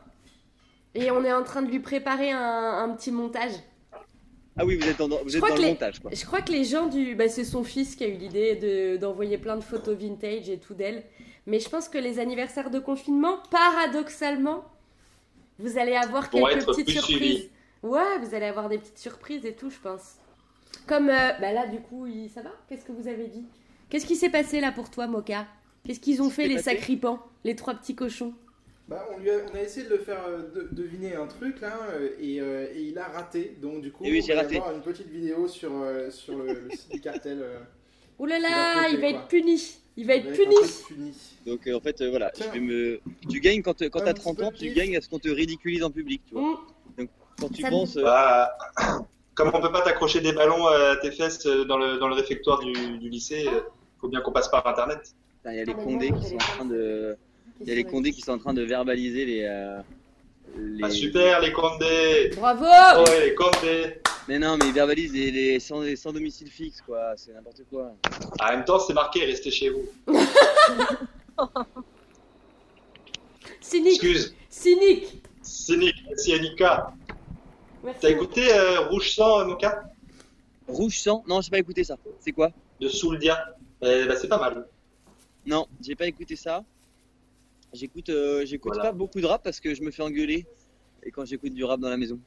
Et 0.95 1.11
on 1.11 1.23
est 1.23 1.33
en 1.33 1.43
train 1.43 1.61
de 1.61 1.69
lui 1.69 1.79
préparer 1.79 2.31
un, 2.31 2.39
un 2.39 2.89
petit 2.95 3.11
montage. 3.11 3.51
Ah 4.59 4.65
oui, 4.65 4.75
vous 4.77 4.87
êtes 4.87 4.97
dans, 4.97 5.07
vous 5.23 5.35
êtes 5.35 5.41
dans 5.41 5.55
le 5.55 5.61
les- 5.61 5.67
montage, 5.69 5.99
quoi. 5.99 6.09
Je 6.13 6.25
crois 6.25 6.41
que 6.41 6.51
les 6.51 6.63
gens 6.63 6.87
du... 6.87 7.13
Bah, 7.15 7.29
c'est 7.29 7.43
son 7.43 7.63
fils 7.63 7.95
qui 7.95 8.03
a 8.03 8.07
eu 8.07 8.13
l'idée 8.13 8.55
de- 8.55 8.97
d'envoyer 8.97 9.37
plein 9.37 9.55
de 9.55 9.63
photos 9.63 9.95
vintage 9.95 10.49
et 10.49 10.57
tout 10.59 10.73
d'elle. 10.73 11.03
Mais 11.45 11.59
je 11.59 11.69
pense 11.69 11.87
que 11.89 11.97
les 11.99 12.17
anniversaires 12.19 12.69
de 12.71 12.79
confinement, 12.79 13.37
paradoxalement, 13.51 14.65
vous 15.59 15.77
allez 15.77 15.95
avoir 15.95 16.29
quelques 16.29 16.65
petites 16.65 16.89
surprises. 16.89 17.49
Ouais, 17.83 18.17
vous 18.21 18.33
allez 18.33 18.47
avoir 18.47 18.67
des 18.69 18.79
petites 18.79 18.97
surprises 18.97 19.45
et 19.45 19.53
tout, 19.53 19.69
je 19.69 19.77
pense. 19.79 20.15
Comme, 20.87 21.09
euh, 21.09 21.31
bah 21.39 21.53
là, 21.53 21.67
du 21.67 21.79
coup, 21.79 22.07
il- 22.07 22.29
ça 22.29 22.41
va? 22.41 22.49
Qu'est-ce 22.67 22.85
que 22.85 22.91
vous 22.91 23.07
avez 23.07 23.27
dit? 23.27 23.45
Qu'est-ce 23.89 24.05
qui 24.05 24.15
s'est 24.15 24.29
passé 24.29 24.59
là 24.59 24.71
pour 24.71 24.89
toi, 24.89 25.05
Moka? 25.07 25.45
Qu'est-ce 25.88 25.99
qu'ils 26.01 26.21
ont 26.21 26.29
fait, 26.29 26.47
les 26.47 26.57
sacripants 26.59 27.19
Les 27.45 27.55
trois 27.55 27.73
petits 27.73 27.95
cochons? 27.95 28.33
Bah, 28.89 29.05
on, 29.13 29.19
lui 29.19 29.29
a, 29.31 29.35
on 29.51 29.55
a 29.55 29.61
essayé 29.61 29.85
de 29.85 29.91
le 29.93 29.99
faire 29.99 30.21
euh, 30.27 30.43
de- 30.53 30.67
deviner 30.71 31.15
un 31.15 31.27
truc 31.27 31.59
là 31.59 31.77
euh, 31.91 32.09
et, 32.21 32.39
euh, 32.39 32.67
et 32.73 32.83
il 32.83 32.97
a 32.97 33.05
raté. 33.05 33.57
Donc 33.61 33.81
du 33.81 33.91
coup, 33.91 34.03
oui, 34.05 34.21
on 34.23 34.27
va 34.35 34.41
raté. 34.41 34.57
avoir 34.57 34.73
une 34.73 34.81
petite 34.81 35.09
vidéo 35.09 35.47
sur, 35.47 35.71
euh, 35.73 36.09
sur 36.09 36.38
le, 36.38 36.53
le 36.53 36.71
site 36.71 36.91
du 36.93 37.01
cartel. 37.01 37.39
euh, 37.41 37.59
Ouh 38.19 38.25
là 38.25 38.38
Il 38.38 38.41
va 38.43 38.49
là, 38.49 38.89
il 38.89 38.95
va 38.95 39.01
quoi. 39.11 39.19
être 39.19 39.27
puni 39.27 39.61
Il 39.97 40.07
va 40.07 40.15
être 40.15 40.31
puni. 40.31 40.55
Donc 41.45 41.67
euh, 41.67 41.75
en 41.75 41.81
fait, 41.81 41.99
euh, 42.01 42.09
voilà, 42.09 42.31
Tiens. 42.33 42.45
je 42.47 42.59
vais 42.59 42.65
me... 42.65 42.99
tu 43.29 43.39
gagnes 43.41 43.61
quand, 43.61 43.77
quand 43.89 43.99
t'as 43.99 44.13
petit 44.13 44.21
30 44.21 44.38
peu 44.38 44.43
ans, 44.45 44.51
tu 44.57 44.69
gagnes 44.71 44.95
à 44.97 45.01
ce 45.01 45.09
qu'on 45.09 45.19
te 45.19 45.29
ridiculise 45.29 45.83
en 45.83 45.91
public, 45.91 46.21
tu 46.25 46.33
vois. 46.35 46.43
Mmh. 46.97 47.05
Quand 47.41 47.49
tu 47.49 47.61
Ça- 47.63 47.69
penses... 47.69 47.97
euh, 47.97 48.03
Bah, 48.03 48.51
comme 49.35 49.51
on 49.53 49.59
peut 49.61 49.71
pas 49.71 49.81
t'accrocher 49.81 50.21
des 50.21 50.31
ballons 50.31 50.65
à 50.67 50.95
tes 51.01 51.11
fesses 51.11 51.45
dans 51.45 51.77
le, 51.77 51.97
dans 51.99 52.07
le 52.07 52.15
réfectoire 52.15 52.59
du, 52.59 52.71
du 52.99 53.09
lycée, 53.09 53.47
faut 53.99 54.07
bien 54.07 54.21
qu'on 54.21 54.31
passe 54.31 54.47
par 54.47 54.65
internet. 54.65 55.13
Putain, 55.38 55.53
Il 55.53 55.57
y 55.57 55.59
a 55.61 55.65
les 55.65 55.73
Ah, 55.77 55.83
condés 55.83 56.11
qui 56.11 56.25
sont 56.29 56.35
en 56.35 56.38
train 56.39 56.65
de... 56.65 57.17
Il 57.61 57.67
y 57.67 57.71
a 57.71 57.75
les 57.75 57.83
condés 57.83 58.11
qui 58.11 58.21
sont 58.21 58.31
en 58.33 58.38
train 58.38 58.53
de 58.53 58.61
verbaliser 58.63 59.25
les... 59.25 59.43
euh, 59.43 59.79
les- 60.57 60.83
Ah, 60.83 60.89
super, 60.89 61.39
les 61.41 61.51
condés 61.51 62.31
Bravo 62.35 62.65
Oh, 62.97 63.03
ouais, 63.09 63.25
les 63.29 63.35
condés 63.35 64.01
Mais 64.27 64.38
non, 64.39 64.57
mais 64.57 64.67
ils 64.67 64.73
verbalisent 64.73 65.13
les, 65.13 65.31
les 65.31 65.59
sans, 65.59 65.81
les 65.81 65.95
sans 65.95 66.11
domicile 66.13 66.49
fixe, 66.49 66.81
quoi. 66.81 67.13
C'est 67.15 67.33
n'importe 67.33 67.61
quoi. 67.69 67.93
En 68.39 68.47
même 68.51 68.65
temps, 68.65 68.79
c'est 68.79 68.93
marqué, 68.93 69.25
restez 69.25 69.51
chez 69.51 69.69
vous. 69.69 69.88
Cynique 73.61 73.93
Excuse, 74.03 74.35
Cynique 74.49 75.21
cynique, 75.41 75.95
merci 76.07 76.33
Annika. 76.33 76.93
Merci. 77.83 77.99
T'as 78.01 78.09
écouté 78.09 78.53
euh, 78.53 78.81
Rouge 78.88 79.11
Sang, 79.15 79.45
Moka 79.45 79.83
Rouge 80.67 80.99
sang? 80.99 81.23
Non, 81.27 81.39
j'ai 81.41 81.49
pas 81.49 81.59
écouté 81.59 81.83
ça. 81.85 81.95
C'est 82.19 82.31
quoi? 82.33 82.51
De 82.81 82.89
Souldia 82.89 83.55
Eh 83.81 84.05
bah, 84.05 84.15
C'est 84.19 84.27
pas 84.27 84.39
mal. 84.39 84.67
Non, 85.47 85.65
j'ai 85.81 85.95
pas 85.95 86.05
écouté 86.07 86.35
ça. 86.35 86.63
J'écoute 87.73 88.09
euh, 88.09 88.45
j'écoute 88.45 88.73
Voilà. 88.75 88.89
pas 88.91 88.95
beaucoup 88.95 89.19
de 89.21 89.25
rap 89.25 89.43
parce 89.43 89.59
que 89.59 89.73
je 89.73 89.81
me 89.81 89.91
fais 89.91 90.03
engueuler. 90.03 90.45
Et 91.03 91.11
quand 91.11 91.25
j'écoute 91.25 91.53
du 91.53 91.63
rap 91.63 91.79
dans 91.79 91.89
la 91.89 91.97
maison. 91.97 92.19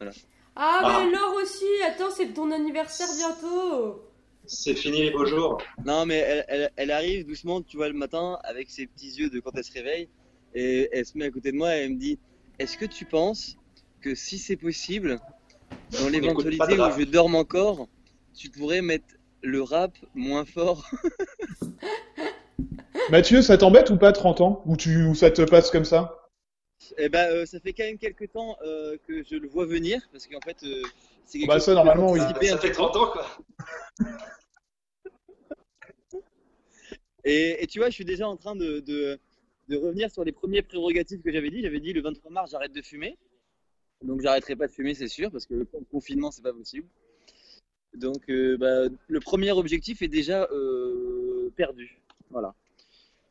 Ah, 0.00 0.10
Ah. 0.54 1.02
mais 1.04 1.10
Laure 1.16 1.34
aussi 1.42 1.64
Attends, 1.86 2.10
c'est 2.10 2.32
ton 2.34 2.50
anniversaire 2.50 3.08
bientôt 3.16 4.02
C'est 4.46 4.74
fini 4.74 5.02
les 5.02 5.10
beaux 5.10 5.24
jours. 5.26 5.58
Non, 5.84 6.04
mais 6.06 6.16
elle, 6.16 6.44
elle, 6.48 6.70
elle 6.76 6.90
arrive 6.90 7.26
doucement, 7.26 7.62
tu 7.62 7.76
vois, 7.78 7.88
le 7.88 7.94
matin, 7.94 8.38
avec 8.44 8.70
ses 8.70 8.86
petits 8.86 9.10
yeux 9.18 9.30
de 9.30 9.40
quand 9.40 9.52
elle 9.56 9.64
se 9.64 9.72
réveille. 9.72 10.08
Et 10.54 10.88
elle 10.92 11.04
se 11.06 11.16
met 11.16 11.24
à 11.26 11.30
côté 11.30 11.52
de 11.52 11.56
moi 11.56 11.74
et 11.76 11.80
elle 11.80 11.90
me 11.94 11.98
dit 11.98 12.18
Est-ce 12.58 12.76
que 12.78 12.84
tu 12.86 13.04
penses 13.06 13.56
que 14.02 14.14
si 14.14 14.38
c'est 14.38 14.56
possible, 14.56 15.18
dans 15.98 16.08
l'éventualité 16.08 16.74
où 16.78 16.80
rap. 16.82 16.98
je 16.98 17.04
dorme 17.04 17.34
encore, 17.36 17.88
tu 18.34 18.50
pourrais 18.50 18.82
mettre 18.82 19.14
le 19.42 19.62
rap 19.62 19.92
moins 20.14 20.44
fort? 20.44 20.88
Mathieu, 23.10 23.42
ça 23.42 23.56
t'embête 23.58 23.90
ou 23.90 23.96
pas 23.96 24.12
30 24.12 24.40
ans 24.40 24.62
ou, 24.66 24.76
tu, 24.76 25.04
ou 25.04 25.14
ça 25.14 25.30
te 25.30 25.42
passe 25.42 25.70
comme 25.70 25.84
ça 25.84 26.28
Eh 26.98 27.08
ben, 27.08 27.30
euh, 27.30 27.46
ça 27.46 27.60
fait 27.60 27.72
quand 27.72 27.84
même 27.84 27.98
quelques 27.98 28.30
temps 28.32 28.56
euh, 28.64 28.96
que 29.06 29.22
je 29.22 29.36
le 29.36 29.48
vois 29.48 29.66
venir, 29.66 30.00
parce 30.12 30.26
qu'en 30.26 30.40
fait, 30.40 30.56
euh, 30.64 30.82
c'est 31.24 31.38
quelque 31.38 31.48
Bah, 31.48 31.54
chose 31.54 31.64
ça, 31.64 31.74
normalement, 31.74 32.10
oui. 32.12 32.20
Ça 32.20 32.58
fait 32.58 32.68
peu. 32.68 32.74
30 32.74 32.96
ans, 32.96 33.06
quoi. 33.12 33.26
Et, 37.24 37.62
et 37.62 37.66
tu 37.66 37.78
vois, 37.80 37.88
je 37.90 37.94
suis 37.94 38.04
déjà 38.04 38.28
en 38.28 38.36
train 38.36 38.54
de, 38.54 38.80
de, 38.80 39.18
de 39.68 39.76
revenir 39.76 40.10
sur 40.10 40.22
les 40.24 40.32
premiers 40.32 40.62
prérogatives 40.62 41.20
que 41.22 41.32
j'avais 41.32 41.50
dit. 41.50 41.62
J'avais 41.62 41.80
dit 41.80 41.92
le 41.92 42.00
23 42.00 42.30
mars, 42.30 42.50
j'arrête 42.52 42.72
de 42.72 42.82
fumer. 42.82 43.18
Donc, 44.02 44.20
j'arrêterai 44.20 44.54
pas 44.56 44.66
de 44.68 44.72
fumer, 44.72 44.94
c'est 44.94 45.08
sûr, 45.08 45.30
parce 45.30 45.46
que 45.46 45.54
le 45.54 45.66
confinement, 45.90 46.30
c'est 46.30 46.42
pas 46.42 46.52
possible. 46.52 46.86
Donc, 47.94 48.28
euh, 48.28 48.56
bah, 48.58 48.84
le 49.08 49.20
premier 49.20 49.50
objectif 49.52 50.02
est 50.02 50.08
déjà 50.08 50.44
euh, 50.52 51.50
perdu. 51.56 51.98
Voilà. 52.30 52.54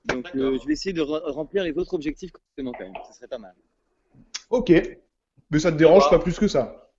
Donc, 0.05 0.27
euh, 0.35 0.57
je 0.61 0.67
vais 0.67 0.73
essayer 0.73 0.93
de 0.93 1.01
re- 1.01 1.31
remplir 1.31 1.63
les 1.63 1.71
autres 1.77 1.93
objectifs 1.93 2.31
même. 2.57 2.93
Ce 3.07 3.13
serait 3.13 3.27
pas 3.27 3.37
mal. 3.39 3.53
Ok. 4.49 4.71
Mais 5.51 5.59
ça 5.59 5.71
te 5.71 5.77
dérange 5.77 6.09
pas 6.09 6.19
plus 6.19 6.37
que 6.37 6.47
ça? 6.47 6.89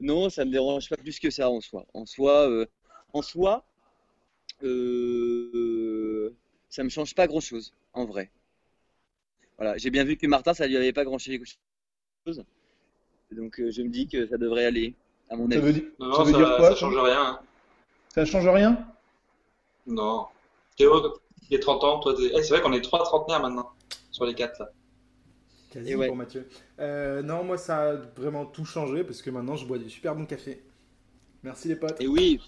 Non, 0.00 0.28
ça 0.30 0.44
me 0.44 0.50
dérange 0.50 0.88
pas 0.88 0.96
plus 0.96 1.18
que 1.18 1.30
ça 1.30 1.48
en 1.50 1.60
soi. 1.60 1.86
En 1.94 2.04
soi, 2.06 2.48
euh, 2.50 2.66
en 3.12 3.22
soi, 3.22 3.64
euh, 4.62 6.34
ça 6.68 6.82
me 6.82 6.88
change 6.88 7.14
pas 7.14 7.26
grand 7.26 7.40
chose, 7.40 7.72
en 7.92 8.04
vrai. 8.04 8.30
Voilà, 9.56 9.76
j'ai 9.78 9.90
bien 9.90 10.04
vu 10.04 10.16
que 10.16 10.26
Martin, 10.26 10.52
ça 10.54 10.66
lui 10.66 10.76
avait 10.76 10.92
pas 10.92 11.04
grand 11.04 11.18
chose. 11.18 11.38
Donc 13.30 13.60
euh, 13.60 13.70
je 13.70 13.82
me 13.82 13.88
dis 13.88 14.06
que 14.08 14.26
ça 14.26 14.36
devrait 14.36 14.64
aller, 14.66 14.94
à 15.30 15.36
mon 15.36 15.48
Ça 15.50 15.56
avis. 15.58 15.66
veut, 15.66 15.72
dire- 15.72 15.90
Non, 15.98 16.12
ça 16.14 16.24
veut 16.24 16.32
ça, 16.32 16.38
dire 16.38 16.56
quoi 16.56 16.68
ça 16.70 16.76
change 16.76 16.96
rien. 16.96 17.22
hein. 17.22 17.40
Ça 18.08 18.24
change 18.24 18.48
rien? 18.48 18.86
Non. 19.86 20.26
Théo, 20.76 21.14
il 21.50 21.56
est 21.56 21.60
30 21.60 21.84
ans, 21.84 22.00
toi, 22.00 22.14
t'es- 22.14 22.30
eh, 22.34 22.42
c'est 22.42 22.50
vrai 22.54 22.62
qu'on 22.62 22.72
est 22.72 22.80
trois 22.80 23.02
trentenaires 23.04 23.40
maintenant, 23.40 23.70
sur 24.10 24.24
les 24.24 24.34
quatre 24.34 24.58
là. 24.58 24.70
Quasi 25.70 25.94
ouais. 25.94 26.06
pour 26.06 26.16
Mathieu. 26.16 26.48
Euh, 26.78 27.22
non, 27.22 27.42
moi 27.44 27.58
ça 27.58 27.90
a 27.90 27.94
vraiment 27.96 28.46
tout 28.46 28.64
changé 28.64 29.02
parce 29.04 29.22
que 29.22 29.30
maintenant 29.30 29.56
je 29.56 29.66
bois 29.66 29.78
du 29.78 29.90
super 29.90 30.14
bon 30.14 30.24
café. 30.24 30.62
Merci 31.42 31.68
les 31.68 31.76
potes. 31.76 32.00
Et 32.00 32.06
oui. 32.06 32.40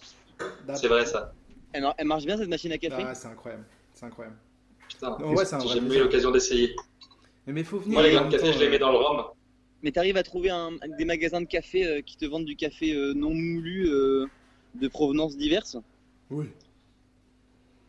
C'est 0.74 0.89
vrai 0.89 1.05
ça. 1.07 1.33
elle, 1.72 1.83
mar- 1.83 1.95
elle 1.99 2.07
marche 2.07 2.24
bien 2.24 2.37
cette 2.37 2.49
machine 2.49 2.72
à 2.72 2.79
café? 2.79 3.03
Ah, 3.05 3.14
c'est 3.14 3.29
incroyable. 3.29 3.64
C'est 3.95 4.07
incroyable. 4.07 4.37
Putain, 4.89 5.18
Non, 5.18 5.35
ouais, 5.35 5.45
j'ai 5.45 5.79
eu 5.79 5.99
l'occasion 5.99 6.31
d'essayer. 6.31 6.77
Mais 7.47 7.53
mais 7.53 7.64
faut 7.64 7.79
venir. 7.79 7.95
Moi, 7.95 8.03
les 8.05 8.12
grains 8.12 8.27
de 8.27 8.31
café, 8.31 8.47
temps, 8.47 8.53
je 8.53 8.59
les 8.61 8.68
mets 8.68 8.77
euh, 8.77 8.81
dans 8.81 8.93
le 8.93 8.99
rhum. 8.99 9.24
Mais 9.83 9.91
t'arrives 9.93 10.16
à 10.16 10.22
trouver 10.22 10.51
un, 10.51 10.70
des 10.99 11.05
magasins 11.05 11.41
de 11.41 11.47
café 11.47 11.87
euh, 11.87 12.01
qui 12.03 12.16
te 12.16 12.24
vendent 12.24 12.45
du 12.45 12.57
café 12.57 12.93
euh, 12.95 13.12
non 13.14 13.31
moulu 13.31 13.89
euh, 13.89 14.27
de 14.74 14.89
provenance 14.89 15.37
diverses. 15.37 15.77
Oui. 16.31 16.47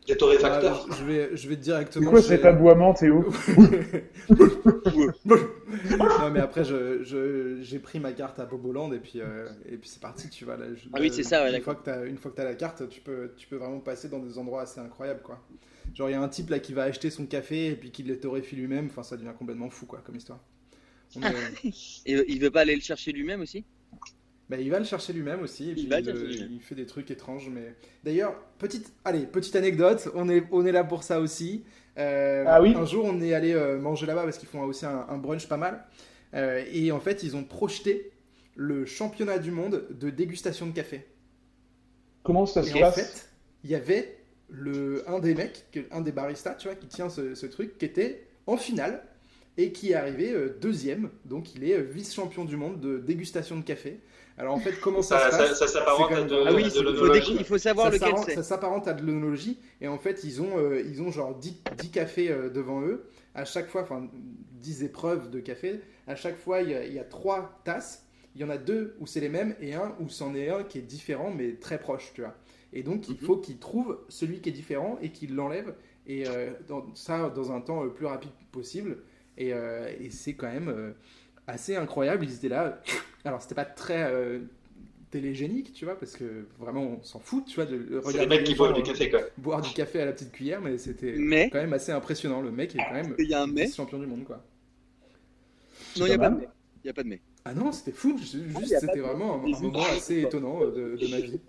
Des 0.08 0.16
torréfacteurs. 0.16 0.86
Ah, 0.90 0.94
je 0.98 1.04
vais, 1.04 1.36
je 1.36 1.48
vais 1.48 1.54
C'est 1.54 1.60
directement. 1.60 2.10
quoi 2.10 2.20
chez- 2.22 2.28
cet 2.28 2.44
aboiement, 2.44 2.94
Théo 2.94 3.24
non 5.26 6.30
mais 6.32 6.40
après 6.40 6.64
je- 6.64 7.02
je- 7.04 7.58
j'ai 7.62 7.78
pris 7.78 8.00
ma 8.00 8.12
carte 8.12 8.38
à 8.38 8.46
Boboland 8.46 8.92
et 8.92 8.98
puis 8.98 9.20
euh, 9.20 9.48
et 9.70 9.76
puis 9.76 9.88
c'est 9.88 10.00
parti 10.00 10.28
tu 10.30 10.44
vois 10.44 10.56
là, 10.56 10.66
je- 10.74 10.88
Ah 10.92 10.98
oui, 11.00 11.10
c'est 11.12 11.22
ça, 11.22 11.42
ouais, 11.42 11.48
une 11.48 11.52
d'accord. 11.58 11.74
fois 11.74 11.82
que 11.82 11.84
t'as 11.84 12.06
une 12.06 12.16
fois 12.16 12.30
que 12.30 12.36
t'as 12.36 12.44
la 12.44 12.54
carte 12.54 12.88
tu 12.88 13.00
peux 13.00 13.32
tu 13.36 13.46
peux 13.48 13.56
vraiment 13.56 13.80
passer 13.80 14.08
dans 14.08 14.18
des 14.18 14.38
endroits 14.38 14.62
assez 14.62 14.80
incroyables 14.80 15.22
quoi 15.22 15.40
genre 15.94 16.08
il 16.08 16.12
y 16.12 16.16
a 16.16 16.22
un 16.22 16.28
type 16.28 16.50
là 16.50 16.58
qui 16.58 16.72
va 16.72 16.84
acheter 16.84 17.10
son 17.10 17.26
café 17.26 17.68
et 17.68 17.76
puis 17.76 17.90
qui 17.90 18.02
le 18.02 18.18
torréfie 18.18 18.56
lui-même 18.56 18.86
enfin 18.86 19.02
ça 19.02 19.16
devient 19.16 19.32
complètement 19.38 19.70
fou 19.70 19.86
quoi 19.86 20.00
comme 20.04 20.16
histoire 20.16 20.40
est- 21.16 21.64
Et 22.06 22.14
euh, 22.16 22.24
il 22.28 22.40
veut 22.40 22.50
pas 22.50 22.60
aller 22.62 22.74
le 22.74 22.80
chercher 22.82 23.12
lui-même 23.12 23.40
aussi? 23.40 23.64
Bah, 24.48 24.56
il 24.58 24.70
va 24.70 24.78
le 24.78 24.84
chercher 24.84 25.12
lui-même 25.12 25.42
aussi, 25.42 25.70
et 25.70 25.74
Il 25.74 25.74
puis 25.74 25.86
va 25.88 26.00
le 26.00 26.06
il, 26.06 26.18
chercher 26.18 26.44
euh, 26.44 26.48
il 26.50 26.60
fait 26.60 26.74
des 26.74 26.86
trucs 26.86 27.10
étranges. 27.10 27.48
Mais 27.50 27.74
d'ailleurs, 28.04 28.34
petite, 28.58 28.92
allez, 29.04 29.26
petite 29.26 29.56
anecdote, 29.56 30.08
on 30.14 30.28
est, 30.28 30.44
on 30.50 30.64
est 30.64 30.72
là 30.72 30.84
pour 30.84 31.02
ça 31.02 31.20
aussi. 31.20 31.64
Euh, 31.98 32.44
Ah 32.46 32.62
oui 32.62 32.74
Un 32.74 32.86
jour, 32.86 33.04
on 33.04 33.20
est 33.20 33.34
allé 33.34 33.52
euh, 33.52 33.78
manger 33.78 34.06
là-bas 34.06 34.24
parce 34.24 34.38
qu'ils 34.38 34.48
font 34.48 34.62
aussi 34.62 34.86
un, 34.86 35.06
un 35.08 35.18
brunch 35.18 35.48
pas 35.48 35.56
mal. 35.58 35.84
Euh, 36.34 36.64
et 36.72 36.92
en 36.92 37.00
fait, 37.00 37.22
ils 37.22 37.36
ont 37.36 37.44
projeté 37.44 38.10
le 38.56 38.86
championnat 38.86 39.38
du 39.38 39.50
monde 39.50 39.86
de 39.90 40.10
dégustation 40.10 40.66
de 40.66 40.72
café. 40.72 41.06
Comment 42.22 42.46
ça 42.46 42.62
Et 42.62 42.70
se 42.70 42.74
en 42.74 42.80
passe 42.80 42.94
fait, 42.94 43.28
il 43.64 43.70
y 43.70 43.74
avait 43.74 44.18
le, 44.48 45.04
un 45.08 45.18
des 45.18 45.34
mecs, 45.34 45.66
un 45.90 46.00
des 46.00 46.12
baristas, 46.12 46.54
tu 46.54 46.68
vois, 46.68 46.76
qui 46.76 46.86
tient 46.86 47.10
ce, 47.10 47.34
ce 47.34 47.46
truc, 47.46 47.78
qui 47.78 47.84
était 47.84 48.26
en 48.46 48.56
finale 48.56 49.02
et 49.56 49.72
qui 49.72 49.90
est 49.90 49.94
arrivé 49.94 50.34
deuxième. 50.60 51.10
Donc, 51.24 51.54
il 51.54 51.64
est 51.64 51.80
vice-champion 51.82 52.44
du 52.44 52.56
monde 52.56 52.80
de 52.80 52.98
dégustation 52.98 53.56
de 53.56 53.62
café. 53.62 54.00
Alors, 54.38 54.54
en 54.54 54.58
fait, 54.60 54.78
comment 54.80 55.02
ça, 55.02 55.18
Ça, 55.18 55.32
se 55.32 55.36
passe 55.38 55.58
ça 55.58 55.66
s'apparente 55.66 56.12
à 56.12 56.22
de, 56.22 56.36
Ah 56.46 56.52
oui, 56.54 56.62
de 56.62 56.68
il 56.68 56.72
faut, 56.72 56.82
l'onologie. 56.82 57.36
il 57.38 57.44
faut 57.44 57.58
savoir 57.58 57.86
ça 57.88 57.92
lequel 57.92 58.08
s'apparente- 58.08 58.26
c'est. 58.28 58.34
ça 58.36 58.42
s'apparente 58.44 58.88
à 58.88 58.94
de 58.94 59.04
l'onologie. 59.04 59.58
Et 59.80 59.88
en 59.88 59.98
fait, 59.98 60.22
ils 60.24 60.40
ont, 60.40 60.56
euh, 60.58 60.80
ils 60.80 61.02
ont 61.02 61.10
genre 61.10 61.34
10, 61.34 61.56
10 61.78 61.90
cafés 61.90 62.30
euh, 62.30 62.48
devant 62.48 62.80
eux. 62.82 63.08
À 63.34 63.44
chaque 63.44 63.68
fois, 63.68 63.82
enfin 63.82 64.08
10 64.60 64.84
épreuves 64.84 65.30
de 65.30 65.40
café. 65.40 65.80
À 66.06 66.14
chaque 66.14 66.38
fois, 66.38 66.62
il 66.62 66.70
y 66.70 66.74
a, 66.74 66.84
il 66.86 66.92
y 66.92 66.98
a 67.00 67.04
trois 67.04 67.60
tasses. 67.64 68.04
Il 68.36 68.40
y 68.40 68.44
en 68.44 68.50
a 68.50 68.58
deux 68.58 68.94
où 69.00 69.06
c'est 69.06 69.20
les 69.20 69.28
mêmes 69.28 69.56
et 69.60 69.74
un 69.74 69.92
où 69.98 70.08
c'en 70.08 70.34
est 70.36 70.48
un 70.50 70.62
qui 70.62 70.78
est 70.78 70.82
différent 70.82 71.32
mais 71.36 71.54
très 71.54 71.78
proche, 71.78 72.12
tu 72.14 72.20
vois. 72.20 72.34
Et 72.72 72.82
donc, 72.84 73.08
il 73.08 73.14
Mhm. 73.14 73.20
faut 73.26 73.36
qu'ils 73.38 73.58
trouvent 73.58 73.98
celui 74.08 74.40
qui 74.40 74.50
est 74.50 74.52
différent 74.52 74.98
et 75.02 75.10
qu'ils 75.10 75.34
l'enlèvent. 75.34 75.74
Et 76.06 76.28
euh, 76.28 76.50
dans, 76.68 76.86
ça 76.94 77.28
dans 77.28 77.50
un 77.50 77.60
temps 77.60 77.82
le 77.82 77.90
plus 77.92 78.06
rapide 78.06 78.30
possible. 78.52 78.98
Et, 79.36 79.52
euh, 79.52 79.90
et 80.00 80.10
c'est 80.10 80.34
quand 80.34 80.46
même 80.52 80.68
euh, 80.68 80.92
assez 81.48 81.74
incroyable. 81.74 82.24
Ils 82.24 82.34
étaient 82.36 82.48
là. 82.48 82.80
Alors, 83.24 83.42
c'était 83.42 83.54
pas 83.54 83.64
très 83.64 84.04
euh, 84.04 84.40
télégénique, 85.10 85.72
tu 85.72 85.84
vois, 85.84 85.98
parce 85.98 86.16
que 86.16 86.46
vraiment, 86.58 86.82
on 86.82 87.02
s'en 87.02 87.18
fout, 87.18 87.44
tu 87.46 87.56
vois, 87.56 87.66
de 87.66 87.98
regarder 87.98 88.18
les 88.20 88.26
mecs 88.26 88.40
les 88.40 88.44
qui 88.44 88.54
boivent 88.54 88.74
du 88.74 88.80
euh, 88.80 88.84
café, 88.84 89.10
quoi. 89.10 89.20
boire 89.36 89.60
du 89.62 89.70
café 89.70 90.00
à 90.00 90.04
la 90.04 90.12
petite 90.12 90.32
cuillère, 90.32 90.60
mais 90.60 90.78
c'était 90.78 91.14
Mais, 91.16 91.50
quand 91.50 91.58
même 91.58 91.72
assez 91.72 91.92
impressionnant. 91.92 92.40
Le 92.40 92.50
mec 92.50 92.74
est 92.74 92.78
quand 92.78 92.94
même 92.94 93.14
il 93.18 93.28
y 93.28 93.34
a 93.34 93.42
un 93.42 93.46
mais. 93.46 93.70
champion 93.70 93.98
du 93.98 94.06
monde, 94.06 94.24
quoi. 94.24 94.42
Non, 95.96 96.06
il 96.06 96.10
n'y 96.10 96.14
a 96.14 96.18
pas 96.18 96.30
de 96.30 96.36
mais. 96.40 96.48
Il 96.84 96.86
y 96.86 96.90
a 96.90 96.92
pas 96.92 97.02
de 97.02 97.08
mais. 97.08 97.20
Ah 97.44 97.54
non, 97.54 97.72
c'était 97.72 97.92
fou. 97.92 98.18
Juste, 98.18 98.78
c'était 98.80 99.00
vraiment 99.00 99.42
un, 99.42 99.60
moment 99.60 99.84
assez 99.96 100.20
étonnant 100.20 100.62
euh, 100.62 100.96
de, 100.96 100.96
de 100.96 101.08
ma 101.08 101.20
vie. 101.20 101.40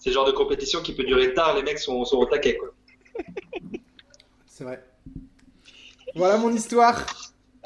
C'est 0.00 0.10
le 0.10 0.14
genre 0.14 0.26
de 0.26 0.32
compétition 0.32 0.80
qui 0.80 0.94
peut 0.94 1.02
durer 1.02 1.34
tard, 1.34 1.56
les 1.56 1.62
mecs 1.64 1.80
sont, 1.80 2.04
sont 2.04 2.18
au 2.18 2.26
taquet, 2.26 2.56
quoi. 2.56 2.72
C'est 4.46 4.62
vrai. 4.62 4.84
Voilà 6.14 6.36
mon 6.36 6.52
histoire. 6.52 7.04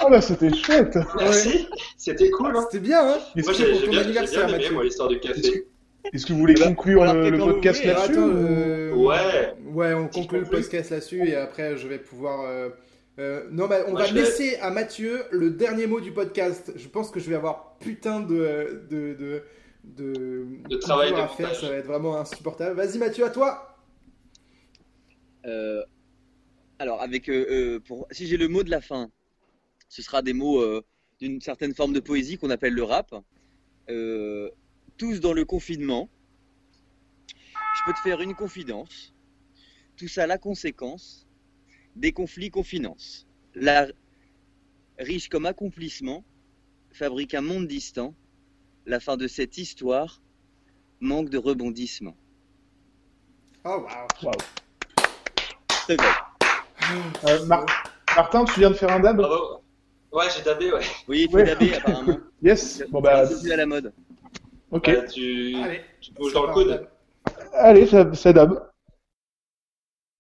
Ah 0.05 0.11
bah 0.11 0.20
c'était 0.20 0.53
chouette 0.55 0.98
Merci, 1.18 1.66
c'était 1.96 2.30
cool, 2.30 2.57
hein. 2.57 2.64
C'était 2.70 2.82
bien, 2.82 3.07
hein 3.14 3.18
Est-ce 3.36 3.44
Moi, 3.46 3.53
que, 3.53 3.59
j'ai 3.59 3.70
pour 3.70 3.80
j'ai 3.80 3.86
ton 3.86 3.90
bien, 3.92 4.03
bien 4.03 4.22
aimé, 4.24 4.53
Mathieu. 4.53 4.72
moi, 4.74 4.84
l'histoire 4.84 5.09
du 5.09 5.20
café. 5.20 5.66
est-ce 6.12 6.26
que 6.26 6.32
vous 6.32 6.38
voulez 6.40 6.55
conclure 6.55 7.00
on 7.00 7.05
l'a 7.05 7.14
le, 7.14 7.30
le 7.30 7.38
podcast 7.38 7.84
là-dessus 7.84 8.18
euh, 8.18 8.94
Ouais. 8.94 9.55
Ouais, 9.72 9.94
on 9.94 10.09
conclut 10.09 10.40
le 10.40 10.46
podcast 10.46 10.90
là-dessus 10.90 11.28
et 11.28 11.36
après 11.36 11.76
je 11.76 11.86
vais 11.88 11.98
pouvoir. 11.98 12.40
euh, 12.48 12.70
euh, 13.18 13.44
non, 13.50 13.66
bah, 13.68 13.80
on 13.86 13.92
Moi, 13.92 14.00
va 14.00 14.07
vais- 14.09 14.20
laisser 14.20 14.57
à 14.57 14.70
Mathieu 14.70 15.22
le 15.30 15.50
dernier 15.50 15.86
mot 15.86 16.00
du 16.00 16.12
podcast. 16.12 16.72
Je 16.76 16.88
pense 16.88 17.11
que 17.11 17.20
je 17.20 17.28
vais 17.30 17.36
avoir 17.36 17.76
putain 17.78 18.20
de 18.20 18.84
de 18.90 19.14
de 19.14 19.42
de, 19.84 20.46
De 20.68 20.76
travail 20.76 21.11
de 21.12 21.16
à 21.16 21.28
faire. 21.28 21.55
Ça 21.55 21.68
va 21.68 21.74
être 21.76 21.86
vraiment 21.86 22.16
insupportable. 22.18 22.74
Vas-y 22.76 22.98
Mathieu, 22.98 23.24
à 23.24 23.30
toi. 23.30 23.76
Euh, 25.46 25.82
alors, 26.78 27.00
avec, 27.03 27.28
euh, 27.28 27.46
euh, 27.50 27.80
pour, 27.80 28.07
si 28.11 28.26
j'ai 28.26 28.36
le 28.36 28.48
mot 28.48 28.62
de 28.62 28.70
la 28.70 28.80
fin, 28.80 29.11
ce 29.93 30.01
sera 30.01 30.22
des 30.22 30.32
mots 30.32 30.59
euh, 30.62 30.82
d'une 31.20 31.43
certaine 31.43 31.74
forme 31.74 31.93
de 31.93 32.01
poésie 32.01 32.38
qu'on 32.38 32.49
appelle 32.49 32.72
le 32.72 32.82
rap. 32.82 33.14
Euh, 33.90 34.49
tous 34.97 35.20
dans 35.20 35.34
le 35.34 35.45
confinement. 35.45 36.09
Je 37.53 37.84
peux 37.84 37.93
te 37.93 37.99
faire 37.99 38.22
une 38.22 38.34
confidence. 38.34 39.12
Tout 39.99 40.09
ça, 40.09 40.26
la 40.26 40.38
conséquence 40.38 41.26
des 41.95 42.12
conflits 42.12 42.49
qu'on 42.49 42.62
finance. 42.62 43.26
La 43.55 43.86
riche 44.99 45.28
comme 45.28 45.45
accomplissement 45.45 46.24
fabrique 46.90 47.34
un 47.34 47.43
monde 47.43 47.66
distant. 47.66 48.14
La 48.86 48.99
fin 48.99 49.18
de 49.18 49.28
cette 49.28 49.59
histoire 49.59 50.22
manque 51.01 51.28
de 51.28 51.36
rebondissement. 51.36 52.16
Oh 53.66 53.86
waouh. 54.22 54.32
C'est 55.86 56.01
vrai. 56.01 56.12
Euh, 57.26 57.45
Mar- 57.45 57.66
Martin, 58.16 58.47
tu 58.47 58.61
viens 58.61 58.70
de 58.70 58.74
faire 58.74 58.90
un 58.90 59.01
dab? 59.01 59.18
Bravo. 59.18 59.61
Ouais, 60.12 60.26
j'ai 60.34 60.42
dabé, 60.42 60.72
ouais. 60.72 60.80
Oui, 61.08 61.22
il 61.22 61.30
faut 61.30 61.36
Ouais. 61.36 61.44
daber 61.44 61.74
apparemment. 61.74 62.18
Yes 62.42 62.82
Bon 62.90 63.00
bah, 63.00 63.26
C'est 63.26 63.40
plus 63.40 63.52
à 63.52 63.56
la 63.56 63.66
mode. 63.66 63.92
ok. 64.70 64.90
Tu, 65.12 65.56
Allez. 65.62 65.84
tu 66.00 66.12
bouges 66.12 66.32
dans 66.34 66.46
le 66.46 66.52
coude. 66.52 66.88
Allez, 67.54 67.86
ça, 67.86 68.12
ça 68.14 68.32
dab. 68.32 68.70